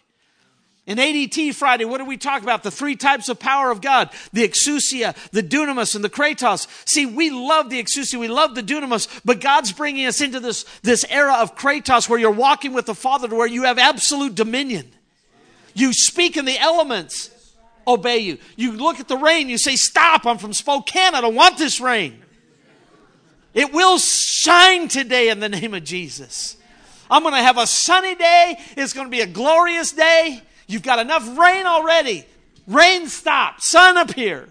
In 0.89 0.97
ADT 0.97 1.55
Friday, 1.55 1.84
what 1.84 1.99
did 1.99 2.07
we 2.07 2.16
talk 2.16 2.43
about? 2.43 2.62
The 2.62 2.70
three 2.70 2.97
types 2.97 3.28
of 3.28 3.39
power 3.39 3.70
of 3.70 3.82
God 3.82 4.09
the 4.32 4.43
exousia, 4.43 5.14
the 5.32 5.43
dunamis, 5.43 5.95
and 5.95 6.03
the 6.03 6.09
kratos. 6.09 6.66
See, 6.89 7.05
we 7.05 7.28
love 7.28 7.68
the 7.68 7.80
exousia, 7.80 8.18
we 8.18 8.26
love 8.26 8.55
the 8.55 8.62
dunamis, 8.62 9.20
but 9.22 9.43
God's 9.43 9.70
bringing 9.70 10.07
us 10.07 10.22
into 10.22 10.41
this, 10.41 10.64
this 10.80 11.05
era 11.11 11.34
of 11.41 11.55
kratos 11.55 12.09
where 12.09 12.18
you're 12.18 12.30
walking 12.30 12.72
with 12.72 12.86
the 12.86 12.95
Father 12.95 13.28
to 13.28 13.34
where 13.34 13.47
you 13.47 13.64
have 13.64 13.78
absolute 13.78 14.34
dominion. 14.34 14.91
You 15.74 15.93
speak 15.93 16.39
in 16.39 16.47
the 16.47 16.59
elements, 16.59 17.55
obey 17.86 18.18
you. 18.18 18.39
You 18.57 18.72
look 18.72 18.99
at 18.99 19.09
the 19.09 19.18
rain, 19.18 19.51
you 19.51 19.59
say, 19.59 19.76
Stop, 19.76 20.24
I'm 20.24 20.39
from 20.39 20.55
Spokane, 20.55 21.14
I 21.14 21.20
don't 21.20 21.34
want 21.34 21.59
this 21.59 21.82
rain. 21.82 22.18
It 23.53 23.74
will 23.74 23.99
shine 23.99 24.89
today 24.89 25.28
in 25.28 25.41
the 25.41 25.51
name 25.51 25.74
of 25.74 25.84
Jesus. 25.84 26.57
I'm 27.11 27.22
going 27.22 27.34
to 27.34 27.43
have 27.43 27.59
a 27.59 27.66
sunny 27.66 28.14
day. 28.14 28.57
It's 28.74 28.95
going 28.95 29.07
to 29.07 29.11
be 29.11 29.20
a 29.20 29.26
glorious 29.26 29.93
day. 29.93 30.43
You've 30.69 30.83
got 30.83 30.99
enough 30.99 31.27
rain 31.37 31.66
already. 31.66 32.27
Rain 32.66 33.09
stop, 33.09 33.62
sun 33.62 33.97
appear. 33.97 34.47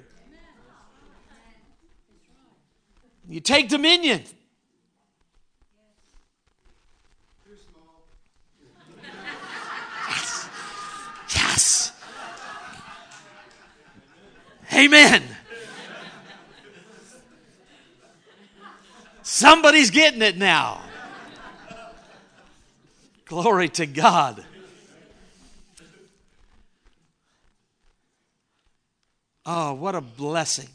You 3.29 3.39
take 3.39 3.69
dominion. 3.69 4.23
Yes. 10.09 10.49
yes. 11.35 11.91
Amen. 14.73 15.21
Somebody's 19.21 19.91
getting 19.91 20.23
it 20.23 20.37
now. 20.37 20.81
Glory 23.25 23.69
to 23.69 23.85
God. 23.85 24.43
Oh, 29.49 29.73
what 29.73 29.95
a 29.95 30.01
blessing 30.01 30.67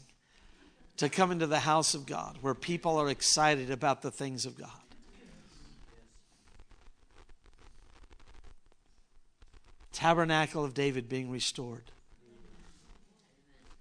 to 0.97 1.07
come 1.07 1.31
into 1.31 1.45
the 1.45 1.59
house 1.59 1.93
of 1.93 2.07
God 2.07 2.39
where 2.41 2.55
people 2.55 2.97
are 2.97 3.07
excited 3.07 3.69
about 3.69 4.01
the 4.01 4.09
things 4.09 4.47
of 4.47 4.57
God. 4.57 4.69
Tabernacle 9.91 10.65
of 10.65 10.73
David 10.73 11.07
being 11.07 11.29
restored. 11.29 11.83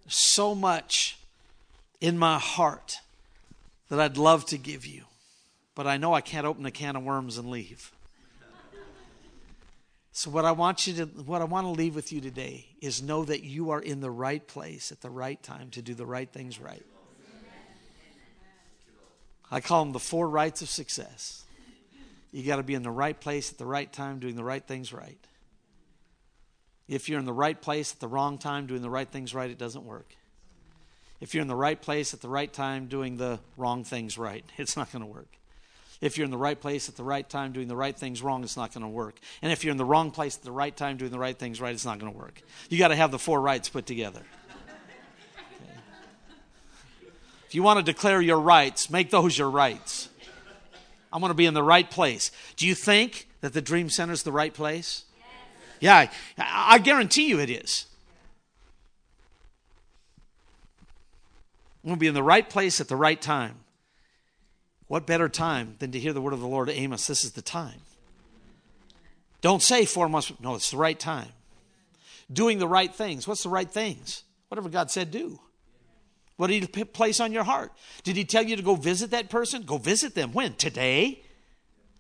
So 0.08 0.54
much 0.54 1.16
in 2.02 2.18
my 2.18 2.38
heart 2.38 2.98
that 3.88 3.98
I'd 3.98 4.18
love 4.18 4.44
to 4.46 4.58
give 4.58 4.84
you, 4.84 5.04
but 5.74 5.86
I 5.86 5.96
know 5.96 6.12
I 6.12 6.20
can't 6.20 6.46
open 6.46 6.66
a 6.66 6.70
can 6.70 6.96
of 6.96 7.02
worms 7.02 7.38
and 7.38 7.48
leave. 7.48 7.92
So 10.14 10.30
what 10.30 10.44
I 10.44 10.52
want 10.52 10.86
you 10.86 10.92
to 10.94 11.04
what 11.06 11.40
I 11.40 11.44
want 11.44 11.66
to 11.66 11.70
leave 11.70 11.94
with 11.94 12.12
you 12.12 12.20
today 12.20 12.66
is 12.82 13.02
know 13.02 13.24
that 13.24 13.42
you 13.42 13.70
are 13.70 13.80
in 13.80 14.00
the 14.00 14.10
right 14.10 14.46
place 14.46 14.92
at 14.92 15.00
the 15.00 15.08
right 15.08 15.42
time 15.42 15.70
to 15.70 15.80
do 15.80 15.94
the 15.94 16.04
right 16.04 16.30
things 16.30 16.60
right. 16.60 16.84
I 19.50 19.60
call 19.60 19.84
them 19.84 19.92
the 19.92 19.98
four 19.98 20.28
rights 20.28 20.60
of 20.60 20.68
success. 20.68 21.44
You 22.30 22.44
got 22.44 22.56
to 22.56 22.62
be 22.62 22.74
in 22.74 22.82
the 22.82 22.90
right 22.90 23.18
place 23.18 23.52
at 23.52 23.58
the 23.58 23.66
right 23.66 23.90
time 23.90 24.18
doing 24.18 24.36
the 24.36 24.44
right 24.44 24.66
things 24.66 24.92
right. 24.92 25.18
If 26.88 27.08
you're 27.08 27.18
in 27.18 27.26
the 27.26 27.32
right 27.32 27.60
place 27.60 27.92
at 27.92 28.00
the 28.00 28.08
wrong 28.08 28.36
time 28.36 28.66
doing 28.66 28.82
the 28.82 28.90
right 28.90 29.08
things 29.08 29.34
right, 29.34 29.50
it 29.50 29.58
doesn't 29.58 29.84
work. 29.84 30.14
If 31.20 31.34
you're 31.34 31.42
in 31.42 31.48
the 31.48 31.54
right 31.54 31.80
place 31.80 32.12
at 32.12 32.20
the 32.20 32.28
right 32.28 32.52
time 32.52 32.86
doing 32.86 33.16
the 33.16 33.40
wrong 33.56 33.84
things 33.84 34.18
right, 34.18 34.44
it's 34.58 34.76
not 34.76 34.92
going 34.92 35.02
to 35.02 35.10
work. 35.10 35.38
If 36.02 36.18
you're 36.18 36.24
in 36.24 36.32
the 36.32 36.36
right 36.36 36.60
place 36.60 36.88
at 36.88 36.96
the 36.96 37.04
right 37.04 37.26
time 37.26 37.52
doing 37.52 37.68
the 37.68 37.76
right 37.76 37.96
things 37.96 38.22
wrong, 38.22 38.42
it's 38.42 38.56
not 38.56 38.74
going 38.74 38.82
to 38.82 38.88
work. 38.88 39.20
And 39.40 39.52
if 39.52 39.62
you're 39.62 39.70
in 39.70 39.78
the 39.78 39.84
wrong 39.84 40.10
place 40.10 40.36
at 40.36 40.42
the 40.42 40.50
right 40.50 40.76
time 40.76 40.96
doing 40.96 41.12
the 41.12 41.18
right 41.18 41.38
things 41.38 41.60
right, 41.60 41.72
it's 41.72 41.86
not 41.86 42.00
going 42.00 42.12
to 42.12 42.18
work. 42.18 42.42
You 42.68 42.76
got 42.76 42.88
to 42.88 42.96
have 42.96 43.12
the 43.12 43.20
four 43.20 43.40
rights 43.40 43.68
put 43.68 43.86
together. 43.86 44.20
Okay. 44.20 45.78
If 47.46 47.54
you 47.54 47.62
want 47.62 47.78
to 47.78 47.84
declare 47.84 48.20
your 48.20 48.40
rights, 48.40 48.90
make 48.90 49.10
those 49.10 49.38
your 49.38 49.48
rights. 49.48 50.08
I'm 51.12 51.20
going 51.20 51.30
to 51.30 51.34
be 51.34 51.46
in 51.46 51.54
the 51.54 51.62
right 51.62 51.88
place. 51.88 52.32
Do 52.56 52.66
you 52.66 52.74
think 52.74 53.28
that 53.40 53.52
the 53.52 53.62
Dream 53.62 53.88
Center 53.88 54.12
is 54.12 54.24
the 54.24 54.32
right 54.32 54.52
place? 54.52 55.04
Yeah, 55.78 56.10
I 56.36 56.78
guarantee 56.78 57.28
you 57.28 57.38
it 57.38 57.50
is. 57.50 57.86
I'm 61.84 61.88
going 61.88 61.96
to 61.96 62.00
be 62.00 62.06
in 62.08 62.14
the 62.14 62.22
right 62.22 62.48
place 62.48 62.80
at 62.80 62.88
the 62.88 62.96
right 62.96 63.20
time. 63.20 63.56
What 64.92 65.06
better 65.06 65.30
time 65.30 65.76
than 65.78 65.90
to 65.92 65.98
hear 65.98 66.12
the 66.12 66.20
word 66.20 66.34
of 66.34 66.40
the 66.40 66.46
Lord 66.46 66.68
Amos? 66.68 67.06
This 67.06 67.24
is 67.24 67.32
the 67.32 67.40
time. 67.40 67.80
Don't 69.40 69.62
say 69.62 69.86
four 69.86 70.06
months. 70.06 70.30
No, 70.38 70.54
it's 70.54 70.70
the 70.70 70.76
right 70.76 71.00
time. 71.00 71.30
Doing 72.30 72.58
the 72.58 72.68
right 72.68 72.94
things. 72.94 73.26
What's 73.26 73.42
the 73.42 73.48
right 73.48 73.70
things? 73.70 74.22
Whatever 74.48 74.68
God 74.68 74.90
said, 74.90 75.10
do. 75.10 75.40
What 76.36 76.48
did 76.48 76.68
He 76.74 76.84
place 76.84 77.20
on 77.20 77.32
your 77.32 77.44
heart? 77.44 77.72
Did 78.02 78.16
He 78.16 78.26
tell 78.26 78.42
you 78.42 78.54
to 78.54 78.62
go 78.62 78.74
visit 78.74 79.12
that 79.12 79.30
person? 79.30 79.62
Go 79.62 79.78
visit 79.78 80.14
them. 80.14 80.34
When? 80.34 80.56
Today? 80.56 81.22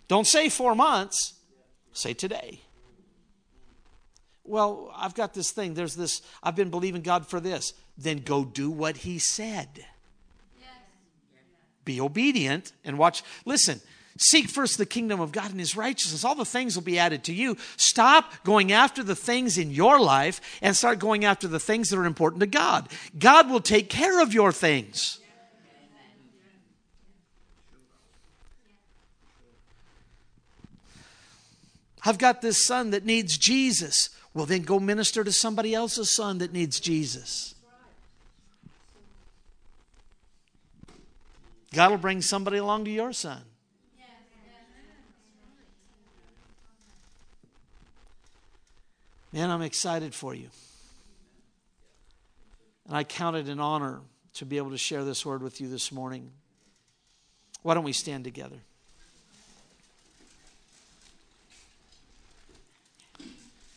Don't 0.08 0.26
say 0.26 0.50
four 0.50 0.74
months. 0.74 1.32
Say 1.94 2.12
today. 2.12 2.60
Well, 4.44 4.92
I've 4.94 5.14
got 5.14 5.32
this 5.32 5.50
thing. 5.50 5.72
There's 5.72 5.96
this, 5.96 6.20
I've 6.42 6.56
been 6.56 6.68
believing 6.68 7.00
God 7.00 7.26
for 7.26 7.40
this. 7.40 7.72
Then 7.96 8.18
go 8.18 8.44
do 8.44 8.70
what 8.70 8.98
He 8.98 9.18
said. 9.18 9.86
Be 11.84 12.00
obedient 12.00 12.72
and 12.84 12.98
watch. 12.98 13.22
Listen, 13.44 13.80
seek 14.18 14.48
first 14.48 14.78
the 14.78 14.86
kingdom 14.86 15.20
of 15.20 15.32
God 15.32 15.50
and 15.50 15.60
his 15.60 15.76
righteousness. 15.76 16.24
All 16.24 16.34
the 16.34 16.44
things 16.44 16.76
will 16.76 16.82
be 16.82 16.98
added 16.98 17.24
to 17.24 17.32
you. 17.32 17.56
Stop 17.76 18.32
going 18.44 18.72
after 18.72 19.02
the 19.02 19.16
things 19.16 19.58
in 19.58 19.70
your 19.70 20.00
life 20.00 20.40
and 20.62 20.76
start 20.76 20.98
going 20.98 21.24
after 21.24 21.48
the 21.48 21.60
things 21.60 21.90
that 21.90 21.98
are 21.98 22.04
important 22.04 22.40
to 22.40 22.46
God. 22.46 22.88
God 23.18 23.50
will 23.50 23.60
take 23.60 23.88
care 23.88 24.22
of 24.22 24.32
your 24.32 24.52
things. 24.52 25.18
I've 32.04 32.18
got 32.18 32.42
this 32.42 32.64
son 32.64 32.90
that 32.90 33.04
needs 33.04 33.38
Jesus. 33.38 34.10
Well, 34.34 34.46
then 34.46 34.62
go 34.62 34.80
minister 34.80 35.22
to 35.22 35.32
somebody 35.32 35.74
else's 35.74 36.14
son 36.14 36.38
that 36.38 36.52
needs 36.52 36.80
Jesus. 36.80 37.54
God 41.72 41.90
will 41.90 41.98
bring 41.98 42.20
somebody 42.20 42.58
along 42.58 42.84
to 42.84 42.90
your 42.90 43.12
son. 43.12 43.42
Man, 49.32 49.50
I'm 49.50 49.62
excited 49.62 50.14
for 50.14 50.34
you. 50.34 50.48
And 52.86 52.96
I 52.96 53.04
count 53.04 53.36
it 53.36 53.48
an 53.48 53.60
honor 53.60 54.00
to 54.34 54.44
be 54.44 54.58
able 54.58 54.70
to 54.70 54.78
share 54.78 55.04
this 55.04 55.24
word 55.24 55.42
with 55.42 55.60
you 55.60 55.68
this 55.68 55.90
morning. 55.90 56.30
Why 57.62 57.74
don't 57.74 57.84
we 57.84 57.92
stand 57.92 58.24
together? 58.24 58.56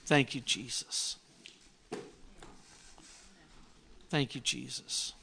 Thank 0.06 0.36
you, 0.36 0.42
Jesus. 0.42 1.18
Thank 4.10 4.36
you, 4.36 4.42
Jesus. 4.42 5.14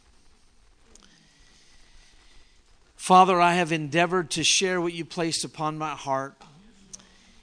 Father, 3.03 3.41
I 3.41 3.55
have 3.55 3.73
endeavored 3.73 4.31
to 4.31 4.45
share 4.45 4.81
what 4.81 4.93
you 4.93 5.05
placed 5.05 5.43
upon 5.43 5.77
my 5.77 5.91
heart. 5.91 6.35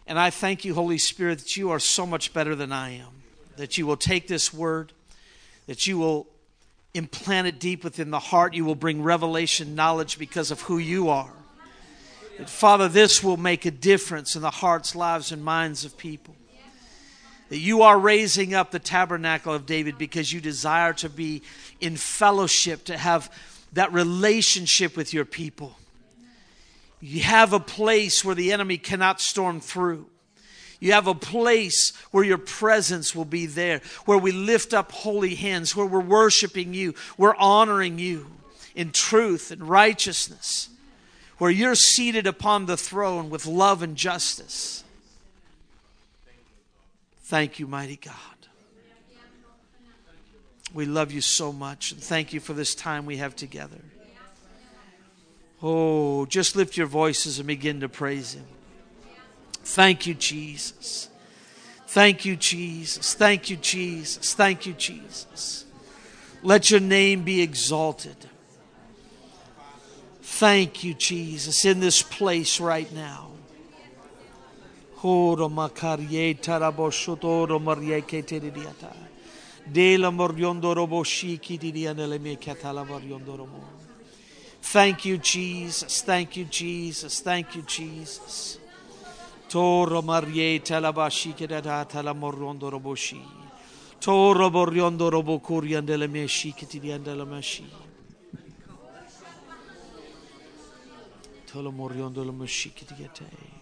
And 0.08 0.18
I 0.18 0.30
thank 0.30 0.64
you, 0.64 0.74
Holy 0.74 0.98
Spirit, 0.98 1.40
that 1.40 1.58
you 1.58 1.72
are 1.72 1.80
so 1.80 2.06
much 2.06 2.34
better 2.34 2.56
than 2.56 2.72
I 2.72 2.92
am. 2.92 3.10
That 3.58 3.78
you 3.78 3.86
will 3.86 3.98
take 3.98 4.30
this 4.30 4.54
word, 4.54 4.94
that 5.68 5.86
you 5.86 5.98
will 5.98 6.28
implant 6.94 7.48
it 7.48 7.60
deep 7.60 7.84
within 7.84 8.10
the 8.10 8.20
heart. 8.20 8.54
You 8.54 8.64
will 8.64 8.74
bring 8.74 9.04
revelation 9.04 9.76
knowledge 9.76 10.18
because 10.18 10.50
of 10.50 10.62
who 10.62 10.78
you 10.78 11.10
are. 11.10 11.34
That, 12.38 12.50
Father, 12.50 12.88
this 12.88 13.22
will 13.22 13.36
make 13.36 13.66
a 13.66 13.72
difference 13.72 14.38
in 14.38 14.42
the 14.42 14.52
hearts, 14.52 14.96
lives, 14.96 15.34
and 15.34 15.44
minds 15.44 15.84
of 15.84 15.98
people. 15.98 16.38
That 17.50 17.58
you 17.58 17.82
are 17.82 18.00
raising 18.00 18.54
up 18.54 18.72
the 18.72 18.80
tabernacle 18.80 19.54
of 19.54 19.66
David 19.66 19.98
because 19.98 20.32
you 20.32 20.40
desire 20.40 20.94
to 20.94 21.10
be 21.10 21.42
in 21.82 21.98
fellowship, 21.98 22.86
to 22.86 22.98
have 22.98 23.30
that 23.74 23.94
relationship 23.94 24.98
with 24.98 25.14
your 25.14 25.26
people. 25.26 25.76
You 27.02 27.22
have 27.22 27.54
a 27.54 27.60
place 27.60 28.26
where 28.26 28.36
the 28.36 28.52
enemy 28.52 28.78
cannot 28.78 29.22
storm 29.22 29.62
through. 29.62 30.08
You 30.80 30.94
have 30.94 31.08
a 31.08 31.16
place 31.16 31.92
where 32.12 32.24
your 32.24 32.38
presence 32.38 33.14
will 33.14 33.26
be 33.26 33.46
there, 33.46 33.82
where 34.06 34.18
we 34.18 34.32
lift 34.32 34.74
up 34.74 34.92
holy 34.92 35.36
hands, 35.36 35.76
where 35.76 35.86
we're 35.86 36.00
worshiping 36.00 36.74
you, 36.74 36.96
we're 37.18 37.36
honoring 37.36 38.00
you 38.00 38.28
in 38.76 38.92
truth 38.92 39.52
and 39.52 39.68
righteousness, 39.68 40.70
where 41.38 41.52
you're 41.52 41.76
seated 41.76 42.28
upon 42.28 42.66
the 42.66 42.78
throne 42.78 43.30
with 43.30 43.46
love 43.46 43.84
and 43.84 43.96
justice. 43.96 44.84
Thank 47.24 47.60
you, 47.60 47.68
mighty 47.68 47.98
God. 47.98 48.39
We 50.74 50.86
love 50.86 51.12
you 51.12 51.22
so 51.22 51.52
much 51.52 51.92
and 51.92 52.02
thank 52.02 52.34
you 52.34 52.40
for 52.40 52.54
this 52.54 52.76
time 52.76 53.06
we 53.06 53.18
have 53.18 53.36
together. 53.36 53.80
Oh, 55.62 56.26
just 56.26 56.56
lift 56.56 56.78
your 56.78 56.88
voices 56.88 57.40
and 57.40 57.48
begin 57.48 57.82
to 57.82 57.90
praise 57.90 58.34
Him. 58.34 58.46
Thank 59.64 60.08
you, 60.08 60.14
Jesus. 60.14 61.10
Thank 61.88 62.24
you, 62.24 62.36
Jesus. 62.36 63.14
Thank 63.14 63.50
you, 63.50 63.58
Jesus. 63.58 64.34
Thank 64.34 64.66
you, 64.66 64.74
Jesus. 64.74 65.66
Let 66.44 66.72
your 66.72 66.80
name 66.80 67.24
be 67.24 67.42
exalted. 67.42 68.16
Thank 70.22 70.84
you, 70.84 70.94
Jesus, 70.94 71.66
in 71.66 71.82
this 71.82 72.02
place 72.02 72.60
right 72.60 72.92
now. 72.94 73.32
Thank 84.62 85.06
you, 85.06 85.18
Jesus. 85.18 86.02
Thank 86.02 86.36
you, 86.38 86.46
Jesus. 86.46 87.22
Thank 87.22 87.56
you, 87.56 87.62
Jesus. 87.64 88.60
Toro 89.48 90.02
Marie 90.02 90.60
Talabashi 90.60 91.34
Kedata 91.34 92.04
la 92.04 92.14
Moriondo 92.14 92.70
Roboshi. 92.70 93.20
Toro 94.00 94.50
and 94.50 95.88
the 95.88 96.08
Meshi 96.08 96.56
Kitty 96.56 96.92
and 96.92 97.06
the 97.06 97.26
Mashi. 97.26 97.66
Tolo 101.52 101.72
Moriondo 101.72 102.24
Lomoshi 102.24 102.72
Kitty. 102.74 103.59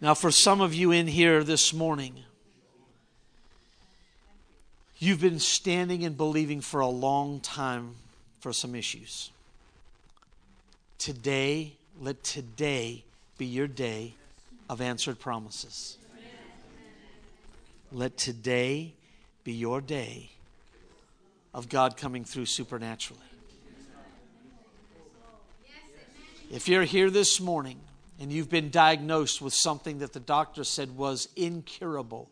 Now, 0.00 0.12
for 0.12 0.30
some 0.30 0.60
of 0.60 0.74
you 0.74 0.90
in 0.90 1.06
here 1.06 1.42
this 1.42 1.72
morning, 1.72 2.24
you've 4.98 5.22
been 5.22 5.38
standing 5.38 6.04
and 6.04 6.16
believing 6.16 6.60
for 6.60 6.80
a 6.80 6.88
long 6.88 7.40
time 7.40 7.94
for 8.40 8.52
some 8.52 8.74
issues. 8.74 9.30
Today, 10.98 11.72
let 11.98 12.22
today 12.22 13.04
be 13.38 13.46
your 13.46 13.66
day 13.66 14.14
of 14.68 14.82
answered 14.82 15.18
promises. 15.18 15.96
Let 17.90 18.18
today 18.18 18.92
be 19.44 19.52
your 19.52 19.80
day 19.80 20.30
of 21.54 21.70
God 21.70 21.96
coming 21.96 22.24
through 22.24 22.46
supernaturally. 22.46 23.22
If 26.50 26.68
you're 26.68 26.84
here 26.84 27.08
this 27.10 27.40
morning 27.40 27.80
and 28.18 28.32
you've 28.32 28.50
been 28.50 28.70
diagnosed 28.70 29.42
with 29.42 29.52
something 29.54 29.98
that 29.98 30.12
the 30.12 30.20
doctor 30.20 30.64
said 30.64 30.96
was 30.96 31.28
incurable, 31.36 32.30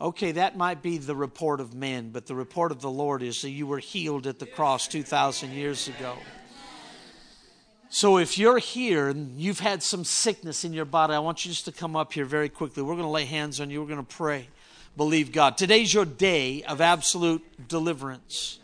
okay, 0.00 0.32
that 0.32 0.56
might 0.56 0.82
be 0.82 0.98
the 0.98 1.14
report 1.14 1.60
of 1.60 1.74
men, 1.74 2.10
but 2.10 2.26
the 2.26 2.34
report 2.34 2.72
of 2.72 2.80
the 2.80 2.90
Lord 2.90 3.22
is 3.22 3.42
that 3.42 3.50
you 3.50 3.66
were 3.66 3.78
healed 3.78 4.26
at 4.26 4.38
the 4.38 4.46
cross 4.46 4.88
2,000 4.88 5.52
years 5.52 5.88
ago. 5.88 6.16
So 7.92 8.18
if 8.18 8.38
you're 8.38 8.58
here 8.58 9.08
and 9.08 9.38
you've 9.38 9.58
had 9.58 9.82
some 9.82 10.04
sickness 10.04 10.64
in 10.64 10.72
your 10.72 10.84
body, 10.84 11.12
I 11.12 11.18
want 11.18 11.44
you 11.44 11.50
just 11.50 11.64
to 11.64 11.72
come 11.72 11.96
up 11.96 12.12
here 12.12 12.24
very 12.24 12.48
quickly. 12.48 12.82
We're 12.84 12.94
going 12.94 13.04
to 13.04 13.10
lay 13.10 13.24
hands 13.24 13.60
on 13.60 13.68
you, 13.68 13.82
we're 13.82 13.88
going 13.88 14.06
to 14.06 14.16
pray. 14.16 14.48
Believe 14.96 15.32
God. 15.32 15.56
Today's 15.56 15.92
your 15.92 16.04
day 16.04 16.62
of 16.64 16.80
absolute 16.80 17.68
deliverance. 17.68 18.58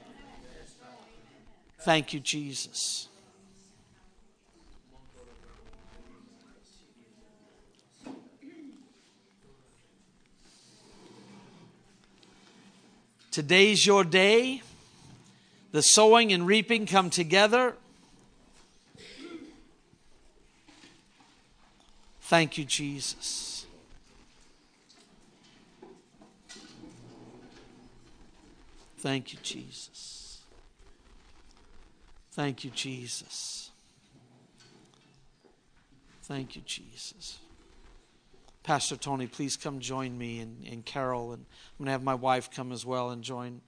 Thank 1.80 2.12
you, 2.12 2.20
Jesus. 2.20 3.05
Today's 13.36 13.84
your 13.84 14.02
day. 14.02 14.62
The 15.72 15.82
sowing 15.82 16.32
and 16.32 16.46
reaping 16.46 16.86
come 16.86 17.10
together. 17.10 17.74
Thank 22.22 22.56
you, 22.56 22.64
Jesus. 22.64 23.66
Thank 29.00 29.34
you, 29.34 29.38
Jesus. 29.42 30.38
Thank 32.32 32.64
you, 32.64 32.70
Jesus. 32.70 33.70
Thank 36.22 36.56
you, 36.56 36.62
Jesus. 36.64 37.40
Pastor 38.66 38.96
Tony, 38.96 39.28
please 39.28 39.56
come 39.56 39.78
join 39.78 40.18
me 40.18 40.40
and, 40.40 40.66
and 40.66 40.84
Carol, 40.84 41.32
and 41.32 41.44
I'm 41.44 41.78
going 41.78 41.86
to 41.86 41.92
have 41.92 42.02
my 42.02 42.16
wife 42.16 42.50
come 42.50 42.72
as 42.72 42.84
well 42.84 43.10
and 43.10 43.22
join. 43.22 43.60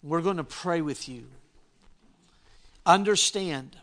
We're 0.00 0.20
going 0.20 0.36
to 0.36 0.44
pray 0.44 0.80
with 0.80 1.08
you. 1.08 1.24
Understand, 2.86 3.76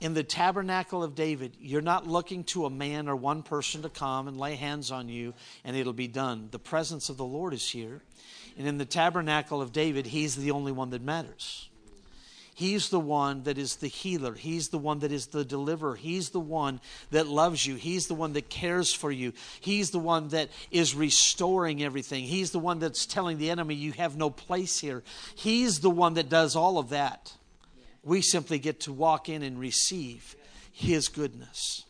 in 0.00 0.14
the 0.14 0.24
tabernacle 0.24 1.04
of 1.04 1.14
David, 1.14 1.56
you're 1.60 1.80
not 1.80 2.08
looking 2.08 2.42
to 2.44 2.66
a 2.66 2.70
man 2.70 3.08
or 3.08 3.14
one 3.14 3.44
person 3.44 3.82
to 3.82 3.88
come 3.88 4.26
and 4.26 4.36
lay 4.36 4.56
hands 4.56 4.90
on 4.90 5.08
you 5.08 5.34
and 5.64 5.76
it'll 5.76 5.92
be 5.92 6.08
done. 6.08 6.48
The 6.50 6.58
presence 6.58 7.08
of 7.08 7.16
the 7.16 7.24
Lord 7.24 7.54
is 7.54 7.70
here. 7.70 8.02
And 8.58 8.66
in 8.66 8.78
the 8.78 8.84
tabernacle 8.84 9.62
of 9.62 9.72
David, 9.72 10.06
he's 10.06 10.34
the 10.34 10.50
only 10.50 10.72
one 10.72 10.90
that 10.90 11.00
matters. 11.00 11.69
He's 12.60 12.90
the 12.90 13.00
one 13.00 13.44
that 13.44 13.56
is 13.56 13.76
the 13.76 13.88
healer. 13.88 14.34
He's 14.34 14.68
the 14.68 14.76
one 14.76 14.98
that 14.98 15.10
is 15.10 15.28
the 15.28 15.46
deliverer. 15.46 15.96
He's 15.96 16.28
the 16.28 16.40
one 16.40 16.82
that 17.10 17.26
loves 17.26 17.64
you. 17.64 17.76
He's 17.76 18.06
the 18.06 18.14
one 18.14 18.34
that 18.34 18.50
cares 18.50 18.92
for 18.92 19.10
you. 19.10 19.32
He's 19.60 19.92
the 19.92 19.98
one 19.98 20.28
that 20.28 20.50
is 20.70 20.94
restoring 20.94 21.82
everything. 21.82 22.24
He's 22.24 22.50
the 22.50 22.58
one 22.58 22.78
that's 22.78 23.06
telling 23.06 23.38
the 23.38 23.48
enemy, 23.48 23.76
You 23.76 23.92
have 23.92 24.14
no 24.14 24.28
place 24.28 24.78
here. 24.78 25.02
He's 25.34 25.80
the 25.80 25.88
one 25.88 26.12
that 26.14 26.28
does 26.28 26.54
all 26.54 26.76
of 26.76 26.90
that. 26.90 27.32
We 28.04 28.20
simply 28.20 28.58
get 28.58 28.80
to 28.80 28.92
walk 28.92 29.30
in 29.30 29.42
and 29.42 29.58
receive 29.58 30.36
His 30.70 31.08
goodness. 31.08 31.86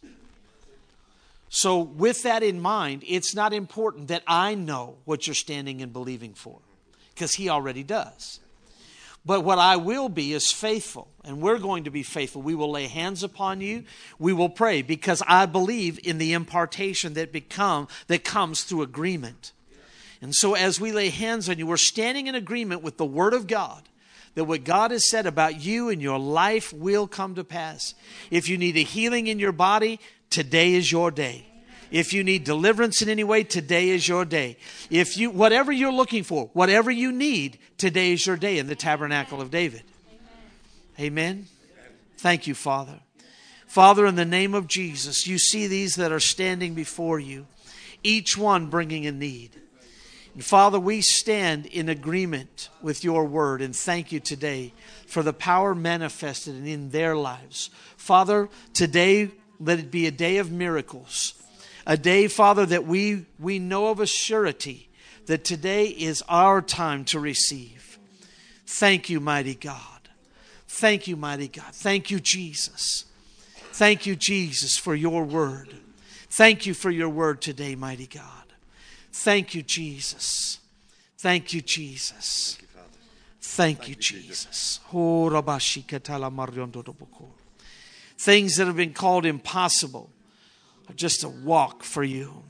So, 1.49 1.81
with 1.81 2.23
that 2.23 2.45
in 2.45 2.61
mind, 2.61 3.03
it's 3.09 3.35
not 3.35 3.53
important 3.53 4.07
that 4.07 4.23
I 4.25 4.55
know 4.55 4.99
what 5.05 5.27
you're 5.27 5.35
standing 5.35 5.83
and 5.83 5.93
believing 5.93 6.35
for, 6.35 6.61
because 7.13 7.35
He 7.35 7.49
already 7.49 7.83
does. 7.83 8.39
But 9.25 9.43
what 9.43 9.59
I 9.59 9.77
will 9.77 10.09
be 10.09 10.33
is 10.33 10.51
faithful, 10.51 11.09
and 11.25 11.43
we're 11.43 11.59
going 11.59 11.85
to 11.85 11.91
be 11.91 12.03
faithful. 12.03 12.41
We 12.41 12.55
will 12.55 12.71
lay 12.71 12.87
hands 12.87 13.23
upon 13.23 13.61
you. 13.61 13.85
We 14.19 14.33
will 14.33 14.49
pray 14.49 14.81
because 14.81 15.23
I 15.27 15.45
believe 15.45 16.01
in 16.03 16.17
the 16.17 16.33
impartation 16.33 17.15
that 17.15 17.31
become 17.31 17.89
that 18.07 18.25
comes 18.25 18.65
through 18.65 18.83
agreement. 18.83 19.53
And 20.23 20.35
so 20.35 20.55
as 20.55 20.81
we 20.81 20.93
lay 20.93 21.11
hands 21.11 21.49
on 21.49 21.59
you, 21.59 21.67
we're 21.67 21.77
standing 21.77 22.29
in 22.29 22.35
agreement 22.35 22.83
with 22.83 22.97
the 22.97 23.05
word 23.05 23.35
of 23.35 23.47
God 23.47 23.83
that 24.35 24.45
what 24.45 24.65
God 24.65 24.91
has 24.91 25.09
said 25.09 25.27
about 25.27 25.61
you 25.61 25.89
and 25.89 26.01
your 26.01 26.19
life 26.19 26.73
will 26.73 27.07
come 27.07 27.35
to 27.35 27.45
pass. 27.45 27.95
If 28.31 28.49
you 28.49 28.57
need 28.57 28.77
a 28.77 28.83
healing 28.83 29.27
in 29.27 29.39
your 29.39 29.53
body, 29.53 30.01
today 30.31 30.75
is 30.75 30.91
your 30.91 31.11
day. 31.11 31.50
If 31.91 32.13
you 32.13 32.23
need 32.23 32.45
deliverance 32.45 33.03
in 33.03 33.09
any 33.09 33.25
way, 33.25 33.43
today 33.43 33.89
is 33.89 34.07
your 34.07 34.25
day. 34.25 34.57
If 34.91 35.17
you, 35.17 35.31
whatever 35.31 35.73
you're 35.73 35.93
looking 35.93 36.23
for, 36.23 36.51
whatever 36.53 36.91
you 36.91 37.11
need, 37.11 37.59
today 37.79 38.13
is 38.13 38.25
your 38.25 38.37
day 38.37 38.59
in 38.59 38.69
the 38.69 38.77
tabernacle 38.77 39.41
of 39.41 39.51
David. 39.51 39.83
Amen. 40.99 41.47
Thank 42.19 42.47
you, 42.47 42.55
Father. 42.55 43.01
Father, 43.67 44.07
in 44.07 44.15
the 44.15 44.25
name 44.25 44.55
of 44.55 44.67
Jesus, 44.67 45.27
you 45.27 45.39
see 45.39 45.67
these 45.67 45.95
that 45.97 46.13
are 46.13 46.21
standing 46.21 46.75
before 46.75 47.19
you, 47.19 47.47
each 48.03 48.37
one 48.37 48.67
bringing 48.67 49.07
a 49.07 49.13
need. 49.13 49.51
And 50.35 50.45
Father, 50.45 50.79
we 50.79 51.01
stand 51.01 51.67
in 51.67 51.89
agreement 51.89 52.69
with 52.83 53.03
your 53.03 53.25
word 53.25 53.63
and 53.63 53.75
thank 53.75 54.13
you 54.13 54.21
today 54.21 54.73
for 55.07 55.23
the 55.23 55.33
power 55.33 55.75
manifested 55.75 56.67
in 56.67 56.91
their 56.91 57.17
lives. 57.17 57.71
Father, 57.97 58.49
today 58.73 59.31
let 59.59 59.81
it 59.81 59.91
be 59.91 60.07
a 60.07 60.13
day 60.13 60.37
of 60.39 60.53
miracles 60.53 61.40
a 61.91 61.97
day, 61.97 62.29
Father, 62.29 62.65
that 62.67 62.87
we, 62.87 63.27
we 63.41 63.59
know 63.59 63.89
of 63.89 63.99
a 63.99 64.07
surety 64.07 64.89
that 65.27 65.43
today 65.43 65.87
is 65.87 66.23
our 66.29 66.63
time 66.63 67.05
to 67.07 67.19
receive. 67.19 67.99
Thank 68.65 69.11
you, 69.11 69.19
mighty 69.19 69.57
God. 69.57 70.09
Thank 70.69 71.09
you, 71.09 71.17
mighty 71.17 71.49
God. 71.49 71.73
Thank 71.73 72.13
you, 72.13 72.21
Jesus. 72.21 73.07
Thank 73.73 74.07
you, 74.07 74.15
Jesus, 74.15 74.77
for 74.77 74.95
your 74.95 75.25
word. 75.25 75.75
Thank 76.29 76.65
you 76.65 76.75
for 76.75 76.93
your 76.93 77.09
word 77.09 77.43
today, 77.43 77.75
mighty 77.75 78.07
God. 78.07 78.25
Thank 79.11 79.57
you, 79.57 79.63
Jesus. 79.63 80.61
Thank 81.19 81.53
you, 81.53 81.61
Jesus. 81.61 82.57
Thank 83.41 83.89
you, 83.89 83.97
Jesus. 83.97 84.79
Oh, 84.95 85.29
Things 88.17 88.57
that 88.57 88.67
have 88.69 88.77
been 88.77 88.93
called 88.93 89.27
impossible 89.27 90.13
just 90.97 91.25
a 91.25 91.29
walk 91.29 91.83
for 91.83 92.03
you. 92.03 92.45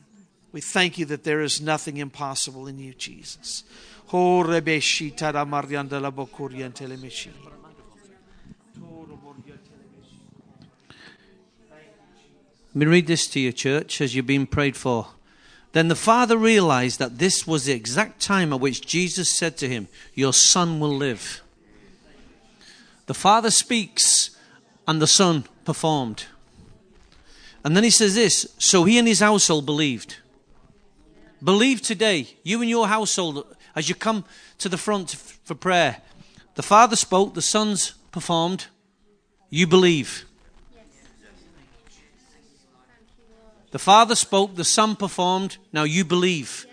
We 0.53 0.61
thank 0.61 0.99
you 0.99 1.07
that 1.07 1.25
there 1.25 1.41
is 1.41 1.61
nothing 1.61 1.97
impossible 1.97 2.67
in 2.67 2.79
you, 2.79 2.95
Jesus. 2.95 3.65
Let 12.73 12.87
me 12.87 12.87
read 12.87 13.07
this 13.07 13.27
to 13.29 13.41
you, 13.41 13.53
church, 13.53 14.01
as 14.01 14.15
you're 14.15 14.23
being 14.23 14.47
prayed 14.47 14.77
for. 14.77 15.09
Then 15.73 15.89
the 15.89 15.97
father 15.97 16.37
realized 16.37 16.99
that 16.99 17.19
this 17.19 17.47
was 17.47 17.65
the 17.65 17.73
exact 17.73 18.21
time 18.21 18.53
at 18.53 18.61
which 18.61 18.87
Jesus 18.87 19.31
said 19.31 19.57
to 19.59 19.69
him, 19.69 19.89
Your 20.15 20.33
son 20.33 20.81
will 20.81 20.97
live. 20.97 21.43
The 23.07 23.15
father 23.15 23.51
speaks, 23.51 24.31
and 24.87 25.01
the 25.01 25.07
son 25.07 25.45
performed. 25.65 26.27
And 27.65 27.77
then 27.77 27.85
he 27.85 27.91
says 27.91 28.15
this 28.15 28.47
so 28.59 28.85
he 28.85 28.99
and 28.99 29.07
his 29.07 29.21
household 29.21 29.67
believed. 29.67 30.17
Believe 31.43 31.81
today, 31.81 32.29
you 32.43 32.61
and 32.61 32.69
your 32.69 32.89
household, 32.89 33.57
as 33.75 33.89
you 33.89 33.95
come 33.95 34.25
to 34.59 34.69
the 34.69 34.77
front 34.77 35.13
for 35.45 35.55
prayer. 35.55 36.03
The 36.55 36.63
Father 36.63 36.97
spoke, 36.97 37.35
the 37.35 37.43
sons 37.43 37.95
performed. 38.13 38.67
You 39.49 39.67
believe. 39.67 40.27
The 43.71 43.79
Father 43.79 44.15
spoke, 44.15 44.57
the 44.57 44.65
Son 44.65 44.97
performed. 44.97 45.57
Now 45.73 45.85
you 45.85 46.05
believe. 46.05 46.67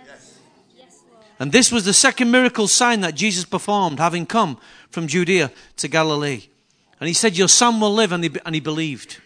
And 1.39 1.51
this 1.51 1.71
was 1.71 1.85
the 1.85 1.93
second 1.93 2.31
miracle 2.31 2.67
sign 2.67 3.01
that 3.01 3.15
Jesus 3.15 3.45
performed, 3.45 3.99
having 3.99 4.25
come 4.25 4.57
from 4.89 5.07
Judea 5.07 5.51
to 5.77 5.87
Galilee. 5.87 6.47
And 6.99 7.07
he 7.07 7.13
said, 7.13 7.37
Your 7.37 7.47
son 7.47 7.79
will 7.79 7.93
live, 7.93 8.11
and 8.11 8.23
he, 8.23 8.31
and 8.43 8.55
he 8.55 8.61
believed. 8.61 9.21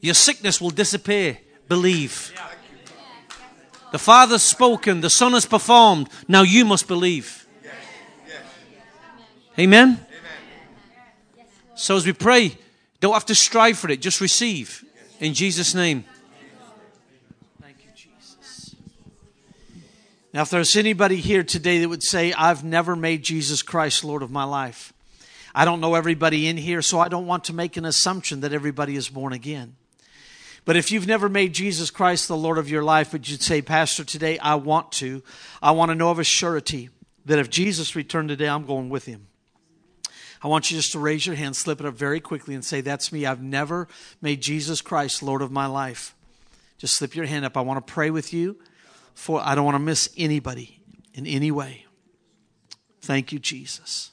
Your 0.00 0.14
sickness 0.14 0.60
will 0.60 0.70
disappear. 0.70 1.38
Believe. 1.68 2.32
The 3.92 3.98
Father's 3.98 4.42
spoken, 4.42 5.00
the 5.00 5.10
Son 5.10 5.32
has 5.32 5.46
performed. 5.46 6.08
Now 6.28 6.42
you 6.42 6.64
must 6.64 6.86
believe. 6.86 7.46
Amen? 9.58 10.04
So 11.74 11.96
as 11.96 12.04
we 12.04 12.12
pray, 12.12 12.58
don't 13.00 13.14
have 13.14 13.26
to 13.26 13.34
strive 13.34 13.78
for 13.78 13.90
it, 13.90 14.00
just 14.00 14.20
receive. 14.20 14.84
In 15.20 15.34
Jesus' 15.34 15.74
name. 15.74 16.04
Thank 17.62 17.76
you, 17.84 17.90
Jesus. 17.94 18.74
Now, 20.32 20.42
if 20.42 20.50
there's 20.50 20.76
anybody 20.76 21.16
here 21.16 21.42
today 21.42 21.78
that 21.80 21.88
would 21.88 22.02
say, 22.02 22.32
I've 22.32 22.64
never 22.64 22.96
made 22.96 23.22
Jesus 23.22 23.62
Christ 23.62 24.04
Lord 24.04 24.22
of 24.22 24.30
my 24.30 24.44
life, 24.44 24.92
I 25.54 25.64
don't 25.64 25.80
know 25.80 25.94
everybody 25.94 26.48
in 26.48 26.58
here, 26.58 26.82
so 26.82 27.00
I 27.00 27.08
don't 27.08 27.26
want 27.26 27.44
to 27.44 27.54
make 27.54 27.78
an 27.78 27.86
assumption 27.86 28.40
that 28.40 28.52
everybody 28.52 28.94
is 28.94 29.08
born 29.08 29.32
again. 29.32 29.76
But 30.66 30.76
if 30.76 30.90
you've 30.90 31.06
never 31.06 31.28
made 31.28 31.54
Jesus 31.54 31.90
Christ 31.90 32.26
the 32.26 32.36
Lord 32.36 32.58
of 32.58 32.68
your 32.68 32.82
life, 32.82 33.12
but 33.12 33.28
you'd 33.28 33.40
say, 33.40 33.62
Pastor, 33.62 34.04
today 34.04 34.36
I 34.38 34.56
want 34.56 34.92
to. 34.92 35.22
I 35.62 35.70
want 35.70 35.90
to 35.90 35.94
know 35.94 36.10
of 36.10 36.18
a 36.18 36.24
surety 36.24 36.90
that 37.24 37.38
if 37.38 37.48
Jesus 37.48 37.94
returned 37.94 38.28
today, 38.28 38.48
I'm 38.48 38.66
going 38.66 38.90
with 38.90 39.06
him. 39.06 39.28
I 40.42 40.48
want 40.48 40.70
you 40.70 40.76
just 40.76 40.92
to 40.92 40.98
raise 40.98 41.24
your 41.24 41.36
hand, 41.36 41.56
slip 41.56 41.80
it 41.80 41.86
up 41.86 41.94
very 41.94 42.20
quickly, 42.20 42.54
and 42.54 42.64
say, 42.64 42.80
That's 42.80 43.12
me. 43.12 43.24
I've 43.24 43.42
never 43.42 43.86
made 44.20 44.42
Jesus 44.42 44.82
Christ 44.82 45.22
Lord 45.22 45.40
of 45.40 45.52
my 45.52 45.66
life. 45.66 46.14
Just 46.78 46.96
slip 46.96 47.14
your 47.14 47.26
hand 47.26 47.44
up. 47.44 47.56
I 47.56 47.60
want 47.60 47.84
to 47.84 47.92
pray 47.92 48.10
with 48.10 48.34
you. 48.34 48.58
For 49.14 49.40
I 49.40 49.54
don't 49.54 49.64
want 49.64 49.76
to 49.76 49.80
miss 49.80 50.10
anybody 50.16 50.82
in 51.14 51.26
any 51.26 51.50
way. 51.50 51.86
Thank 53.00 53.32
you, 53.32 53.38
Jesus. 53.38 54.10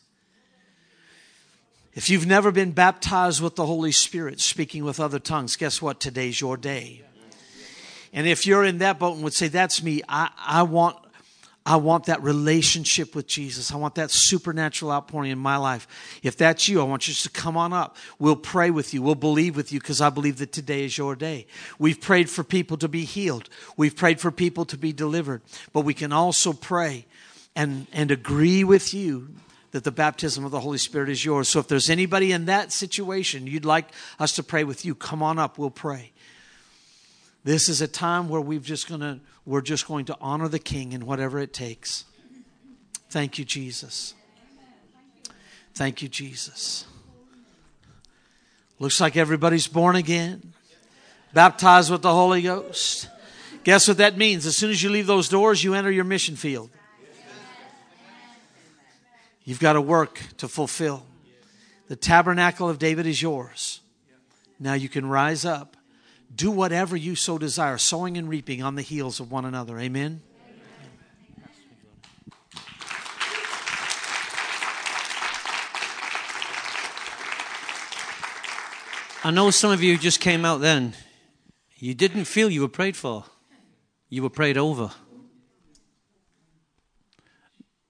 If 1.95 2.09
you've 2.09 2.25
never 2.25 2.51
been 2.51 2.71
baptized 2.71 3.41
with 3.41 3.55
the 3.55 3.65
Holy 3.65 3.91
Spirit, 3.91 4.39
speaking 4.39 4.83
with 4.83 4.99
other 4.99 5.19
tongues, 5.19 5.55
guess 5.55 5.81
what? 5.81 5.99
Today's 5.99 6.41
your 6.41 6.57
day. 6.57 7.03
And 8.11 8.27
if 8.27 8.47
you're 8.47 8.63
in 8.63 8.79
that 8.79 8.99
boat 8.99 9.15
and 9.15 9.23
would 9.23 9.33
say, 9.33 9.47
That's 9.47 9.83
me, 9.83 10.01
I, 10.07 10.29
I 10.37 10.63
want 10.63 10.97
I 11.65 11.77
want 11.77 12.05
that 12.05 12.21
relationship 12.21 13.15
with 13.15 13.25
Jesus. 13.25 13.71
I 13.71 13.77
want 13.77 13.95
that 13.95 14.11
supernatural 14.11 14.91
outpouring 14.91 15.31
in 15.31 15.39
my 15.39 15.55
life. 15.55 15.87
If 16.21 16.35
that's 16.35 16.67
you, 16.67 16.81
I 16.81 16.83
want 16.83 17.07
you 17.07 17.13
to 17.13 17.29
come 17.29 17.55
on 17.55 17.71
up. 17.71 17.95
We'll 18.19 18.35
pray 18.35 18.69
with 18.69 18.93
you. 18.93 19.01
We'll 19.01 19.15
believe 19.15 19.55
with 19.55 19.71
you 19.71 19.79
because 19.79 20.01
I 20.01 20.09
believe 20.09 20.39
that 20.39 20.51
today 20.51 20.83
is 20.83 20.97
your 20.97 21.15
day. 21.15 21.47
We've 21.79 21.99
prayed 21.99 22.29
for 22.29 22.43
people 22.43 22.75
to 22.77 22.89
be 22.89 23.05
healed. 23.05 23.47
We've 23.77 23.95
prayed 23.95 24.19
for 24.19 24.29
people 24.29 24.65
to 24.65 24.77
be 24.77 24.91
delivered. 24.91 25.41
But 25.71 25.81
we 25.81 25.93
can 25.93 26.11
also 26.11 26.51
pray 26.51 27.05
and, 27.55 27.87
and 27.93 28.11
agree 28.11 28.65
with 28.65 28.93
you 28.93 29.29
that 29.73 29.83
the 29.83 29.91
baptism 29.91 30.45
of 30.45 30.51
the 30.51 30.59
Holy 30.59 30.77
Spirit 30.77 31.09
is 31.09 31.25
yours. 31.25 31.49
So 31.49 31.59
if 31.59 31.67
there's 31.67 31.89
anybody 31.89 32.31
in 32.31 32.45
that 32.45 32.71
situation 32.71 33.47
you'd 33.47 33.65
like 33.65 33.89
us 34.19 34.33
to 34.35 34.43
pray 34.43 34.63
with 34.63 34.85
you, 34.85 34.93
come 34.93 35.21
on 35.21 35.39
up. 35.39 35.57
We'll 35.57 35.71
pray. 35.71 36.11
This 37.43 37.67
is 37.67 37.81
a 37.81 37.87
time 37.87 38.29
where 38.29 38.39
we've 38.39 38.63
just 38.63 38.87
gonna, 38.87 39.19
we're 39.45 39.61
just 39.61 39.87
going 39.87 40.05
to 40.05 40.17
honor 40.21 40.47
the 40.47 40.59
King 40.59 40.93
in 40.93 41.07
whatever 41.07 41.39
it 41.39 41.53
takes. 41.53 42.05
Thank 43.09 43.39
you, 43.39 43.45
Jesus. 43.45 44.13
Thank 45.73 46.03
you, 46.03 46.07
Jesus. 46.07 46.85
Looks 48.77 49.01
like 49.01 49.17
everybody's 49.17 49.67
born 49.67 49.95
again, 49.95 50.53
baptized 51.33 51.89
with 51.89 52.03
the 52.03 52.13
Holy 52.13 52.43
Ghost. 52.43 53.09
Guess 53.63 53.87
what 53.87 53.97
that 53.97 54.17
means? 54.17 54.45
As 54.45 54.55
soon 54.55 54.69
as 54.69 54.83
you 54.83 54.89
leave 54.89 55.07
those 55.07 55.29
doors, 55.29 55.63
you 55.63 55.73
enter 55.73 55.91
your 55.91 56.03
mission 56.03 56.35
field. 56.35 56.69
You've 59.43 59.59
got 59.59 59.75
a 59.75 59.81
work 59.81 60.21
to 60.37 60.47
fulfill. 60.47 61.05
The 61.87 61.95
tabernacle 61.95 62.69
of 62.69 62.79
David 62.79 63.05
is 63.05 63.21
yours. 63.21 63.81
Now 64.59 64.73
you 64.73 64.89
can 64.89 65.05
rise 65.05 65.43
up 65.45 65.77
do 66.35 66.49
whatever 66.49 66.95
you 66.95 67.15
so 67.15 67.37
desire, 67.37 67.77
sowing 67.77 68.17
and 68.17 68.27
reaping 68.27 68.63
on 68.63 68.75
the 68.75 68.81
heels 68.81 69.19
of 69.19 69.31
one 69.31 69.45
another. 69.45 69.79
Amen. 69.79 70.21
I 79.25 79.31
know 79.31 79.51
some 79.51 79.71
of 79.71 79.81
you 79.81 79.97
just 79.97 80.19
came 80.19 80.43
out 80.43 80.59
then. 80.59 80.93
You 81.77 81.93
didn't 81.93 82.25
feel 82.25 82.49
you 82.49 82.61
were 82.61 82.67
prayed 82.67 82.97
for, 82.97 83.25
you 84.09 84.21
were 84.23 84.29
prayed 84.29 84.57
over. 84.57 84.91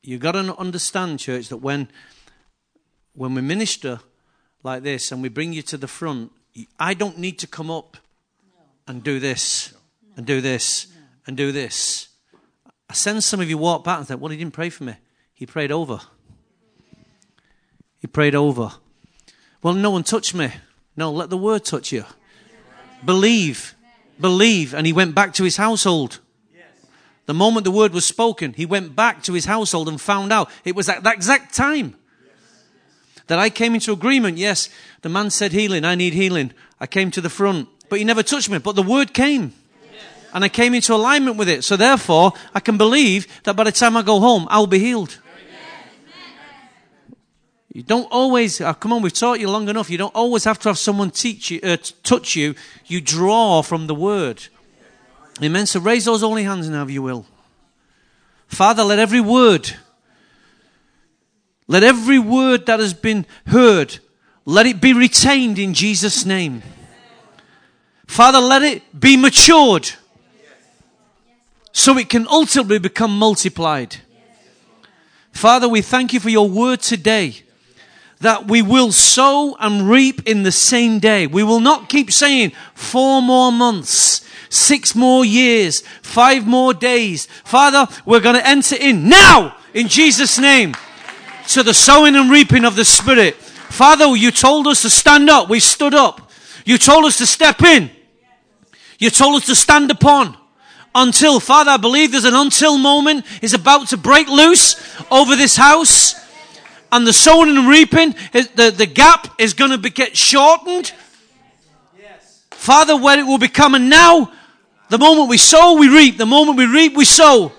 You've 0.03 0.19
got 0.19 0.33
to 0.33 0.55
understand, 0.57 1.19
church, 1.19 1.47
that 1.47 1.57
when, 1.57 1.87
when 3.13 3.33
we 3.33 3.41
minister 3.41 4.01
like 4.61 4.83
this 4.83 5.11
and 5.11 5.21
we 5.21 5.29
bring 5.29 5.53
you 5.53 5.61
to 5.63 5.77
the 5.77 5.87
front, 5.87 6.33
I 6.77 6.93
don't 6.93 7.17
need 7.17 7.39
to 7.39 7.47
come 7.47 7.71
up 7.71 7.95
and 8.85 9.01
do 9.01 9.19
this 9.19 9.73
and 10.17 10.25
do 10.25 10.41
this 10.41 10.87
and 11.25 11.37
do 11.37 11.53
this. 11.53 12.09
I 12.89 12.93
sense 12.93 13.25
some 13.25 13.39
of 13.39 13.49
you 13.49 13.57
walk 13.57 13.85
back 13.85 13.99
and 13.99 14.07
think, 14.07 14.19
well, 14.19 14.29
he 14.29 14.37
didn't 14.37 14.53
pray 14.53 14.69
for 14.69 14.83
me. 14.83 14.95
He 15.33 15.45
prayed 15.45 15.71
over. 15.71 16.01
He 17.99 18.07
prayed 18.07 18.35
over. 18.35 18.73
Well, 19.61 19.73
no 19.73 19.91
one 19.91 20.03
touched 20.03 20.35
me. 20.35 20.51
No, 20.97 21.11
let 21.11 21.29
the 21.29 21.37
word 21.37 21.63
touch 21.63 21.93
you. 21.93 22.03
Believe. 23.05 23.73
Believe. 24.19 24.73
And 24.73 24.85
he 24.85 24.91
went 24.91 25.15
back 25.15 25.33
to 25.35 25.43
his 25.45 25.55
household. 25.55 26.19
The 27.25 27.33
moment 27.33 27.63
the 27.63 27.71
word 27.71 27.93
was 27.93 28.05
spoken, 28.05 28.53
he 28.53 28.65
went 28.65 28.95
back 28.95 29.23
to 29.23 29.33
his 29.33 29.45
household 29.45 29.87
and 29.87 29.99
found 29.99 30.33
out 30.33 30.49
it 30.65 30.75
was 30.75 30.89
at 30.89 31.03
that 31.03 31.15
exact 31.15 31.53
time 31.55 31.95
that 33.27 33.39
I 33.39 33.49
came 33.49 33.73
into 33.73 33.93
agreement. 33.93 34.37
Yes, 34.37 34.69
the 35.01 35.09
man 35.09 35.29
said 35.29 35.53
healing. 35.53 35.85
I 35.85 35.95
need 35.95 36.13
healing. 36.13 36.53
I 36.81 36.87
came 36.87 37.11
to 37.11 37.21
the 37.21 37.29
front 37.29 37.69
but 37.93 37.99
he 37.99 38.05
never 38.05 38.23
touched 38.23 38.49
me. 38.49 38.57
But 38.57 38.75
the 38.75 38.81
word 38.81 39.13
came. 39.13 39.53
And 40.33 40.43
I 40.43 40.49
came 40.49 40.73
into 40.73 40.95
alignment 40.95 41.37
with 41.37 41.47
it. 41.47 41.63
So 41.63 41.77
therefore, 41.77 42.33
I 42.51 42.59
can 42.59 42.75
believe 42.75 43.27
that 43.43 43.55
by 43.55 43.65
the 43.65 43.71
time 43.71 43.95
I 43.95 44.01
go 44.01 44.19
home, 44.19 44.47
I'll 44.49 44.65
be 44.65 44.79
healed. 44.79 45.19
You 47.71 47.83
don't 47.83 48.07
always, 48.11 48.59
oh, 48.61 48.73
come 48.73 48.93
on, 48.93 49.03
we've 49.03 49.13
taught 49.13 49.39
you 49.39 49.47
long 49.47 49.69
enough. 49.69 49.91
You 49.91 49.99
don't 49.99 50.15
always 50.15 50.43
have 50.45 50.57
to 50.61 50.69
have 50.69 50.79
someone 50.79 51.11
teach 51.11 51.51
you, 51.51 51.59
uh, 51.61 51.77
touch 52.01 52.35
you. 52.35 52.55
You 52.87 52.99
draw 52.99 53.61
from 53.61 53.85
the 53.85 53.93
word. 53.93 54.47
Amen. 55.41 55.65
So 55.65 55.79
raise 55.79 56.05
those 56.05 56.21
holy 56.21 56.43
hands 56.43 56.69
now, 56.69 56.83
if 56.83 56.91
you 56.91 57.01
will. 57.01 57.25
Father, 58.47 58.83
let 58.83 58.99
every 58.99 59.21
word, 59.21 59.73
let 61.67 61.83
every 61.83 62.19
word 62.19 62.67
that 62.67 62.79
has 62.79 62.93
been 62.93 63.25
heard, 63.47 63.99
let 64.45 64.65
it 64.65 64.79
be 64.79 64.93
retained 64.93 65.57
in 65.57 65.73
Jesus' 65.73 66.25
name. 66.25 66.61
Father, 68.05 68.39
let 68.39 68.61
it 68.61 68.99
be 68.99 69.17
matured 69.17 69.89
so 71.71 71.97
it 71.97 72.09
can 72.09 72.27
ultimately 72.27 72.77
become 72.77 73.17
multiplied. 73.17 73.97
Father, 75.31 75.67
we 75.67 75.81
thank 75.81 76.13
you 76.13 76.19
for 76.19 76.29
your 76.29 76.47
word 76.47 76.79
today 76.79 77.41
that 78.19 78.47
we 78.47 78.61
will 78.61 78.91
sow 78.91 79.55
and 79.59 79.89
reap 79.89 80.27
in 80.27 80.43
the 80.43 80.51
same 80.51 80.99
day. 80.99 81.27
We 81.27 81.43
will 81.43 81.59
not 81.59 81.89
keep 81.89 82.11
saying 82.11 82.53
four 82.73 83.21
more 83.21 83.51
months, 83.51 84.25
six 84.53 84.95
more 84.95 85.25
years, 85.25 85.81
five 86.01 86.45
more 86.45 86.73
days. 86.73 87.25
Father, 87.43 87.87
we're 88.05 88.19
going 88.19 88.35
to 88.35 88.47
enter 88.47 88.75
in 88.75 89.09
now 89.09 89.55
in 89.73 89.87
Jesus' 89.87 90.37
name 90.37 90.75
to 91.47 91.63
the 91.63 91.73
sowing 91.73 92.15
and 92.15 92.29
reaping 92.29 92.65
of 92.65 92.75
the 92.75 92.85
Spirit. 92.85 93.35
Father, 93.35 94.15
you 94.15 94.31
told 94.31 94.67
us 94.67 94.83
to 94.83 94.89
stand 94.89 95.29
up. 95.29 95.49
We 95.49 95.59
stood 95.59 95.93
up. 95.93 96.29
You 96.65 96.77
told 96.77 97.05
us 97.05 97.17
to 97.17 97.25
step 97.25 97.61
in. 97.63 97.89
You 98.99 99.09
told 99.09 99.35
us 99.35 99.47
to 99.47 99.55
stand 99.55 99.91
upon 99.91 100.37
until, 100.95 101.39
Father, 101.39 101.71
I 101.71 101.77
believe 101.77 102.11
there's 102.11 102.23
an 102.23 102.35
until 102.35 102.77
moment 102.77 103.25
is 103.41 103.53
about 103.53 103.87
to 103.89 103.97
break 103.97 104.27
loose 104.29 104.75
over 105.11 105.35
this 105.35 105.57
house. 105.57 106.15
And 106.91 107.07
the 107.07 107.13
sowing 107.13 107.57
and 107.57 107.67
reaping, 107.67 108.11
the, 108.31 108.73
the 108.77 108.85
gap 108.85 109.41
is 109.41 109.55
going 109.55 109.71
to 109.71 109.79
be, 109.79 109.89
get 109.89 110.15
shortened. 110.15 110.93
Yes, 111.99 112.43
Father, 112.51 112.95
where 112.95 113.17
it 113.17 113.23
will 113.23 113.39
become, 113.39 113.73
and 113.73 113.89
now, 113.89 114.31
the 114.89 114.97
moment 114.97 115.29
we 115.29 115.37
sow, 115.37 115.77
we 115.77 115.87
reap. 115.87 116.17
The 116.17 116.25
moment 116.25 116.57
we 116.57 116.65
reap, 116.65 116.95
we 116.95 117.05
sow. 117.05 117.51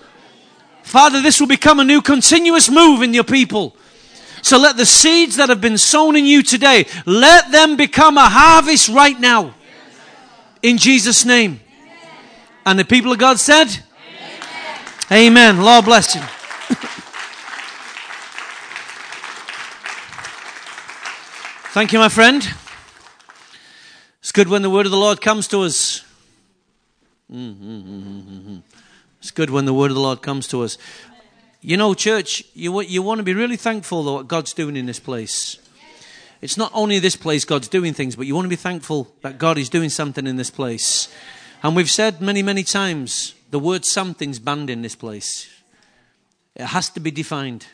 Father, 0.83 1.21
this 1.21 1.39
will 1.39 1.47
become 1.47 1.79
a 1.79 1.83
new 1.83 2.01
continuous 2.01 2.69
move 2.69 3.01
in 3.01 3.13
your 3.13 3.23
people. 3.23 3.75
So 4.41 4.59
let 4.59 4.77
the 4.77 4.85
seeds 4.85 5.37
that 5.37 5.49
have 5.49 5.59
been 5.59 5.79
sown 5.79 6.15
in 6.15 6.25
you 6.25 6.43
today, 6.43 6.85
let 7.07 7.51
them 7.51 7.75
become 7.75 8.17
a 8.17 8.29
harvest 8.29 8.89
right 8.89 9.19
now. 9.19 9.55
In 10.61 10.77
Jesus' 10.77 11.25
name. 11.25 11.59
And 12.65 12.77
the 12.77 12.85
people 12.85 13.11
of 13.11 13.17
God 13.17 13.39
said, 13.39 13.67
Amen. 15.11 15.57
Amen. 15.57 15.61
Lord 15.61 15.85
bless 15.85 16.13
you. 16.13 16.21
Thank 21.73 21.91
you, 21.91 21.99
my 21.99 22.07
friend. 22.07 22.47
It's 24.21 24.31
good 24.31 24.47
when 24.47 24.61
the 24.61 24.69
word 24.69 24.85
of 24.85 24.91
the 24.91 24.97
Lord 24.97 25.19
comes 25.19 25.47
to 25.49 25.63
us. 25.63 26.04
Mm-hmm, 27.31 27.63
mm-hmm, 27.63 27.89
mm-hmm, 27.89 28.37
mm-hmm. 28.37 28.57
It's 29.19 29.31
good 29.31 29.49
when 29.49 29.65
the 29.65 29.73
word 29.73 29.91
of 29.91 29.95
the 29.95 30.01
Lord 30.01 30.21
comes 30.21 30.47
to 30.49 30.61
us. 30.61 30.77
You 31.61 31.77
know, 31.77 31.93
church, 31.95 32.43
you, 32.53 32.79
you 32.81 33.01
want 33.01 33.17
to 33.19 33.23
be 33.23 33.33
really 33.33 33.57
thankful 33.57 34.03
for 34.03 34.15
what 34.15 34.27
God's 34.27 34.53
doing 34.53 34.75
in 34.75 34.85
this 34.85 34.99
place. 34.99 35.57
It's 36.41 36.57
not 36.57 36.71
only 36.75 36.99
this 36.99 37.15
place 37.15 37.43
God's 37.43 37.67
doing 37.67 37.93
things, 37.93 38.15
but 38.15 38.27
you 38.27 38.35
want 38.35 38.45
to 38.45 38.49
be 38.49 38.55
thankful 38.55 39.11
that 39.21 39.39
God 39.39 39.57
is 39.57 39.69
doing 39.69 39.89
something 39.89 40.27
in 40.27 40.35
this 40.35 40.51
place. 40.51 41.07
And 41.63 41.75
we've 41.75 41.89
said 41.89 42.21
many, 42.21 42.43
many 42.43 42.63
times 42.63 43.33
the 43.49 43.57
word 43.57 43.85
something's 43.85 44.37
banned 44.37 44.69
in 44.69 44.83
this 44.83 44.95
place. 44.95 45.49
It 46.55 46.67
has 46.67 46.89
to 46.89 46.99
be 46.99 47.09
defined. 47.09 47.65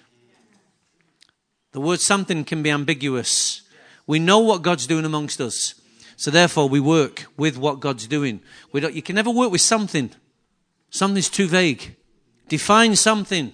The 1.74 1.82
word 1.82 2.00
something 2.00 2.46
can 2.46 2.64
be 2.64 2.70
ambiguous. 2.70 3.64
We 4.08 4.20
know 4.20 4.40
what 4.40 4.62
God's 4.62 4.88
doing 4.88 5.04
amongst 5.04 5.42
us. 5.42 5.76
So 6.22 6.30
therefore, 6.30 6.70
we 6.70 6.80
work 6.80 7.26
with 7.36 7.58
what 7.58 7.80
God's 7.80 8.06
doing. 8.06 8.42
We 8.72 8.80
don't, 8.80 8.94
you 8.94 9.02
can 9.02 9.16
never 9.16 9.32
work 9.32 9.52
with 9.52 9.62
something. 9.62 10.12
Something's 10.92 11.32
too 11.32 11.48
vague. 11.48 11.96
Define 12.48 12.96
something. 12.96 13.52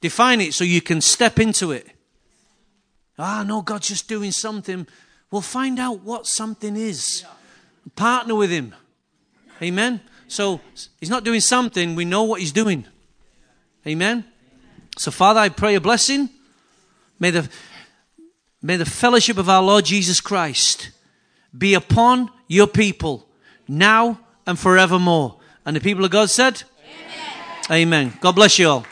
Define 0.00 0.40
it 0.40 0.54
so 0.54 0.64
you 0.64 0.80
can 0.80 1.02
step 1.02 1.38
into 1.38 1.70
it. 1.70 1.86
Ah, 3.18 3.44
no, 3.46 3.60
God's 3.60 3.88
just 3.88 4.08
doing 4.08 4.32
something. 4.32 4.86
Well, 5.30 5.42
find 5.42 5.78
out 5.78 6.00
what 6.00 6.26
something 6.26 6.74
is. 6.78 7.26
Partner 7.94 8.34
with 8.34 8.48
Him. 8.48 8.74
Amen. 9.60 10.00
So 10.28 10.62
He's 10.98 11.10
not 11.10 11.24
doing 11.24 11.40
something, 11.40 11.94
we 11.94 12.06
know 12.06 12.22
what 12.22 12.40
He's 12.40 12.52
doing. 12.52 12.86
Amen. 13.86 14.24
So, 14.96 15.10
Father, 15.10 15.40
I 15.40 15.50
pray 15.50 15.74
a 15.74 15.80
blessing 15.82 16.30
May 17.18 17.30
the, 17.30 17.48
may 18.66 18.76
the 18.76 18.84
fellowship 18.84 19.38
of 19.38 19.48
our 19.48 19.62
Lord 19.62 19.84
Jesus 19.84 20.20
Christ 20.20 20.90
be 21.56 21.74
upon 21.74 22.30
your 22.48 22.66
people 22.66 23.24
now 23.68 24.18
and 24.44 24.58
forevermore. 24.58 25.38
And 25.64 25.76
the 25.76 25.80
people 25.80 26.04
of 26.04 26.10
God 26.10 26.30
said, 26.30 26.64
Amen. 27.70 28.08
Amen. 28.08 28.18
God 28.20 28.32
bless 28.32 28.58
you 28.58 28.68
all. 28.68 28.86